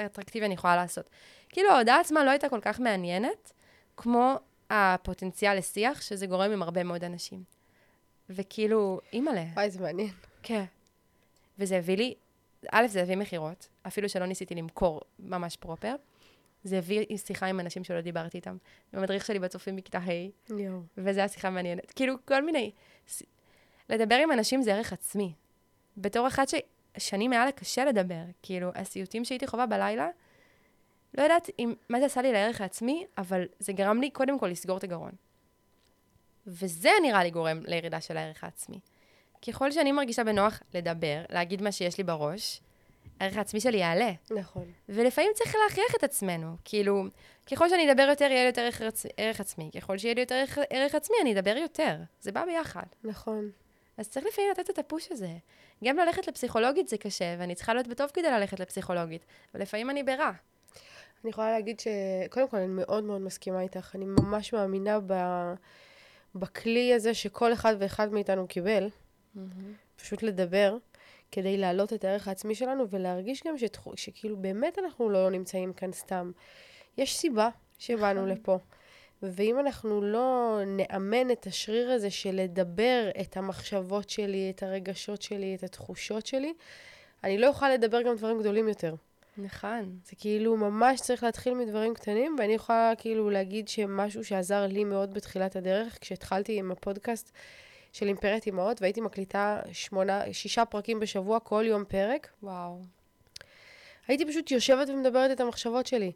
אטרקטיבי, 0.06 0.46
אני 0.46 0.54
יכולה 0.54 0.76
לעשות. 0.76 1.10
כאילו, 1.48 1.70
ההודעה 1.70 2.00
עצמה 2.00 2.24
לא 2.24 2.30
הייתה 2.30 2.48
כל 2.48 2.60
כך 2.62 2.80
מעניינת, 2.80 3.52
כמו 3.96 4.34
הפוטנציאל 4.70 5.58
לשיח, 5.58 6.02
שזה 6.02 6.26
גורם 6.26 6.50
עם 6.50 6.62
הרבה 6.62 6.84
מאוד 6.84 7.04
אנשים. 7.04 7.42
וכאילו, 8.30 9.00
אימא'לה. 9.12 9.44
וואי, 9.54 9.70
זה 9.70 9.80
מעניין. 9.80 10.10
כן. 10.42 10.64
וזה 11.58 11.76
הביא 11.76 11.96
לי, 11.96 12.14
א', 12.72 12.86
זה 12.86 13.02
הביא 13.02 13.16
מכירות, 13.16 13.68
אפילו 13.86 14.08
שלא 14.08 14.26
ניסיתי 14.26 14.54
למכור 14.54 15.00
ממש 15.18 15.56
פרופר. 15.56 15.94
זה 16.64 16.78
הביא 16.78 17.04
שיחה 17.16 17.46
עם 17.46 17.60
אנשים 17.60 17.84
שלא 17.84 18.00
דיברתי 18.00 18.38
איתם. 18.38 18.56
המדריך 18.92 19.24
שלי 19.26 19.38
בצופים 19.38 19.76
בכיתה 19.76 19.98
ה'. 19.98 20.52
וזו 20.98 21.20
הייתה 21.20 21.34
שיחה 21.34 21.50
מעניינת. 21.50 21.92
כאילו, 21.96 22.14
כל 22.24 22.44
מיני... 22.44 22.70
לדבר 23.88 24.14
עם 24.14 24.32
אנשים 24.32 24.62
זה 24.62 24.74
ערך 24.74 24.92
עצמי. 24.92 25.32
בתור 25.96 26.26
אחת 26.26 26.48
ששנים 26.48 27.32
היה 27.32 27.44
לה 27.44 27.52
קשה 27.52 27.84
לדבר, 27.84 28.22
כאילו, 28.42 28.70
הסיוטים 28.74 29.24
שהייתי 29.24 29.46
חווה 29.46 29.66
בלילה, 29.66 30.08
לא 31.18 31.22
יודעת 31.22 31.50
אם, 31.58 31.74
מה 31.88 32.00
זה 32.00 32.06
עשה 32.06 32.22
לי 32.22 32.32
לערך 32.32 32.60
העצמי, 32.60 33.06
אבל 33.18 33.44
זה 33.58 33.72
גרם 33.72 34.00
לי 34.00 34.10
קודם 34.10 34.38
כל 34.38 34.46
לסגור 34.46 34.76
את 34.78 34.84
הגרון. 34.84 35.12
וזה 36.46 36.90
נראה 37.02 37.24
לי 37.24 37.30
גורם 37.30 37.60
לירידה 37.66 38.00
של 38.00 38.16
הערך 38.16 38.44
העצמי. 38.44 38.80
ככל 39.48 39.70
שאני 39.70 39.92
מרגישה 39.92 40.24
בנוח 40.24 40.62
לדבר, 40.74 41.24
להגיד 41.30 41.62
מה 41.62 41.72
שיש 41.72 41.98
לי 41.98 42.04
בראש, 42.04 42.60
הערך 43.20 43.36
העצמי 43.36 43.60
שלי 43.60 43.78
יעלה. 43.78 44.12
נכון. 44.30 44.72
ולפעמים 44.88 45.30
צריך 45.34 45.54
להכריח 45.64 45.94
את 45.96 46.04
עצמנו. 46.04 46.56
כאילו, 46.64 47.04
ככל 47.50 47.68
שאני 47.68 47.92
אדבר 47.92 48.02
יותר, 48.02 48.24
יהיה 48.24 48.42
לי 48.42 48.46
יותר 48.46 48.62
ערך, 48.62 48.82
ערך 49.16 49.40
עצמי. 49.40 49.70
ככל 49.74 49.98
שיהיה 49.98 50.14
לי 50.14 50.20
יותר 50.20 50.34
ערך, 50.34 50.58
ערך 50.70 50.94
עצמי, 50.94 51.16
אני 51.22 51.32
אדבר 51.32 51.56
יותר. 51.56 51.96
זה 52.20 52.32
בא 52.32 52.44
ביחד. 52.44 52.86
נכון. 53.04 53.50
אז 53.96 54.08
צריך 54.08 54.26
לפעמים 54.26 54.50
לתת 54.50 54.70
את 54.70 54.78
הפוש 54.78 55.08
הזה. 55.10 55.32
גם 55.84 55.96
ללכת 55.96 56.28
לפסיכולוגית 56.28 56.88
זה 56.88 56.98
קשה, 56.98 57.36
ואני 57.38 57.54
צריכה 57.54 57.74
להיות 57.74 57.88
בטוב 57.88 58.10
כדי 58.14 58.30
ללכת 58.30 58.60
לפסיכולוגית. 58.60 59.26
ולפעמים 59.54 59.90
אני 59.90 60.02
ברע. 60.02 60.30
אני 61.24 61.30
יכולה 61.30 61.50
להגיד 61.50 61.80
ש... 61.80 61.86
קודם 62.30 62.48
כל, 62.48 62.56
אני 62.56 62.66
מאוד 62.66 63.04
מאוד 63.04 63.20
מסכימה 63.20 63.60
איתך. 63.60 63.94
אני 63.94 64.04
ממש 64.04 64.52
מאמינה 64.52 64.98
ב... 65.06 65.14
בכלי 66.34 66.94
הזה 66.94 67.14
שכל 67.14 67.52
אחד 67.52 67.74
ואחד 67.78 68.12
מאיתנו 68.12 68.48
קיבל, 68.48 68.88
פשוט 69.96 70.22
לדבר, 70.22 70.76
כדי 71.32 71.56
להעלות 71.56 71.92
את 71.92 72.04
הערך 72.04 72.28
העצמי 72.28 72.54
שלנו 72.54 72.90
ולהרגיש 72.90 73.42
גם 73.46 73.58
שתח... 73.58 73.84
שכאילו 73.96 74.36
באמת 74.36 74.78
אנחנו 74.78 75.10
לא 75.10 75.30
נמצאים 75.30 75.72
כאן 75.72 75.92
סתם. 75.92 76.32
יש 76.98 77.16
סיבה 77.16 77.48
שבאנו 77.78 78.26
נכון. 78.26 78.28
לפה. 78.28 78.58
ואם 79.22 79.58
אנחנו 79.58 80.02
לא 80.02 80.60
נאמן 80.66 81.30
את 81.30 81.46
השריר 81.46 81.90
הזה 81.90 82.10
של 82.10 82.34
לדבר 82.34 83.10
את 83.20 83.36
המחשבות 83.36 84.10
שלי, 84.10 84.52
את 84.56 84.62
הרגשות 84.62 85.22
שלי, 85.22 85.54
את 85.54 85.62
התחושות 85.62 86.26
שלי, 86.26 86.52
אני 87.24 87.38
לא 87.38 87.48
אוכל 87.48 87.70
לדבר 87.70 88.02
גם 88.02 88.16
דברים 88.16 88.38
גדולים 88.38 88.68
יותר. 88.68 88.94
נכון. 89.38 89.98
זה 90.04 90.16
כאילו 90.16 90.56
ממש 90.56 91.00
צריך 91.00 91.22
להתחיל 91.22 91.54
מדברים 91.54 91.94
קטנים, 91.94 92.36
ואני 92.38 92.52
יכולה 92.52 92.92
כאילו 92.98 93.30
להגיד 93.30 93.68
שמשהו 93.68 94.24
שעזר 94.24 94.66
לי 94.66 94.84
מאוד 94.84 95.14
בתחילת 95.14 95.56
הדרך, 95.56 95.98
כשהתחלתי 96.00 96.58
עם 96.58 96.70
הפודקאסט 96.70 97.32
של 97.92 98.06
אימפרית 98.06 98.48
אמהות, 98.48 98.82
והייתי 98.82 99.00
מקליטה 99.00 99.60
שמונה, 99.72 100.22
שישה 100.32 100.64
פרקים 100.64 101.00
בשבוע, 101.00 101.40
כל 101.40 101.64
יום 101.66 101.84
פרק, 101.84 102.28
וואו. 102.42 102.80
הייתי 104.08 104.26
פשוט 104.26 104.50
יושבת 104.50 104.88
ומדברת 104.88 105.30
את 105.30 105.40
המחשבות 105.40 105.86
שלי. 105.86 106.12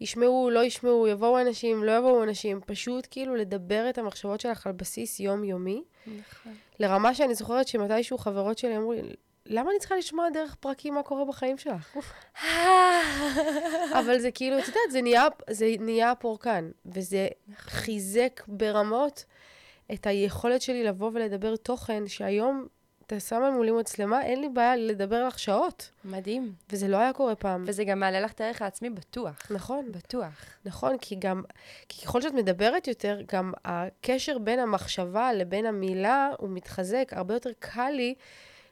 ישמעו, 0.00 0.50
לא 0.50 0.64
ישמעו, 0.64 1.08
יבואו 1.08 1.40
אנשים, 1.40 1.84
לא 1.84 1.98
יבואו 1.98 2.22
אנשים, 2.22 2.60
פשוט 2.66 3.06
כאילו 3.10 3.36
לדבר 3.36 3.90
את 3.90 3.98
המחשבות 3.98 4.40
שלך 4.40 4.66
על 4.66 4.72
בסיס 4.72 5.20
יומיומי, 5.20 5.82
נכון. 6.06 6.52
לרמה 6.78 7.14
שאני 7.14 7.34
זוכרת 7.34 7.68
שמתישהו 7.68 8.18
חברות 8.18 8.58
שלי 8.58 8.76
אמרו 8.76 8.92
לי, 8.92 9.02
למה 9.46 9.70
אני 9.70 9.78
צריכה 9.78 9.96
לשמוע 9.96 10.30
דרך 10.30 10.54
פרקים 10.54 10.94
מה 10.94 11.02
קורה 11.02 11.24
בחיים 11.24 11.58
שלך? 11.58 11.96
אבל 14.00 14.18
זה 14.18 14.30
כאילו, 14.30 14.58
את 14.58 14.68
יודעת, 14.68 14.90
זה 14.90 15.02
נהיה, 15.02 15.26
זה 15.50 15.74
נהיה 15.80 16.14
פורקן, 16.14 16.70
וזה 16.86 17.28
חיזק 17.56 18.42
ברמות 18.48 19.24
את 19.94 20.06
היכולת 20.06 20.62
שלי 20.62 20.84
לבוא 20.84 21.10
ולדבר 21.14 21.56
תוכן, 21.56 22.06
שהיום 22.06 22.66
אתה 23.08 23.20
שמה 23.20 23.50
מולי 23.50 23.70
מצלמה, 23.70 24.22
אין 24.22 24.40
לי 24.40 24.48
בעיה 24.48 24.76
לדבר 24.76 25.26
לך 25.26 25.38
שעות, 25.38 25.90
מדהים. 26.04 26.52
וזה 26.72 26.88
לא 26.88 26.96
היה 26.96 27.12
קורה 27.12 27.34
פעם. 27.34 27.64
וזה 27.66 27.84
גם 27.84 28.00
מעלה 28.00 28.20
לך 28.20 28.32
את 28.32 28.40
הערך 28.40 28.62
העצמי 28.62 28.90
בטוח. 28.90 29.38
נכון, 29.50 29.92
בטוח. 29.92 30.44
נכון, 30.64 30.98
כי 30.98 31.16
גם, 31.18 31.42
כי 31.88 32.06
ככל 32.06 32.22
שאת 32.22 32.32
מדברת 32.32 32.88
יותר, 32.88 33.20
גם 33.32 33.52
הקשר 33.64 34.38
בין 34.38 34.58
המחשבה 34.58 35.32
לבין 35.32 35.66
המילה 35.66 36.30
הוא 36.38 36.50
מתחזק. 36.50 37.08
הרבה 37.12 37.34
יותר 37.34 37.50
קל 37.58 37.90
לי 37.90 38.14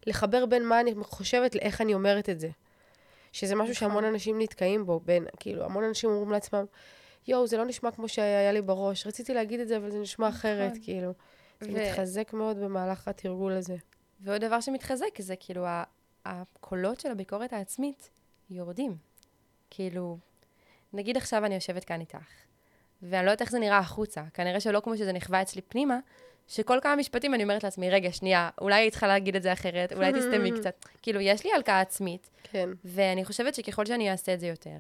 לחבר 0.06 0.46
בין 0.46 0.64
מה 0.64 0.80
אני 0.80 0.94
חושבת 1.02 1.54
לאיך 1.54 1.80
אני 1.80 1.94
אומרת 1.94 2.28
את 2.28 2.40
זה. 2.40 2.48
שזה 3.32 3.54
משהו 3.54 3.64
נכון. 3.64 3.74
שהמון 3.74 4.04
אנשים 4.04 4.40
נתקעים 4.40 4.86
בו, 4.86 5.00
בין, 5.04 5.26
כאילו, 5.40 5.64
המון 5.64 5.84
אנשים 5.84 6.10
אומרים 6.10 6.30
לעצמם, 6.30 6.64
יואו, 7.28 7.46
זה 7.46 7.56
לא 7.56 7.64
נשמע 7.64 7.90
כמו 7.90 8.08
שהיה 8.08 8.52
לי 8.52 8.62
בראש. 8.62 9.06
רציתי 9.06 9.34
להגיד 9.34 9.60
את 9.60 9.68
זה, 9.68 9.76
אבל 9.76 9.90
זה 9.90 9.98
נשמע 9.98 10.28
אחרת, 10.28 10.70
נכון. 10.70 10.82
כאילו. 10.84 11.12
זה 11.60 11.68
ו- 11.72 11.72
מתחזק 11.72 12.32
מאוד 12.32 12.58
במהלך 12.58 13.08
התרגול 13.08 13.52
הזה. 13.52 13.76
ועוד 14.20 14.44
דבר 14.44 14.60
שמתחזק 14.60 15.20
זה 15.20 15.36
כאילו 15.36 15.66
הקולות 16.24 17.00
של 17.00 17.10
הביקורת 17.10 17.52
העצמית 17.52 18.10
יורדים. 18.50 18.96
כאילו, 19.70 20.18
נגיד 20.92 21.16
עכשיו 21.16 21.44
אני 21.44 21.54
יושבת 21.54 21.84
כאן 21.84 22.00
איתך, 22.00 22.18
ואני 23.02 23.26
לא 23.26 23.30
יודעת 23.30 23.40
איך 23.40 23.50
זה 23.50 23.58
נראה 23.58 23.78
החוצה, 23.78 24.22
כנראה 24.34 24.60
שלא 24.60 24.80
כמו 24.80 24.96
שזה 24.96 25.12
נכווה 25.12 25.42
אצלי 25.42 25.62
פנימה, 25.62 25.98
שכל 26.48 26.78
כמה 26.82 26.96
משפטים 26.96 27.34
אני 27.34 27.42
אומרת 27.42 27.64
לעצמי, 27.64 27.90
רגע, 27.90 28.12
שנייה, 28.12 28.50
אולי 28.60 28.74
היית 28.74 28.92
צריכה 28.92 29.06
להגיד 29.06 29.36
את 29.36 29.42
זה 29.42 29.52
אחרת, 29.52 29.92
אולי 29.92 30.12
תסתמי 30.12 30.50
קצת. 30.60 30.84
כאילו, 31.02 31.20
יש 31.20 31.44
לי 31.44 31.52
הלקאה 31.52 31.80
עצמית, 31.80 32.30
כן. 32.42 32.68
ואני 32.84 33.24
חושבת 33.24 33.54
שככל 33.54 33.86
שאני 33.86 34.10
אעשה 34.10 34.34
את 34.34 34.40
זה 34.40 34.46
יותר, 34.46 34.76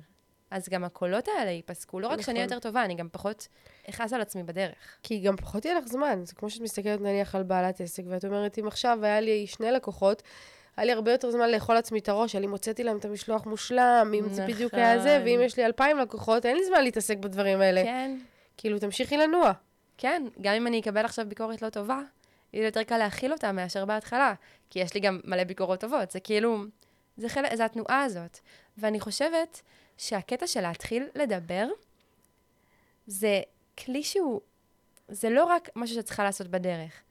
אז 0.50 0.68
גם 0.68 0.84
הקולות 0.84 1.28
האלה 1.28 1.50
ייפסקו. 1.50 2.00
לא 2.00 2.08
רק 2.08 2.20
שאני 2.20 2.38
נכון. 2.38 2.52
יותר 2.52 2.68
טובה, 2.68 2.84
אני 2.84 2.94
גם 2.94 3.08
פחות 3.12 3.48
אכעס 3.90 4.12
על 4.12 4.20
עצמי 4.20 4.42
בדרך. 4.42 4.74
כי 5.02 5.20
גם 5.20 5.36
פחות 5.36 5.64
יהיה 5.64 5.78
לך 5.78 5.86
זמן. 5.86 6.20
זה 6.24 6.34
כמו 6.34 6.50
שאת 6.50 6.60
מסתכלת 6.62 7.00
נניח 7.00 7.34
על 7.34 7.42
בעלת 7.42 7.80
עסק, 7.80 8.02
ואת 8.08 8.24
אומרת, 8.24 8.58
אם 8.58 8.66
עכשיו 8.66 8.98
היה 9.02 9.20
לי 9.20 9.46
שני 9.46 9.70
לקוחות, 9.70 10.22
היה 10.76 10.86
לי 10.86 10.92
הרבה 10.92 11.12
יותר 11.12 11.30
זמן 11.30 11.50
לאכול 11.50 11.74
לעצמי 11.74 11.98
את 11.98 12.08
הראש, 12.08 12.36
אני 12.36 12.46
מוצאתי 12.46 12.84
להם 12.84 12.96
את 12.96 13.04
המשלוח 13.04 13.46
מושלם, 13.46 14.12
אם 14.18 14.28
זה 14.28 14.46
בדיוק 14.46 14.74
היה 14.74 14.98
זה, 14.98 15.18
נכון. 15.18 15.28
ואם 15.28 15.40
יש 15.42 15.56
לי 15.56 15.66
אלפיים 15.66 15.98
לקוחות, 15.98 16.46
אין 16.46 16.56
לי 16.56 16.64
זמן 16.64 16.82
להתעסק 16.82 17.18
בדברים 17.18 17.60
האלה. 17.60 17.82
כן, 17.82 18.18
כאילו, 18.56 18.78
תמשיכי 18.78 19.16
לנוע. 19.16 19.52
כן, 19.98 20.22
גם 20.40 20.54
אם 20.54 20.66
אני 20.66 20.80
אקבל 20.80 21.04
עכשיו 21.04 21.26
ביקורת 21.28 21.62
לא 21.62 21.70
טובה, 21.70 22.00
יהיה 22.52 22.62
לי 22.62 22.66
יותר 22.66 22.82
קל 22.82 22.98
להכיל 22.98 23.32
אותה 23.32 23.52
מאשר 23.52 23.84
בהתחלה, 23.84 24.34
כי 24.70 24.78
יש 24.78 24.94
לי 24.94 25.00
גם 25.00 25.20
מלא 25.24 25.44
ביקורות 25.44 25.80
טובות. 25.80 26.10
זה 26.10 26.20
כאילו, 26.20 26.64
זה 27.16 27.28
חלק, 27.28 27.54
זה 27.54 27.64
התנועה 27.64 28.02
הזאת. 28.02 28.38
ואני 28.78 29.00
חושבת 29.00 29.62
שהקטע 29.98 30.46
של 30.46 30.60
להתחיל 30.60 31.08
לדבר, 31.14 31.66
זה 33.06 33.40
כלי 33.84 34.02
שהוא, 34.02 34.40
זה 35.08 35.30
לא 35.30 35.44
רק 35.44 35.68
משהו 35.76 35.96
שאת 35.96 36.04
צריכה 36.04 36.24
לעשות 36.24 36.46
בדרך. 36.46 37.02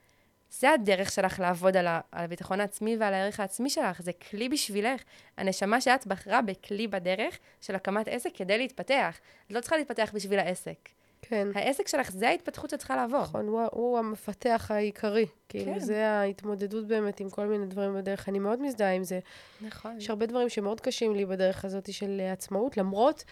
זה 0.52 0.72
הדרך 0.72 1.12
שלך 1.12 1.40
לעבוד 1.40 1.78
על, 1.78 1.88
ה, 1.88 2.02
על 2.12 2.24
הביטחון 2.24 2.62
העצמי 2.62 2.98
ועל 2.98 3.14
הערך 3.14 3.40
העצמי 3.40 3.70
שלך, 3.70 4.02
זה 4.02 4.14
כלי 4.14 4.50
בשבילך. 4.50 5.02
הנשמה 5.38 5.82
שאת 5.82 6.08
בחרה 6.08 6.42
בכלי 6.42 6.88
בדרך 6.88 7.38
של 7.62 7.76
הקמת 7.76 8.08
עסק 8.08 8.30
כדי 8.34 8.58
להתפתח. 8.58 9.20
את 9.48 9.52
לא 9.52 9.62
צריכה 9.62 9.78
להתפתח 9.78 10.12
בשביל 10.14 10.40
העסק. 10.40 10.90
כן. 11.30 11.48
העסק 11.56 11.88
שלך, 11.88 12.12
זה 12.12 12.30
ההתפתחות 12.30 12.70
שאת 12.70 12.80
צריכה 12.80 12.96
לעבור. 12.96 13.22
נכון, 13.22 13.48
הוא, 13.48 13.62
הוא 13.72 14.00
המפתח 14.00 14.68
העיקרי. 14.74 15.26
כאילו, 15.50 15.74
כן. 15.74 15.80
זה 15.80 16.08
ההתמודדות 16.08 16.88
באמת 16.88 17.20
עם 17.20 17.30
כל 17.30 17.46
מיני 17.46 17.66
דברים 17.66 17.96
בדרך. 17.96 18.30
אני 18.30 18.40
מאוד 18.40 18.62
מזדהה 18.62 18.94
עם 18.94 19.04
זה. 19.04 19.20
נכון. 19.62 19.98
יש 19.98 20.10
הרבה 20.10 20.26
דברים 20.26 20.50
שמאוד 20.50 20.82
קשים 20.82 21.16
לי 21.16 21.26
בדרך 21.26 21.66
הזאת 21.66 21.94
של 21.94 22.18
אה, 22.20 22.32
עצמאות, 22.32 22.78
למרות 22.78 23.24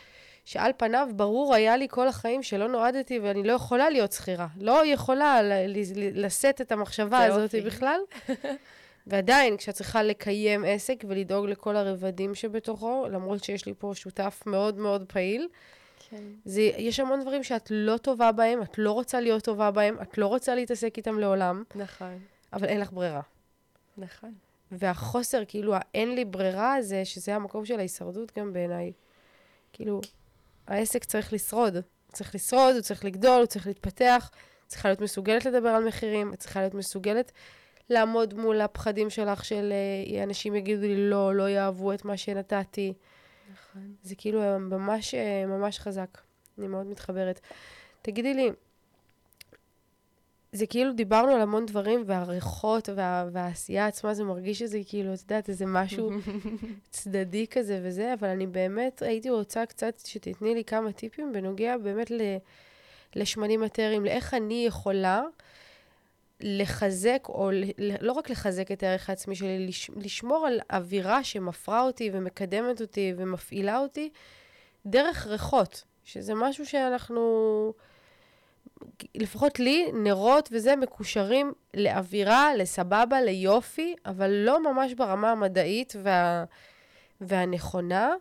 שעל 0.46 0.72
פניו 0.78 1.08
ברור 1.16 1.56
היה 1.56 1.78
לי 1.78 1.88
כל 1.90 2.08
החיים 2.08 2.44
שלא 2.44 2.68
נועדתי 2.68 3.20
ואני 3.20 3.44
לא 3.44 3.54
יכולה 3.54 3.90
להיות 3.90 4.12
שכירה. 4.12 4.48
לא 4.58 4.86
יכולה 4.86 5.40
לשאת 6.14 6.62
את 6.62 6.72
המחשבה 6.72 7.26
הזאת 7.26 7.44
אופי. 7.44 7.62
בכלל. 7.62 8.00
ועדיין, 9.08 9.58
כשאת 9.58 9.76
צריכה 9.76 10.04
לקיים 10.04 10.66
עסק 10.68 11.04
ולדאוג 11.08 11.46
לכל 11.46 11.76
הרבדים 11.76 12.36
שבתוכו, 12.36 13.06
למרות 13.12 13.44
שיש 13.44 13.66
לי 13.66 13.74
פה 13.78 13.92
שותף 13.96 14.44
מאוד 14.46 14.78
מאוד 14.78 15.04
פעיל, 15.08 15.48
כן. 16.10 16.24
זה, 16.46 16.62
יש 16.62 17.00
המון 17.00 17.22
דברים 17.22 17.44
שאת 17.44 17.68
לא 17.72 17.98
טובה 17.98 18.32
בהם, 18.32 18.62
את 18.62 18.78
לא 18.78 18.92
רוצה 18.92 19.22
להיות 19.22 19.44
טובה 19.44 19.72
בהם, 19.72 19.98
את 20.02 20.18
לא 20.18 20.28
רוצה 20.28 20.56
להתעסק 20.56 20.98
איתם 20.98 21.20
לעולם, 21.20 21.64
נכון, 21.76 22.20
אבל 22.54 22.68
אין 22.68 22.80
לך 22.80 22.92
ברירה. 22.92 23.22
נכון. 23.98 24.34
והחוסר, 24.72 25.44
כאילו, 25.48 25.74
האין 25.76 26.16
לי 26.16 26.26
ברירה 26.26 26.76
הזה, 26.76 27.06
שזה 27.06 27.36
המקום 27.36 27.66
של 27.66 27.80
ההישרדות 27.80 28.38
גם 28.40 28.54
בעיניי. 28.54 28.92
כאילו, 29.74 30.02
העסק 30.68 31.04
צריך 31.04 31.34
לשרוד. 31.34 31.76
הוא 31.76 31.84
צריך 32.14 32.36
לשרוד, 32.36 32.74
הוא 32.74 32.82
צריך 32.82 33.06
לגדול, 33.06 33.40
הוא 33.40 33.46
צריך 33.46 33.68
להתפתח, 33.68 34.32
צריכה 34.68 34.90
להיות 34.90 35.02
מסוגלת 35.02 35.46
לדבר 35.46 35.70
על 35.70 35.88
מחירים, 35.88 36.34
את 36.34 36.40
צריכה 36.40 36.60
להיות 36.60 36.74
מסוגלת 36.74 37.32
לעמוד 37.90 38.34
מול 38.34 38.62
הפחדים 38.62 39.10
שלך 39.10 39.46
של 39.46 39.74
אה, 40.18 40.24
אנשים 40.24 40.56
יגידו 40.56 40.82
לי 40.82 41.10
לא, 41.10 41.36
לא 41.36 41.50
יאהבו 41.50 41.94
את 41.94 42.06
מה 42.06 42.18
שנתתי. 42.18 42.94
נכון. 43.54 43.96
זה 44.04 44.16
כאילו 44.16 44.42
אה, 44.42 44.58
ממש, 44.58 45.14
אה, 45.14 45.46
ממש 45.46 45.80
חזק. 45.80 46.18
אני 46.58 46.68
מאוד 46.68 46.88
מתחברת. 46.88 47.40
תגידי 48.02 48.34
לי, 48.34 48.50
זה 50.52 50.68
כאילו 50.68 50.94
דיברנו 50.94 51.32
על 51.32 51.42
המון 51.42 51.66
דברים, 51.66 52.04
והריחות 52.06 52.90
וה, 52.96 53.26
והעשייה 53.32 53.88
עצמה, 53.88 54.14
זה 54.14 54.24
מרגיש 54.24 54.60
שזה 54.60 54.80
כאילו, 54.86 55.14
את 55.14 55.20
יודעת, 55.22 55.50
איזה 55.50 55.66
משהו 55.66 56.12
צדדי 56.92 57.48
כזה 57.48 57.80
וזה, 57.84 58.14
אבל 58.14 58.28
אני 58.28 58.48
באמת 58.48 59.02
הייתי 59.02 59.30
רוצה 59.30 59.66
קצת 59.66 60.00
שתתני 60.06 60.54
לי 60.54 60.64
כמה 60.64 60.92
טיפים 60.92 61.34
בנוגע 61.34 61.78
באמת 61.78 62.12
ל, 62.12 62.22
לשמנים 63.16 63.62
מטריים, 63.62 64.06
לאיך 64.06 64.34
אני 64.34 64.66
יכולה 64.68 65.24
לחזק, 66.46 67.26
או 67.30 67.52
לא 68.02 68.12
רק 68.12 68.30
לחזק 68.30 68.72
את 68.72 68.84
הערך 68.84 69.10
העצמי 69.10 69.36
שלי, 69.36 69.68
לש, 69.68 69.92
לשמור 69.96 70.48
על 70.48 70.60
אווירה 70.72 71.24
שמפרה 71.24 71.82
אותי 71.82 72.10
ומקדמת 72.14 72.82
אותי 72.82 73.14
ומפעילה 73.18 73.80
אותי 73.80 74.10
דרך 74.86 75.28
ריחות, 75.28 75.84
שזה 76.04 76.34
משהו 76.34 76.66
שאנחנו... 76.66 77.74
לפחות 79.16 79.60
לי, 79.60 79.92
נרות 79.94 80.50
וזה 80.52 80.76
מקושרים 80.76 81.54
לאווירה, 81.74 82.56
לסבבה, 82.56 83.22
ליופי, 83.22 83.96
אבל 84.06 84.32
לא 84.32 84.74
ממש 84.74 84.94
ברמה 84.94 85.32
המדעית 85.32 85.94
וה, 86.04 86.44
והנכונה 87.22 88.14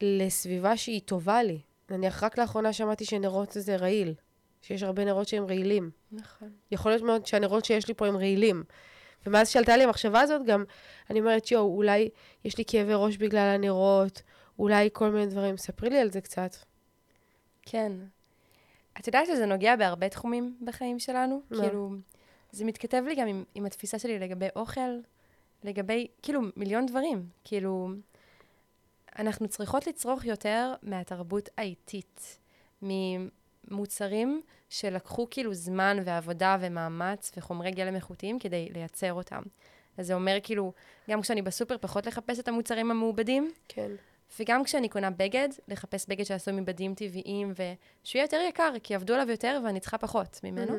לסביבה 0.00 0.76
שהיא 0.76 1.00
טובה 1.04 1.42
לי. 1.42 1.60
נניח, 1.90 2.22
רק 2.22 2.38
לאחרונה 2.38 2.72
שמעתי 2.72 3.04
שנרות 3.04 3.48
זה 3.50 3.76
רעיל, 3.76 4.14
שיש 4.66 4.82
הרבה 4.82 5.04
נרות 5.04 5.28
שהם 5.28 5.44
רעילים. 5.44 5.90
נכון. 6.12 6.50
יכול 6.70 6.90
להיות 6.92 7.02
מאוד 7.02 7.26
שהנרות 7.26 7.64
שיש 7.64 7.88
לי 7.88 7.94
פה 7.94 8.06
הם 8.06 8.16
רעילים. 8.16 8.64
ומאז 9.26 9.48
שעלתה 9.48 9.76
לי 9.76 9.84
המחשבה 9.84 10.20
הזאת, 10.20 10.46
גם 10.46 10.64
אני 11.10 11.20
אומרת, 11.20 11.50
יואו, 11.50 11.76
אולי 11.76 12.08
יש 12.44 12.58
לי 12.58 12.64
כאבי 12.66 12.92
ראש 12.94 13.16
בגלל 13.16 13.54
הנרות, 13.54 14.22
אולי 14.58 14.88
כל 14.92 15.10
מיני 15.10 15.26
דברים. 15.26 15.56
ספרי 15.56 15.90
לי 15.90 15.98
על 15.98 16.10
זה 16.10 16.20
קצת. 16.20 16.56
כן. 17.62 17.92
את 19.00 19.06
יודעת 19.06 19.26
שזה 19.26 19.46
נוגע 19.46 19.76
בהרבה 19.76 20.08
תחומים 20.08 20.56
בחיים 20.64 20.98
שלנו? 20.98 21.42
מה? 21.50 21.60
כאילו, 21.60 21.90
זה 22.52 22.64
מתכתב 22.64 23.02
לי 23.06 23.14
גם 23.14 23.26
עם, 23.28 23.44
עם 23.54 23.66
התפיסה 23.66 23.98
שלי 23.98 24.18
לגבי 24.18 24.48
אוכל, 24.56 24.80
לגבי, 25.64 26.06
כאילו, 26.22 26.40
מיליון 26.56 26.86
דברים. 26.86 27.28
כאילו, 27.44 27.88
אנחנו 29.18 29.48
צריכות 29.48 29.86
לצרוך 29.86 30.24
יותר 30.24 30.74
מהתרבות 30.82 31.48
האיטית, 31.58 32.38
ממוצרים 33.68 34.42
שלקחו 34.68 35.26
כאילו 35.30 35.54
זמן 35.54 35.98
ועבודה 36.04 36.56
ומאמץ 36.60 37.32
וחומרי 37.36 37.70
גלם 37.70 37.94
איכותיים 37.94 38.38
כדי 38.38 38.68
לייצר 38.72 39.12
אותם. 39.12 39.42
אז 39.96 40.06
זה 40.06 40.14
אומר 40.14 40.36
כאילו, 40.42 40.72
גם 41.10 41.20
כשאני 41.20 41.42
בסופר 41.42 41.78
פחות 41.78 42.06
לחפש 42.06 42.38
את 42.38 42.48
המוצרים 42.48 42.90
המעובדים, 42.90 43.52
כן. 43.68 43.90
וגם 44.40 44.64
כשאני 44.64 44.88
קונה 44.88 45.10
בגד, 45.10 45.48
לחפש 45.68 46.06
בגד 46.08 46.24
שעשוי 46.24 46.54
מבדים 46.54 46.94
טבעיים, 46.94 47.52
ושהוא 47.52 48.18
יהיה 48.18 48.24
יותר 48.24 48.40
יקר, 48.48 48.72
כי 48.82 48.94
עבדו 48.94 49.14
עליו 49.14 49.30
יותר 49.30 49.60
ואני 49.64 49.80
צריכה 49.80 49.98
פחות 49.98 50.40
ממנו. 50.44 50.76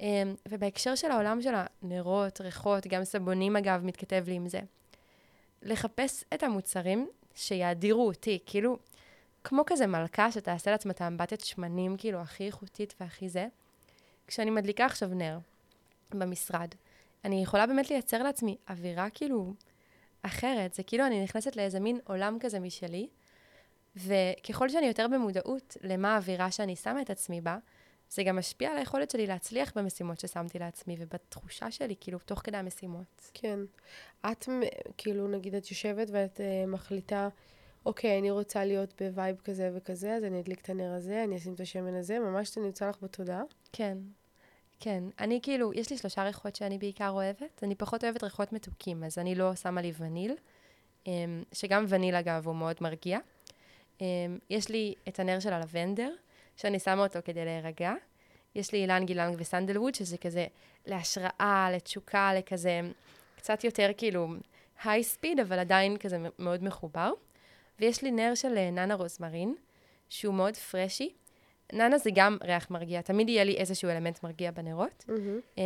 אמ, 0.00 0.34
ובהקשר 0.48 0.94
של 0.94 1.10
העולם 1.10 1.42
של 1.42 1.54
הנרות, 1.82 2.40
ריחות, 2.40 2.86
גם 2.86 3.04
סבונים 3.04 3.56
אגב, 3.56 3.84
מתכתב 3.84 4.24
לי 4.26 4.34
עם 4.34 4.48
זה. 4.48 4.60
לחפש 5.62 6.24
את 6.34 6.42
המוצרים 6.42 7.08
שיאדירו 7.34 8.06
אותי, 8.06 8.38
כאילו, 8.46 8.78
כמו 9.44 9.62
כזה 9.66 9.86
מלכה 9.86 10.32
שתעשה 10.32 10.70
לעצמה 10.70 10.92
את 10.92 11.00
האמבטיית 11.00 11.40
שמנים, 11.40 11.96
כאילו, 11.96 12.20
הכי 12.20 12.46
איכותית 12.46 12.94
והכי 13.00 13.28
זה. 13.28 13.46
כשאני 14.26 14.50
מדליקה 14.50 14.86
עכשיו 14.86 15.08
נר 15.08 15.38
במשרד, 16.10 16.68
אני 17.24 17.42
יכולה 17.42 17.66
באמת 17.66 17.90
לייצר 17.90 18.22
לעצמי 18.22 18.56
אווירה 18.70 19.10
כאילו 19.10 19.54
אחרת. 20.22 20.74
זה 20.74 20.82
כאילו 20.82 21.06
אני 21.06 21.24
נכנסת 21.24 21.56
לאיזה 21.56 21.80
מין 21.80 21.98
עולם 22.04 22.38
כזה 22.40 22.60
משלי, 22.60 23.08
וככל 23.96 24.68
שאני 24.68 24.86
יותר 24.86 25.06
במודעות 25.08 25.76
למה 25.82 26.14
האווירה 26.14 26.50
שאני 26.50 26.76
שמה 26.76 27.02
את 27.02 27.10
עצמי 27.10 27.40
בה, 27.40 27.58
זה 28.10 28.22
גם 28.22 28.36
משפיע 28.36 28.70
על 28.70 28.78
היכולת 28.78 29.10
שלי 29.10 29.26
להצליח 29.26 29.72
במשימות 29.76 30.20
ששמתי 30.20 30.58
לעצמי, 30.58 30.96
ובתחושה 30.98 31.70
שלי, 31.70 31.94
כאילו, 32.00 32.18
תוך 32.18 32.40
כדי 32.44 32.56
המשימות. 32.56 33.30
כן. 33.34 33.58
את, 34.32 34.48
כאילו, 34.96 35.28
נגיד, 35.28 35.54
את 35.54 35.70
יושבת 35.70 36.08
ואת 36.10 36.40
uh, 36.40 36.70
מחליטה, 36.70 37.28
אוקיי, 37.86 38.18
אני 38.18 38.30
רוצה 38.30 38.64
להיות 38.64 39.02
ב 39.02 39.10
vibe 39.10 39.40
כזה 39.44 39.70
וכזה, 39.74 40.14
אז 40.14 40.24
אני 40.24 40.40
אדליק 40.40 40.60
את 40.60 40.70
הנר 40.70 40.92
הזה, 40.92 41.24
אני 41.24 41.36
אשים 41.36 41.54
את 41.54 41.60
השמן 41.60 41.94
הזה, 41.94 42.18
ממש 42.18 42.54
זה 42.54 42.60
נמצא 42.60 42.88
לך 42.88 42.96
בתודעה. 43.02 43.42
כן, 43.72 43.98
כן. 44.80 45.04
אני 45.20 45.40
כאילו, 45.42 45.72
יש 45.72 45.90
לי 45.90 45.98
שלושה 45.98 46.24
ריחות 46.24 46.56
שאני 46.56 46.78
בעיקר 46.78 47.08
אוהבת. 47.08 47.62
אני 47.62 47.74
פחות 47.74 48.04
אוהבת 48.04 48.24
ריחות 48.24 48.52
מתוקים, 48.52 49.04
אז 49.04 49.18
אני 49.18 49.34
לא 49.34 49.54
שמה 49.54 49.82
לי 49.82 49.92
וניל, 49.98 50.34
אמ, 51.06 51.42
שגם 51.52 51.84
וניל, 51.88 52.14
אגב, 52.14 52.46
הוא 52.46 52.56
מאוד 52.56 52.76
מרגיע. 52.80 53.18
אמ, 54.00 54.38
יש 54.50 54.68
לי 54.68 54.94
את 55.08 55.20
הנר 55.20 55.40
של 55.40 55.52
הלבנדר, 55.52 56.14
שאני 56.56 56.78
שמה 56.78 57.02
אותו 57.02 57.18
כדי 57.24 57.44
להירגע. 57.44 57.94
יש 58.54 58.72
לי 58.72 58.78
אילן 58.78 59.06
גילנג 59.06 59.36
וסנדלווד, 59.38 59.94
שזה 59.94 60.18
כזה 60.18 60.46
להשראה, 60.86 61.68
לתשוקה, 61.72 62.34
לכזה 62.34 62.80
קצת 63.36 63.64
יותר 63.64 63.90
כאילו 63.96 64.28
היי 64.84 65.04
ספיד, 65.04 65.40
אבל 65.40 65.58
עדיין 65.58 65.96
כזה 65.96 66.18
מאוד 66.38 66.64
מחובר. 66.64 67.12
ויש 67.80 68.02
לי 68.02 68.10
נר 68.10 68.34
של 68.34 68.58
אה, 68.58 68.70
ננה 68.70 68.94
רוזמרין, 68.94 69.54
שהוא 70.08 70.34
מאוד 70.34 70.56
פרשי, 70.56 71.12
נאנה 71.72 71.98
זה 71.98 72.10
גם 72.14 72.36
ריח 72.44 72.70
מרגיע, 72.70 73.00
תמיד 73.00 73.28
יהיה 73.28 73.44
לי 73.44 73.56
איזשהו 73.56 73.90
אלמנט 73.90 74.22
מרגיע 74.22 74.50
בנרות. 74.50 75.04
Mm-hmm. 75.08 75.60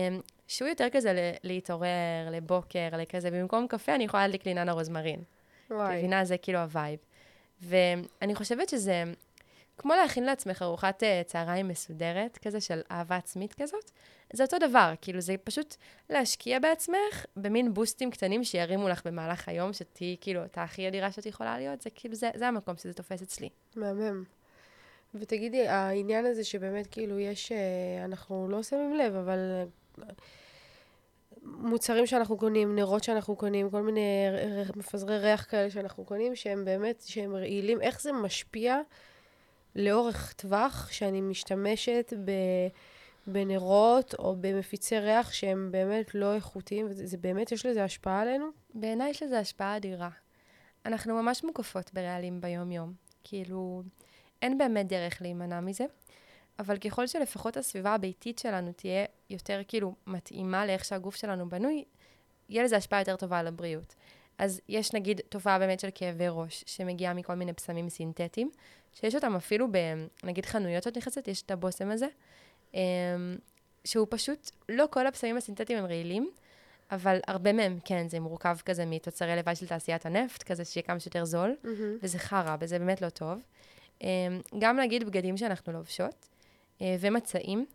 שהוא 0.49 0.69
יותר 0.69 0.87
כזה 0.93 1.13
ל- 1.13 1.19
להתעורר, 1.45 1.89
לבוקר, 2.33 2.89
לכזה, 2.99 3.31
במקום 3.31 3.67
קפה 3.67 3.95
אני 3.95 4.05
יכולה 4.05 4.23
להדליק 4.27 4.47
לי 4.47 4.55
נאנה 4.55 4.73
רוזמרין. 4.73 5.21
וואי. 5.71 5.99
מבינה? 5.99 6.25
זה 6.25 6.37
כאילו 6.39 6.59
ה 6.59 6.65
vibe. 6.65 6.99
ואני 7.63 8.35
חושבת 8.35 8.69
שזה 8.69 9.05
כמו 9.79 9.95
להכין 9.95 10.25
לעצמך 10.25 10.63
ארוחת 10.63 11.03
אה, 11.03 11.23
צהריים 11.27 11.69
מסודרת, 11.69 12.39
כזה 12.39 12.61
של 12.61 12.81
אהבה 12.91 13.17
עצמית 13.17 13.55
כזאת. 13.55 13.91
זה 14.33 14.43
אותו 14.43 14.59
דבר, 14.59 14.93
כאילו 15.01 15.21
זה 15.21 15.35
פשוט 15.45 15.77
להשקיע 16.11 16.59
בעצמך 16.59 17.27
במין 17.37 17.75
בוסטים 17.75 18.11
קטנים 18.11 18.45
שירימו 18.45 18.89
לך 18.89 19.07
במהלך 19.07 19.49
היום, 19.49 19.73
שתהיי 19.73 20.17
כאילו 20.21 20.43
אותה 20.43 20.63
הכי 20.63 20.89
אדירה 20.89 21.13
שאת 21.13 21.27
יכולה 21.27 21.59
להיות, 21.59 21.81
זה 21.81 21.91
כאילו, 21.91 22.15
זה, 22.15 22.31
זה 22.35 22.49
המקום 22.49 22.77
שזה 22.77 22.93
תופס 22.93 23.23
אצלי. 23.23 23.49
מהמם. 23.77 24.25
ותגידי, 25.15 25.69
העניין 25.69 26.27
הזה 26.27 26.45
שבאמת 26.45 26.87
כאילו 26.87 27.19
יש, 27.19 27.53
אה, 27.53 28.05
אנחנו 28.05 28.49
לא 28.49 28.63
שמים 28.63 28.95
לב, 28.95 29.15
אבל 29.15 29.39
אה, 29.99 30.05
מוצרים 31.43 32.07
שאנחנו 32.07 32.37
קונים, 32.37 32.77
נרות 32.77 33.05
שאנחנו 33.05 33.37
קונים, 33.37 33.71
כל 33.71 33.83
מיני 33.83 34.27
מפזרי 34.77 35.19
ריח 35.19 35.47
כאלה 35.51 35.71
שאנחנו 35.71 36.05
קונים, 36.05 36.37
שהם 36.37 36.65
באמת, 36.65 37.03
שהם 37.07 37.37
רעילים, 37.37 37.81
איך 37.81 38.01
זה 38.01 38.13
משפיע 38.13 38.81
לאורך 39.79 40.33
טווח, 40.33 40.89
שאני 40.91 41.21
משתמשת 41.21 42.13
ב... 42.25 42.31
בנרות 43.27 44.15
או 44.19 44.37
במפיצי 44.41 44.99
ריח 44.99 45.33
שהם 45.33 45.69
באמת 45.71 46.15
לא 46.15 46.35
איכותיים, 46.35 46.87
וזה 46.91 47.17
באמת, 47.17 47.53
יש 47.53 47.67
לזה 47.67 47.85
השפעה 47.85 48.21
עלינו? 48.21 48.47
בעיניי 48.75 49.11
יש 49.11 49.23
לזה 49.23 49.39
השפעה 49.39 49.77
אדירה. 49.77 50.09
אנחנו 50.87 51.23
ממש 51.23 51.45
מוקפות 51.45 51.91
ברעלים 51.95 52.41
ביום-יום. 52.41 52.93
כאילו, 53.25 53.83
אין 54.43 54.59
באמת 54.59 54.87
דרך 54.87 55.23
להימנע 55.23 55.61
מזה, 55.61 55.85
אבל 56.59 56.79
ככל 56.79 57.07
שלפחות 57.07 57.57
הסביבה 57.57 57.95
הביתית 57.95 58.39
שלנו 58.39 58.73
תהיה 58.73 59.05
יותר 59.31 59.61
כאילו 59.69 59.95
מתאימה 60.07 60.67
לאיך 60.67 60.85
שהגוף 60.85 61.17
שלנו 61.17 61.49
בנוי, 61.49 61.85
יהיה 62.49 62.65
לזה 62.65 62.77
השפעה 62.77 63.01
יותר 63.01 63.17
טובה 63.17 63.39
על 63.39 63.47
הבריאות. 63.47 63.95
אז 64.39 64.61
יש 64.69 64.95
נגיד 64.95 65.21
תופעה 65.29 65.59
באמת 65.59 65.81
של 65.81 65.89
כאבי 65.95 66.29
ראש, 66.29 66.65
שמגיעה 66.67 67.15
מכל 67.15 67.35
מיני 67.35 67.53
פסמים 67.53 67.89
סינתטיים, 67.89 68.51
שיש 68.93 69.15
אותם 69.15 69.37
אפילו 69.37 69.67
בנגיד 70.23 70.47
חנויות 70.47 70.83
שאת 70.83 70.97
נכנסת, 70.97 71.29
יש 71.29 71.43
את 71.43 71.51
הבושם 71.51 71.91
הזה, 71.91 72.07
אמ, 72.75 72.81
שהוא 73.85 74.07
פשוט, 74.11 74.51
לא 74.69 74.85
כל 74.91 75.07
הפסמים 75.07 75.37
הסינתטיים 75.37 75.79
הם 75.79 75.85
רעילים, 75.85 76.31
אבל 76.91 77.19
הרבה 77.27 77.53
מהם, 77.53 77.79
כן, 77.85 78.09
זה 78.09 78.21
מורכב 78.21 78.59
כזה 78.65 78.87
מתוצרי 78.87 79.37
לוואי 79.37 79.57
של 79.57 79.67
תעשיית 79.67 80.07
הנפט, 80.07 80.43
כזה 80.43 80.65
שיהיה 80.65 80.83
כמה 80.83 81.01
שיותר 81.01 81.25
זול, 81.25 81.57
וזה 82.03 82.19
חרא, 82.19 82.57
וזה 82.61 82.79
באמת 82.79 83.03
לא 83.03 83.09
טוב. 83.09 83.43
אמ, 84.03 84.07
גם 84.59 84.81
נגיד 84.81 85.05
בגדים 85.05 85.37
שאנחנו 85.37 85.73
לובשות, 85.73 86.29
אה, 86.83 86.97
ומצעים. 87.01 87.67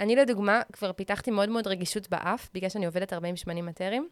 אני 0.00 0.16
לדוגמה 0.16 0.62
כבר 0.72 0.92
פיתחתי 0.92 1.30
מאוד 1.30 1.48
מאוד 1.48 1.66
רגישות 1.66 2.08
באף, 2.08 2.48
בגלל 2.54 2.70
שאני 2.70 2.86
עובדת 2.86 3.12
הרבה 3.12 3.28
עם 3.28 3.36
שמנים 3.36 3.66
מטריים. 3.66 4.08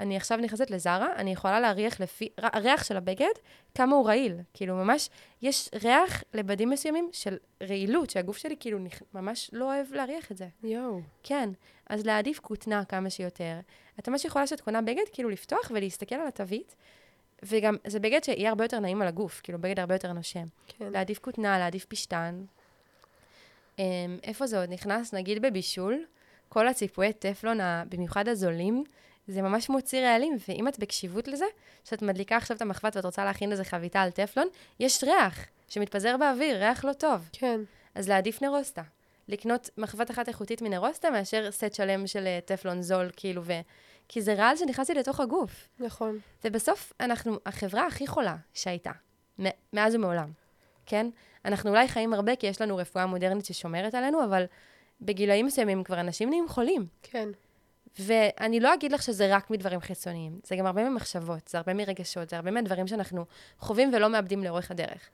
אני 0.00 0.16
עכשיו 0.16 0.38
נכנסת 0.38 0.70
לזרה, 0.70 1.16
אני 1.16 1.32
יכולה 1.32 1.60
להריח 1.60 2.00
לפי, 2.00 2.28
הריח 2.38 2.84
של 2.84 2.96
הבגד, 2.96 3.32
כמה 3.74 3.96
הוא 3.96 4.06
רעיל. 4.06 4.36
כאילו, 4.54 4.74
ממש, 4.74 5.10
יש 5.42 5.68
ריח 5.82 6.22
לבדים 6.34 6.70
מסוימים 6.70 7.08
של 7.12 7.36
רעילות, 7.62 8.10
שהגוף 8.10 8.36
שלי 8.36 8.56
כאילו 8.60 8.78
נכ... 8.78 9.02
ממש 9.14 9.50
לא 9.52 9.64
אוהב 9.64 9.92
להריח 9.92 10.32
את 10.32 10.36
זה. 10.36 10.48
יואו. 10.62 11.00
כן, 11.22 11.50
אז 11.88 12.06
להעדיף 12.06 12.38
כותנה 12.38 12.84
כמה 12.84 13.10
שיותר. 13.10 13.60
את 13.98 14.08
ממש 14.08 14.24
יכולה 14.24 14.46
שאת 14.46 14.60
קונה 14.60 14.82
בגד, 14.82 15.04
כאילו 15.12 15.28
לפתוח 15.28 15.70
ולהסתכל 15.74 16.14
על 16.14 16.26
התווית, 16.26 16.74
וגם 17.42 17.76
זה 17.86 18.00
בגד 18.00 18.24
שיהיה 18.24 18.48
הרבה 18.48 18.64
יותר 18.64 18.80
נעים 18.80 19.02
על 19.02 19.08
הגוף, 19.08 19.40
כאילו 19.42 19.58
בגד 19.58 19.80
הרבה 19.80 19.94
יותר 19.94 20.12
נושם. 20.12 20.44
כן. 20.68 20.92
להעדיף 20.92 21.18
כותנה, 21.18 21.58
להעדיף 21.58 21.84
פשטן. 21.84 22.44
Um, 23.76 23.80
איפה 24.22 24.46
זה 24.46 24.60
עוד 24.60 24.72
נכנס? 24.72 25.14
נגיד 25.14 25.42
בבישול, 25.42 26.04
כל 26.48 26.68
הציפויי 26.68 27.12
טפלון, 27.12 27.58
במיוחד 27.88 28.28
הזולים, 28.28 28.84
זה 29.26 29.42
ממש 29.42 29.68
מוציא 29.68 30.00
רעלים, 30.00 30.36
ואם 30.48 30.68
את 30.68 30.78
בקשיבות 30.78 31.28
לזה, 31.28 31.44
שאת 31.84 32.02
מדליקה 32.02 32.36
עכשיו 32.36 32.56
את 32.56 32.62
המחבת 32.62 32.96
ואת 32.96 33.04
רוצה 33.04 33.24
להכין 33.24 33.52
איזה 33.52 33.64
חביתה 33.64 34.02
על 34.02 34.10
טפלון, 34.10 34.48
יש 34.80 35.04
ריח 35.04 35.46
שמתפזר 35.68 36.16
באוויר, 36.16 36.56
ריח 36.56 36.84
לא 36.84 36.92
טוב. 36.92 37.28
כן. 37.32 37.60
אז 37.94 38.08
להעדיף 38.08 38.42
נרוסטה. 38.42 38.82
לקנות 39.28 39.70
מחבת 39.78 40.10
אחת 40.10 40.28
איכותית 40.28 40.62
מנרוסטה 40.62 41.10
מאשר 41.10 41.50
סט 41.50 41.74
שלם 41.74 42.06
של 42.06 42.26
אה, 42.26 42.38
טפלון 42.44 42.82
זול, 42.82 43.10
כאילו, 43.16 43.42
ו... 43.44 43.52
כי 44.08 44.22
זה 44.22 44.34
רעל 44.34 44.56
שנכנס 44.56 44.90
לי 44.90 44.94
לתוך 45.00 45.20
הגוף. 45.20 45.68
נכון. 45.78 46.18
ובסוף 46.44 46.92
אנחנו 47.00 47.38
החברה 47.46 47.86
הכי 47.86 48.06
חולה 48.06 48.36
שהייתה, 48.54 48.90
מאז 49.72 49.94
ומעולם, 49.94 50.30
כן? 50.86 51.06
אנחנו 51.44 51.70
אולי 51.70 51.88
חיים 51.88 52.14
הרבה 52.14 52.36
כי 52.36 52.46
יש 52.46 52.60
לנו 52.60 52.76
רפואה 52.76 53.06
מודרנית 53.06 53.44
ששומרת 53.44 53.94
עלינו, 53.94 54.24
אבל 54.24 54.44
בגילאים 55.00 55.46
מסוימים 55.46 55.84
כבר 55.84 56.00
אנשים 56.00 56.28
נהיים 56.28 56.48
חולים. 56.48 56.86
כן. 57.02 57.28
ואני 57.98 58.60
לא 58.60 58.74
אגיד 58.74 58.92
לך 58.92 59.02
שזה 59.02 59.36
רק 59.36 59.50
מדברים 59.50 59.80
חיצוניים, 59.80 60.40
זה 60.44 60.56
גם 60.56 60.66
הרבה 60.66 60.88
ממחשבות, 60.88 61.48
זה 61.48 61.58
הרבה 61.58 61.74
מרגשות, 61.74 62.30
זה 62.30 62.36
הרבה 62.36 62.50
מהדברים 62.50 62.86
שאנחנו 62.86 63.24
חווים 63.58 63.90
ולא 63.94 64.08
מאבדים 64.08 64.44
לאורך 64.44 64.70
הדרך. 64.70 65.10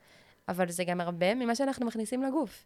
אבל 0.47 0.69
זה 0.69 0.83
גם 0.83 1.01
הרבה 1.01 1.35
ממה 1.35 1.55
שאנחנו 1.55 1.85
מכניסים 1.85 2.23
לגוף. 2.23 2.65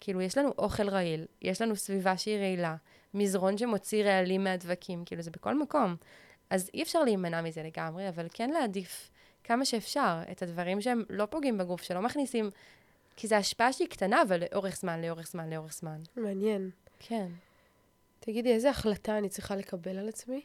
כאילו, 0.00 0.20
יש 0.20 0.38
לנו 0.38 0.52
אוכל 0.58 0.88
רעיל, 0.88 1.26
יש 1.42 1.62
לנו 1.62 1.76
סביבה 1.76 2.16
שהיא 2.16 2.38
רעילה, 2.38 2.76
מזרון 3.14 3.58
שמוציא 3.58 4.04
רעלים 4.04 4.44
מהדבקים, 4.44 5.04
כאילו, 5.04 5.22
זה 5.22 5.30
בכל 5.30 5.58
מקום. 5.58 5.96
אז 6.50 6.70
אי 6.74 6.82
אפשר 6.82 7.04
להימנע 7.04 7.42
מזה 7.42 7.62
לגמרי, 7.62 8.08
אבל 8.08 8.26
כן 8.32 8.50
להעדיף 8.50 9.10
כמה 9.44 9.64
שאפשר 9.64 10.18
את 10.30 10.42
הדברים 10.42 10.80
שהם 10.80 11.02
לא 11.10 11.26
פוגעים 11.26 11.58
בגוף, 11.58 11.82
שלא 11.82 12.02
מכניסים, 12.02 12.50
כי 13.16 13.26
זו 13.26 13.34
השפעה 13.34 13.72
שהיא 13.72 13.88
קטנה, 13.88 14.22
אבל 14.22 14.42
לאורך 14.52 14.76
זמן, 14.76 15.02
לאורך 15.02 15.26
זמן, 15.26 15.50
לאורך 15.50 15.72
זמן. 15.72 16.00
מעניין. 16.16 16.70
כן. 16.98 17.26
תגידי, 18.24 18.52
איזה 18.52 18.70
החלטה 18.70 19.18
אני 19.18 19.28
צריכה 19.28 19.56
לקבל 19.56 19.98
על 19.98 20.08
עצמי? 20.08 20.42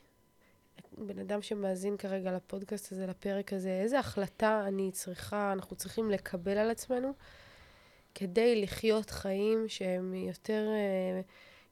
בן 0.98 1.20
אדם 1.20 1.42
שמאזין 1.42 1.98
כרגע 1.98 2.32
לפודקאסט 2.32 2.92
הזה, 2.92 3.08
לפרק 3.08 3.54
הזה, 3.54 3.70
איזה 3.70 4.00
החלטה 4.00 4.64
אני 4.68 4.92
צריכה, 4.92 5.52
אנחנו 5.54 5.76
צריכים 5.76 6.12
לקבל 6.12 6.58
על 6.58 6.70
עצמנו 6.70 7.14
כדי 8.16 8.62
לחיות 8.62 9.10
חיים 9.10 9.66
שהם 9.68 10.14
יותר, 10.14 10.68
אה, 10.70 11.22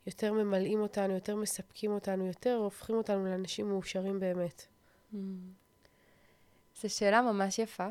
יותר 0.07 0.33
ממלאים 0.33 0.79
אותנו, 0.79 1.13
יותר 1.13 1.35
מספקים 1.35 1.91
אותנו, 1.91 2.27
יותר 2.27 2.55
הופכים 2.55 2.95
אותנו 2.95 3.25
לאנשים 3.25 3.69
מאושרים 3.69 4.19
באמת. 4.19 4.65
Mm. 5.13 5.17
זו 6.81 6.89
שאלה 6.89 7.21
ממש 7.21 7.59
יפה, 7.59 7.87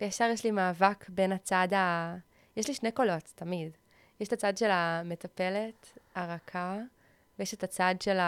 וישר 0.00 0.28
יש 0.32 0.44
לי 0.44 0.50
מאבק 0.50 1.08
בין 1.08 1.32
הצד 1.32 1.68
ה... 1.72 2.16
יש 2.56 2.68
לי 2.68 2.74
שני 2.74 2.92
קולות, 2.92 3.32
תמיד. 3.34 3.76
יש 4.20 4.28
את 4.28 4.32
הצד 4.32 4.56
של 4.56 4.70
המטפלת, 4.70 5.98
הרכה, 6.14 6.78
ויש 7.38 7.54
את 7.54 7.64
הצד 7.64 7.94
של 8.00 8.18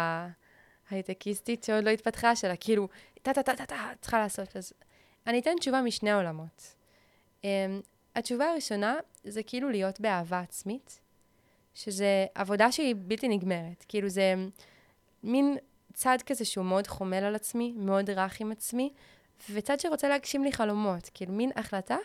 ההייטקיסטית 0.91 1.65
שעוד 1.65 1.85
לא 1.85 1.91
התפתחה, 1.91 2.37
שלה 2.37 2.57
כאילו, 2.57 2.89
טה-טה-טה-טה, 3.23 3.91
צריכה 4.01 4.19
לעשות. 4.19 4.57
אז 4.57 4.73
אני 5.27 5.41
אתן 5.41 5.51
תשובה 5.61 5.83
משני 5.83 6.13
עולמות. 6.13 6.75
Um, 7.43 7.45
התשובה 8.17 8.51
הראשונה 8.51 8.97
זה 9.25 9.43
כאילו 9.43 9.71
להיות 9.71 10.01
באהבה 10.01 10.41
עצמית, 10.41 11.01
שזה 11.75 12.27
עבודה 12.35 12.73
שהיא 12.73 12.95
בלתי 12.99 13.29
נגמרת. 13.29 13.85
כאילו 13.89 14.09
זה 14.09 14.35
מין 15.23 15.57
צד 15.95 16.19
כזה 16.27 16.45
שהוא 16.45 16.65
מאוד 16.65 16.87
חומל 16.87 17.25
על 17.25 17.35
עצמי, 17.35 17.75
מאוד 17.77 18.11
רך 18.11 18.41
עם 18.41 18.53
עצמי, 18.53 18.93
וצד 19.51 19.81
שרוצה 19.81 20.09
להגשים 20.09 20.45
לי 20.45 20.53
חלומות. 20.53 21.11
כאילו 21.15 21.33
מין 21.33 21.51
החלטה 21.57 21.97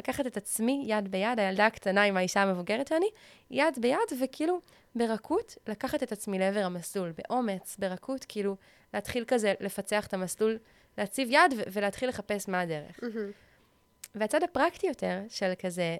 לקחת 0.00 0.26
את 0.26 0.36
עצמי 0.36 0.84
יד 0.86 1.10
ביד, 1.10 1.38
הילדה 1.40 1.66
הקטנה 1.66 2.02
עם 2.02 2.16
האישה 2.16 2.42
המבוגרת 2.42 2.88
שאני, 2.88 3.06
יד 3.50 3.78
ביד, 3.80 3.98
וכאילו 4.20 4.60
ברכות 4.94 5.58
לקחת 5.66 6.02
את 6.02 6.12
עצמי 6.12 6.38
לעבר 6.38 6.64
המסלול, 6.64 7.12
באומץ, 7.18 7.76
ברכות, 7.78 8.24
כאילו 8.28 8.56
להתחיל 8.94 9.24
כזה 9.26 9.54
לפצח 9.60 10.06
את 10.06 10.14
המסלול, 10.14 10.58
להציב 10.98 11.28
יד 11.30 11.54
ו- 11.56 11.62
ולהתחיל 11.72 12.08
לחפש 12.08 12.48
מה 12.48 12.60
הדרך. 12.60 13.00
והצד 14.14 14.42
הפרקטי 14.42 14.86
יותר 14.86 15.20
של 15.28 15.52
כזה, 15.58 15.96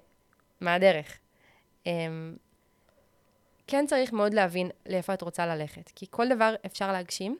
מה 0.61 0.73
הדרך? 0.73 1.17
Um, 1.85 1.87
כן 3.67 3.85
צריך 3.87 4.13
מאוד 4.13 4.33
להבין 4.33 4.69
לאיפה 4.85 5.13
את 5.13 5.21
רוצה 5.21 5.45
ללכת, 5.45 5.91
כי 5.95 6.05
כל 6.09 6.29
דבר 6.29 6.55
אפשר 6.65 6.91
להגשים, 6.91 7.37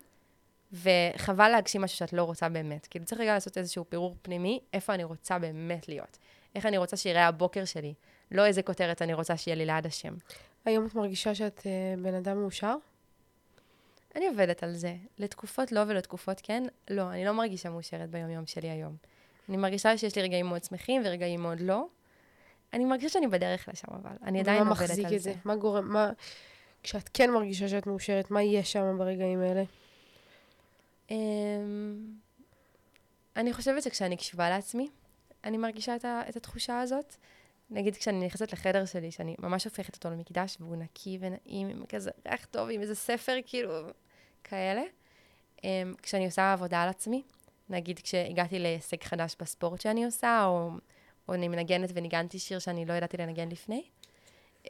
וחבל 0.73 1.49
להגשים 1.49 1.81
משהו 1.81 1.97
שאת 1.97 2.13
לא 2.13 2.23
רוצה 2.23 2.49
באמת. 2.49 2.87
כאילו 2.87 3.05
צריך 3.05 3.21
רגע 3.21 3.33
לעשות 3.33 3.57
איזשהו 3.57 3.85
פירור 3.89 4.15
פנימי, 4.21 4.59
איפה 4.73 4.93
אני 4.93 5.03
רוצה 5.03 5.39
באמת 5.39 5.87
להיות. 5.87 6.17
איך 6.55 6.65
אני 6.65 6.77
רוצה 6.77 6.97
שיראה 6.97 7.27
הבוקר 7.27 7.65
שלי, 7.65 7.93
לא 8.31 8.45
איזה 8.45 8.63
כותרת 8.63 9.01
אני 9.01 9.13
רוצה 9.13 9.37
שיהיה 9.37 9.55
לי 9.55 9.65
ליד 9.65 9.85
השם. 9.85 10.13
היום 10.65 10.85
את 10.85 10.95
מרגישה 10.95 11.35
שאת 11.35 11.59
uh, 11.59 12.01
בן 12.01 12.13
אדם 12.13 12.37
מאושר? 12.37 12.75
אני 14.15 14.27
עובדת 14.27 14.63
על 14.63 14.73
זה. 14.73 14.95
לתקופות 15.17 15.71
לא 15.71 15.79
ולתקופות 15.87 16.41
כן, 16.43 16.63
לא, 16.89 17.11
אני 17.11 17.25
לא 17.25 17.31
מרגישה 17.31 17.69
מאושרת 17.69 18.09
ביום-יום 18.09 18.45
שלי 18.45 18.69
היום. 18.69 18.95
אני 19.49 19.57
מרגישה 19.57 19.97
שיש 19.97 20.15
לי 20.15 20.21
רגעים 20.21 20.45
מאוד 20.45 20.63
שמחים 20.63 21.01
ורגעים 21.05 21.41
מאוד 21.41 21.61
לא. 21.61 21.85
אני 22.73 22.85
מרגישה 22.85 23.09
שאני 23.09 23.27
בדרך 23.27 23.69
לשם, 23.69 23.87
אבל 23.91 24.15
אני 24.23 24.39
עדיין 24.39 24.63
מה 24.63 24.69
עובדת 24.69 24.89
על 24.89 24.95
זה. 24.95 25.01
מחזיק 25.01 25.17
את 25.17 25.21
זה? 25.21 25.33
מה 25.45 25.55
גורם, 25.55 25.93
מה... 25.93 26.11
כשאת 26.83 27.09
כן 27.13 27.31
מרגישה 27.31 27.67
שאת 27.67 27.87
מאושרת, 27.87 28.31
מה 28.31 28.43
יש 28.43 28.71
שם 28.71 28.95
ברגעים 28.97 29.41
האלה? 29.41 29.63
אמ, 31.11 31.15
אני 33.35 33.53
חושבת 33.53 33.83
שכשאני 33.83 34.17
קשובה 34.17 34.49
לעצמי, 34.49 34.89
אני 35.43 35.57
מרגישה 35.57 35.95
את, 35.95 36.05
ה, 36.05 36.21
את 36.29 36.35
התחושה 36.35 36.79
הזאת. 36.79 37.15
נגיד 37.69 37.95
כשאני 37.95 38.25
נכנסת 38.25 38.53
לחדר 38.53 38.85
שלי, 38.85 39.11
שאני 39.11 39.35
ממש 39.39 39.65
הופכת 39.65 39.95
אותו 39.95 40.09
למקדש, 40.09 40.57
והוא 40.59 40.75
נקי 40.75 41.17
ונעים, 41.21 41.69
עם 41.69 41.85
כזה 41.85 42.11
ריח 42.27 42.45
טוב, 42.45 42.69
עם 42.71 42.81
איזה 42.81 42.95
ספר, 42.95 43.37
כאילו, 43.45 43.73
כאלה. 44.43 44.81
Um, 45.57 45.61
כשאני 46.01 46.25
עושה 46.25 46.53
עבודה 46.53 46.83
על 46.83 46.89
עצמי, 46.89 47.23
נגיד 47.69 47.99
כשהגעתי 47.99 48.59
להישג 48.59 49.03
חדש 49.03 49.35
בספורט 49.39 49.81
שאני 49.81 50.05
עושה, 50.05 50.45
או, 50.45 50.69
או 51.27 51.33
אני 51.33 51.47
מנגנת 51.47 51.89
וניגנתי 51.93 52.39
שיר 52.39 52.59
שאני 52.59 52.85
לא 52.85 52.93
ידעתי 52.93 53.17
לנגן 53.17 53.49
לפני. 53.49 53.83
Um, 54.63 54.69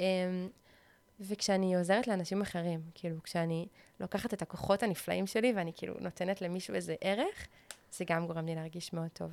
וכשאני 1.20 1.76
עוזרת 1.76 2.08
לאנשים 2.08 2.42
אחרים, 2.42 2.82
כאילו, 2.96 3.24
כשאני 3.24 3.68
לוקחת 4.00 4.34
את 4.34 4.42
הכוחות 4.42 4.84
הנפלאים 4.84 5.28
שלי 5.28 5.54
ואני 5.56 5.72
כאילו 5.76 5.96
נותנת 6.00 6.42
למישהו 6.42 6.74
איזה 6.74 6.96
ערך, 7.02 7.48
זה 7.92 8.06
גם 8.08 8.28
גורם 8.28 8.46
לי 8.46 8.56
להרגיש 8.56 8.94
מאוד 8.94 9.10
טוב. 9.14 9.32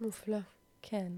מופלא. 0.00 0.38
כן. 0.90 1.12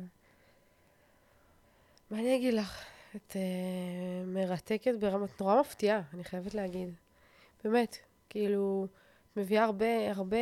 מה 2.10 2.18
אני 2.18 2.36
אגיד 2.36 2.54
לך? 2.54 2.84
את 3.16 3.32
uh, 3.32 4.26
מרתקת 4.26 4.94
ברמת 5.00 5.40
נורא 5.40 5.60
מפתיעה, 5.60 6.00
אני 6.14 6.24
חייבת 6.24 6.54
להגיד. 6.54 6.94
באמת, 7.64 7.96
כאילו, 8.28 8.86
את 9.32 9.36
מביאה 9.36 9.64
הרבה, 9.64 10.10
הרבה, 10.10 10.36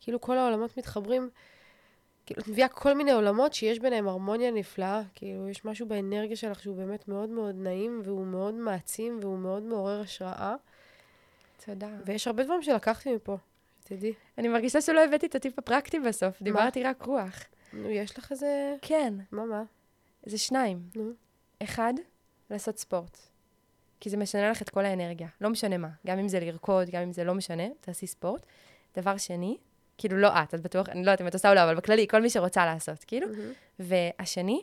כאילו 0.00 0.20
כל 0.20 0.38
העולמות 0.38 0.78
מתחברים. 0.78 1.30
כאילו, 2.26 2.42
את 2.42 2.48
מביאה 2.48 2.68
כל 2.68 2.94
מיני 2.94 3.12
עולמות 3.12 3.54
שיש 3.54 3.78
ביניהם 3.78 4.08
הרמוניה 4.08 4.50
נפלאה. 4.50 5.02
כאילו, 5.14 5.48
יש 5.48 5.64
משהו 5.64 5.86
באנרגיה 5.86 6.36
שלך 6.36 6.62
שהוא 6.62 6.76
באמת 6.76 7.08
מאוד 7.08 7.28
מאוד 7.28 7.54
נעים, 7.58 8.00
והוא 8.04 8.26
מאוד 8.26 8.54
מעצים, 8.54 9.18
והוא 9.22 9.38
מאוד 9.38 9.62
מעורר 9.62 10.00
השראה. 10.00 10.54
תודה. 11.64 11.88
ויש 12.06 12.26
הרבה 12.26 12.44
דברים 12.44 12.62
שלקחתי 12.62 13.14
מפה, 13.14 13.36
תדעי. 13.84 14.12
אני 14.38 14.48
מרגישה 14.48 14.80
שלא 14.80 15.04
הבאתי 15.04 15.26
את 15.26 15.34
הטיפ 15.34 15.58
הפרקטי 15.58 16.00
בסוף? 16.00 16.42
דיברתי 16.42 16.82
רק 16.82 17.02
רוח. 17.02 17.44
נו, 17.74 17.90
יש 17.90 18.18
לך 18.18 18.32
איזה... 18.32 18.74
כן. 18.82 19.14
מה, 19.32 19.44
מה? 19.44 19.62
זה 20.26 20.38
שניים. 20.38 20.82
נו. 20.96 21.10
אחד, 21.62 21.94
לעשות 22.50 22.78
ספורט. 22.78 23.18
כי 24.00 24.10
זה 24.10 24.16
משנה 24.16 24.50
לך 24.50 24.62
את 24.62 24.70
כל 24.70 24.84
האנרגיה, 24.84 25.28
לא 25.40 25.50
משנה 25.50 25.78
מה. 25.78 25.88
גם 26.06 26.18
אם 26.18 26.28
זה 26.28 26.40
לרקוד, 26.40 26.90
גם 26.90 27.02
אם 27.02 27.12
זה 27.12 27.24
לא 27.24 27.34
משנה, 27.34 27.62
תעשי 27.80 28.06
ספורט. 28.06 28.46
דבר 28.96 29.16
שני, 29.16 29.56
כאילו 29.98 30.16
לא 30.16 30.28
את, 30.42 30.54
את 30.54 30.60
בטוח, 30.60 30.88
אני 30.88 31.04
לא 31.04 31.10
יודעת 31.10 31.20
אם 31.20 31.26
את 31.26 31.34
עושה 31.34 31.48
או 31.50 31.54
לא, 31.54 31.64
אבל 31.64 31.74
בכללי, 31.74 32.08
כל 32.08 32.22
מי 32.22 32.30
שרוצה 32.30 32.66
לעשות, 32.66 33.04
כאילו. 33.04 33.26
Mm-hmm. 33.26 33.80
והשני, 34.18 34.62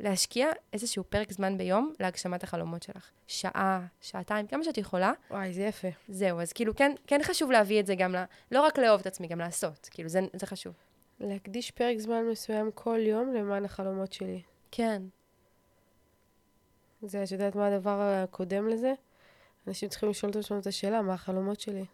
להשקיע 0.00 0.48
איזשהו 0.72 1.04
פרק 1.04 1.32
זמן 1.32 1.58
ביום 1.58 1.92
להגשמת 2.00 2.42
החלומות 2.42 2.82
שלך. 2.82 3.10
שעה, 3.26 3.86
שעתיים, 4.00 4.46
כמה 4.46 4.64
שאת 4.64 4.78
יכולה. 4.78 5.12
וואי, 5.30 5.52
זה 5.52 5.62
יפה. 5.62 5.88
זהו, 6.08 6.40
אז 6.40 6.52
כאילו, 6.52 6.76
כן, 6.76 6.92
כן 7.06 7.20
חשוב 7.22 7.50
להביא 7.50 7.80
את 7.80 7.86
זה 7.86 7.94
גם 7.94 8.14
ל... 8.14 8.24
לא 8.52 8.62
רק 8.62 8.78
לאהוב 8.78 9.00
את 9.00 9.06
עצמי, 9.06 9.26
גם 9.26 9.38
לעשות. 9.38 9.88
כאילו, 9.90 10.08
זה, 10.08 10.20
זה 10.32 10.46
חשוב. 10.46 10.74
להקדיש 11.20 11.70
פרק 11.70 11.98
זמן 11.98 12.24
מסוים 12.30 12.70
כל 12.74 12.98
יום 13.02 13.34
למען 13.34 13.64
החלומות 13.64 14.12
שלי. 14.12 14.42
כן. 14.70 15.02
זה, 17.02 17.22
את 17.24 17.30
יודעת 17.30 17.54
מה 17.54 17.66
הדבר 17.66 18.00
הקודם 18.00 18.68
לזה? 18.68 18.92
אנשים 19.66 19.88
צריכים 19.88 20.08
לשאול 20.08 20.30
את 20.30 20.36
עצמם 20.36 20.58
את 20.58 20.66
השאלה, 20.66 21.02
מה 21.02 21.14
החלומות 21.14 21.60
שלי? 21.60 21.84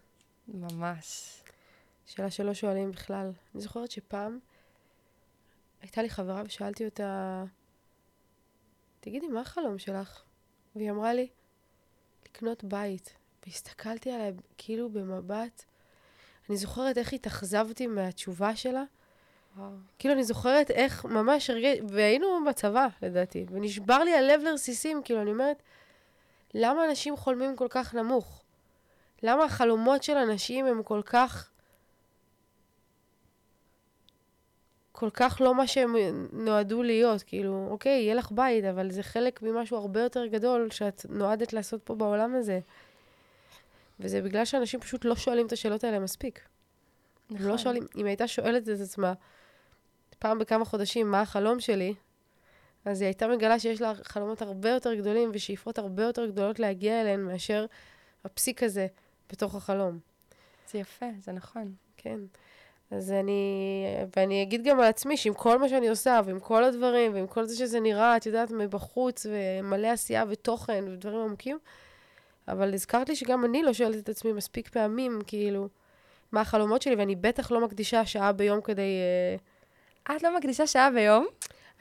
ממש. 0.49 1.39
שאלה 2.07 2.31
שלא 2.31 2.55
שואלים 2.55 2.91
בכלל. 2.91 3.33
אני 3.55 3.63
זוכרת 3.63 3.91
שפעם 3.91 4.39
הייתה 5.81 6.03
לי 6.03 6.11
חברה 6.11 6.43
ושאלתי 6.47 6.85
אותה, 6.85 7.45
תגידי, 9.01 9.29
מה 9.29 9.41
החלום 9.41 9.79
שלך? 9.79 10.23
והיא 10.77 10.91
אמרה 10.91 11.15
לי, 11.15 11.29
לקנות 12.27 12.65
בית. 12.65 13.15
והסתכלתי 13.47 14.11
עליה 14.11 14.31
כאילו 14.59 14.91
במבט. 14.91 15.65
אני 16.49 16.57
זוכרת 16.57 16.99
איך 16.99 17.13
התאכזבתי 17.13 17.87
מהתשובה 17.87 18.57
שלה. 18.57 18.85
וואו. 19.57 19.71
כאילו, 19.99 20.15
אני 20.15 20.25
זוכרת 20.25 20.71
איך 20.71 21.05
ממש 21.05 21.51
הרגש... 21.51 21.79
והיינו 21.89 22.27
בצבא, 22.49 22.87
לדעתי. 23.03 23.47
ונשבר 23.51 23.99
לי 23.99 24.15
הלב 24.15 24.41
לרסיסים, 24.41 25.01
כאילו, 25.05 25.23
אני 25.23 25.31
אומרת, 25.31 25.63
למה 26.55 26.85
אנשים 26.85 27.17
חולמים 27.17 27.57
כל 27.57 27.67
כך 27.71 27.95
נמוך? 27.95 28.43
למה 29.23 29.45
החלומות 29.45 30.03
של 30.03 30.17
אנשים 30.17 30.67
הם 30.67 30.83
כל 30.83 31.01
כך... 31.05 31.49
כל 34.93 35.11
כך 35.11 35.41
לא 35.41 35.55
מה 35.55 35.67
שהם 35.67 35.97
נועדו 36.33 36.83
להיות. 36.83 37.23
כאילו, 37.23 37.69
אוקיי, 37.71 38.03
יהיה 38.03 38.15
לך 38.15 38.33
בית, 38.33 38.65
אבל 38.65 38.91
זה 38.91 39.03
חלק 39.03 39.43
ממשהו 39.43 39.77
הרבה 39.77 40.01
יותר 40.01 40.27
גדול 40.27 40.71
שאת 40.71 41.07
נועדת 41.09 41.53
לעשות 41.53 41.83
פה 41.83 41.95
בעולם 41.95 42.35
הזה. 42.35 42.61
וזה 44.01 44.23
בגלל 44.23 44.45
שאנשים 44.45 44.81
פשוט 44.81 45.05
לא 45.05 45.17
שואלים 45.17 45.47
את 45.47 45.53
השאלות 45.53 45.85
האלה 45.85 45.99
מספיק. 45.99 46.41
נכון. 47.31 47.47
לא 47.47 47.59
שואלים, 47.59 47.87
אם 47.97 48.07
הייתה 48.07 48.29
שואלת 48.29 48.69
את 48.69 48.81
עצמה 48.81 49.13
פעם 50.23 50.39
בכמה 50.39 50.65
חודשים 50.65 51.11
מה 51.11 51.21
החלום 51.21 51.61
שלי, 51.61 51.95
אז 52.85 53.01
היא 53.01 53.07
הייתה 53.07 53.29
מגלה 53.29 53.59
שיש 53.59 53.81
לה 53.81 53.93
חלומות 54.03 54.43
הרבה 54.43 54.69
יותר 54.69 54.95
גדולים 54.95 55.31
ושאיפות 55.35 55.79
הרבה 55.79 56.03
יותר 56.03 56.27
גדולות 56.27 56.59
להגיע 56.59 57.01
אליהן 57.01 57.21
מאשר 57.21 57.67
הפסיק 58.25 58.63
הזה 58.63 58.87
בתוך 59.33 59.55
החלום. 59.55 59.99
זה 60.71 60.79
יפה, 60.79 61.07
זה 61.21 61.33
נכון. 61.33 61.73
כן. 61.97 62.19
אז 62.91 63.13
אני, 63.13 63.85
ואני 64.17 64.43
אגיד 64.43 64.65
גם 64.65 64.81
על 64.81 64.85
עצמי 64.85 65.17
שעם 65.17 65.35
כל 65.35 65.59
מה 65.59 65.69
שאני 65.69 65.89
עושה, 65.89 66.21
ועם 66.25 66.41
כל 66.41 66.65
הדברים, 66.65 67.15
ועם 67.15 67.27
כל 67.27 67.45
זה 67.45 67.57
שזה 67.57 67.81
נראה, 67.81 68.17
את 68.17 68.27
יודעת, 68.27 68.51
מבחוץ, 68.51 69.27
ומלא 69.31 69.89
עשייה 69.89 70.25
ותוכן 70.29 70.85
ודברים 70.89 71.19
עמוקים, 71.19 71.59
אבל 72.49 72.75
הזכרת 72.75 73.09
לי 73.09 73.17
שגם 73.17 73.45
אני 73.45 73.63
לא 73.63 73.73
שואלת 73.73 73.99
את 73.99 74.09
עצמי 74.09 74.33
מספיק 74.33 74.69
פעמים, 74.69 75.19
כאילו, 75.27 75.69
מה 76.33 76.41
החלומות 76.41 76.83
שלי, 76.83 76.95
ואני 76.95 77.17
בטח 77.17 77.51
לא 77.51 77.61
מקדישה 77.61 78.07
שעה 78.07 78.33
ביום 78.33 78.61
כדי... 78.61 78.99
את 80.05 80.23
לא 80.23 80.37
מקדישה 80.37 80.67
שעה 80.67 80.91
ביום? 80.91 81.27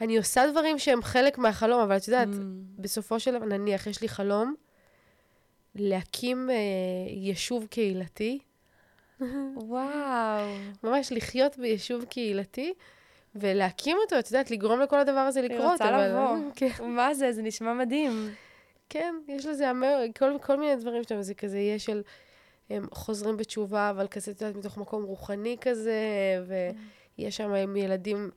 אני 0.00 0.16
עושה 0.16 0.46
דברים 0.50 0.78
שהם 0.78 1.02
חלק 1.02 1.38
מהחלום, 1.38 1.80
אבל 1.80 1.96
את 1.96 2.08
יודעת, 2.08 2.28
mm. 2.28 2.36
בסופו 2.78 3.20
של 3.20 3.32
דבר, 3.32 3.44
נניח, 3.44 3.86
יש 3.86 4.02
לי 4.02 4.08
חלום 4.08 4.54
להקים 5.74 6.50
אה, 6.50 6.56
יישוב 7.08 7.66
קהילתי. 7.66 8.38
וואו. 9.56 10.46
ממש 10.82 11.12
לחיות 11.12 11.58
ביישוב 11.58 12.04
קהילתי. 12.04 12.74
ולהקים 13.34 13.96
אותו, 14.04 14.18
את 14.18 14.26
יודעת, 14.26 14.50
לגרום 14.50 14.80
לכל 14.80 14.98
הדבר 14.98 15.18
הזה 15.18 15.42
לקרות. 15.42 15.60
אני 15.60 15.72
רוצה 15.72 15.88
אבל... 15.88 16.08
לבוא. 16.08 16.36
כן. 16.56 16.68
מה 16.80 17.14
זה? 17.14 17.32
זה 17.32 17.42
נשמע 17.42 17.74
מדהים. 17.74 18.30
כן, 18.88 19.14
יש 19.28 19.46
לזה 19.46 19.70
המר, 19.70 20.04
כל, 20.18 20.36
כל 20.42 20.56
מיני 20.56 20.76
דברים 20.76 21.02
שם, 21.08 21.22
זה 21.22 21.34
כזה 21.34 21.58
יהיה 21.58 21.78
של 21.78 22.02
הם 22.70 22.86
חוזרים 22.92 23.36
בתשובה, 23.36 23.90
אבל 23.90 24.06
כזה, 24.06 24.30
את 24.30 24.40
יודעת, 24.40 24.56
מתוך 24.56 24.78
מקום 24.78 25.02
רוחני 25.02 25.56
כזה, 25.60 25.96
ויש 27.18 27.36
שם 27.36 27.54
עם 27.54 27.76
ילדים, 27.76 28.30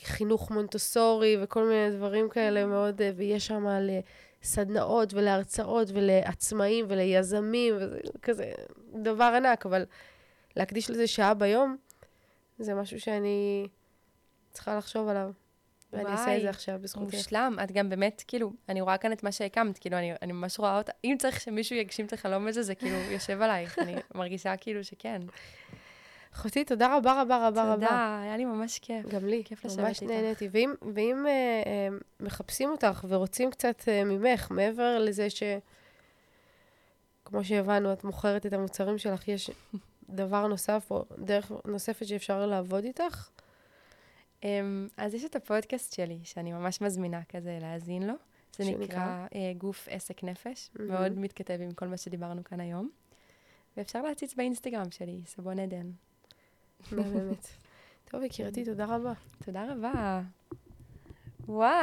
חינוך 0.00 0.50
מונטוסורי 0.50 1.36
וכל 1.42 1.64
מיני 1.68 1.90
דברים 1.96 2.28
כאלה 2.28 2.66
מאוד, 2.66 3.00
ויש 3.16 3.46
שם 3.46 3.66
לסדנאות 4.42 5.14
ולהרצאות 5.14 5.88
ולעצמאים 5.90 6.84
וליזמים, 6.88 7.74
וזה 7.76 7.98
כזה 8.22 8.52
דבר 8.94 9.32
ענק, 9.36 9.66
אבל 9.66 9.84
להקדיש 10.56 10.90
לזה 10.90 11.06
שעה 11.06 11.34
ביום, 11.34 11.76
זה 12.58 12.74
משהו 12.74 13.00
שאני 13.00 13.68
צריכה 14.52 14.76
לחשוב 14.76 15.08
עליו. 15.08 15.30
ואני 15.92 16.10
אעשה 16.10 16.36
את 16.36 16.42
זה 16.42 16.50
עכשיו 16.50 16.78
בזכותך. 16.82 17.14
מושלם. 17.14 17.56
את 17.64 17.72
גם 17.72 17.88
באמת, 17.88 18.22
כאילו, 18.26 18.52
אני 18.68 18.80
רואה 18.80 18.98
כאן 18.98 19.12
את 19.12 19.22
מה 19.22 19.32
שהקמת, 19.32 19.78
כאילו, 19.78 19.96
אני, 19.98 20.12
אני 20.22 20.32
ממש 20.32 20.58
רואה 20.58 20.78
אותה. 20.78 20.92
אם 21.04 21.16
צריך 21.18 21.40
שמישהו 21.40 21.76
יגשים 21.76 22.06
את 22.06 22.12
החלום 22.12 22.46
הזה, 22.46 22.62
זה 22.62 22.74
כאילו 22.74 22.96
יושב 22.96 23.42
עלייך. 23.42 23.78
אני 23.78 23.94
מרגישה 24.14 24.56
כאילו 24.56 24.84
שכן. 24.84 25.22
אחותי, 26.34 26.64
תודה 26.64 26.96
רבה 26.96 27.22
רבה 27.22 27.48
רבה 27.48 27.72
רבה. 27.72 27.86
תודה, 27.86 28.20
היה 28.22 28.36
לי 28.36 28.44
ממש 28.44 28.78
כיף. 28.78 29.06
גם 29.06 29.26
לי, 29.26 29.42
כיף 29.44 29.64
לשבת 29.64 29.78
איתך. 29.78 30.02
ממש 30.02 30.02
נהניתי. 30.02 30.48
ואם, 30.52 30.74
ואם 30.94 31.26
אה, 31.26 31.32
אה, 31.66 31.88
מחפשים 32.20 32.70
אותך 32.70 33.04
ורוצים 33.08 33.50
קצת 33.50 33.88
אה, 33.88 34.04
ממך, 34.04 34.50
מעבר 34.50 34.98
לזה 34.98 35.30
ש... 35.30 35.42
כמו 37.24 37.44
שהבנו, 37.44 37.92
את 37.92 38.04
מוכרת 38.04 38.46
את 38.46 38.52
המוצרים 38.52 38.98
שלך, 38.98 39.28
יש 39.28 39.50
דבר 40.10 40.46
נוסף 40.46 40.86
או 40.90 41.04
דרך 41.18 41.52
נוספת 41.64 42.06
שאפשר 42.06 42.46
לעבוד 42.46 42.84
איתך? 42.84 43.28
Um, 44.40 44.46
אז 44.96 45.14
יש 45.14 45.24
את 45.24 45.36
הפודקאסט 45.36 45.94
שלי, 45.94 46.18
שאני 46.24 46.52
ממש 46.52 46.80
מזמינה 46.80 47.20
כזה 47.28 47.58
להאזין 47.60 48.02
לו. 48.02 48.14
זה 48.56 48.64
שנקרא? 48.64 48.84
נקרא 48.84 49.26
uh, 49.30 49.58
גוף 49.58 49.88
עסק 49.90 50.24
נפש, 50.24 50.70
mm-hmm. 50.70 50.82
מאוד 50.82 51.18
מתכתב 51.18 51.58
עם 51.60 51.72
כל 51.72 51.88
מה 51.88 51.96
שדיברנו 51.96 52.44
כאן 52.44 52.60
היום. 52.60 52.90
ואפשר 53.76 54.02
להציץ 54.02 54.34
באינסטגרם 54.34 54.90
שלי, 54.90 55.20
סבון 55.26 55.58
עדן. 55.58 55.90
באמת. 57.12 57.46
טוב, 58.04 58.22
יקירתי, 58.22 58.64
תודה 58.64 58.84
רבה. 58.84 59.12
תודה 59.44 59.72
רבה. 59.72 60.20
וואי. 61.48 61.74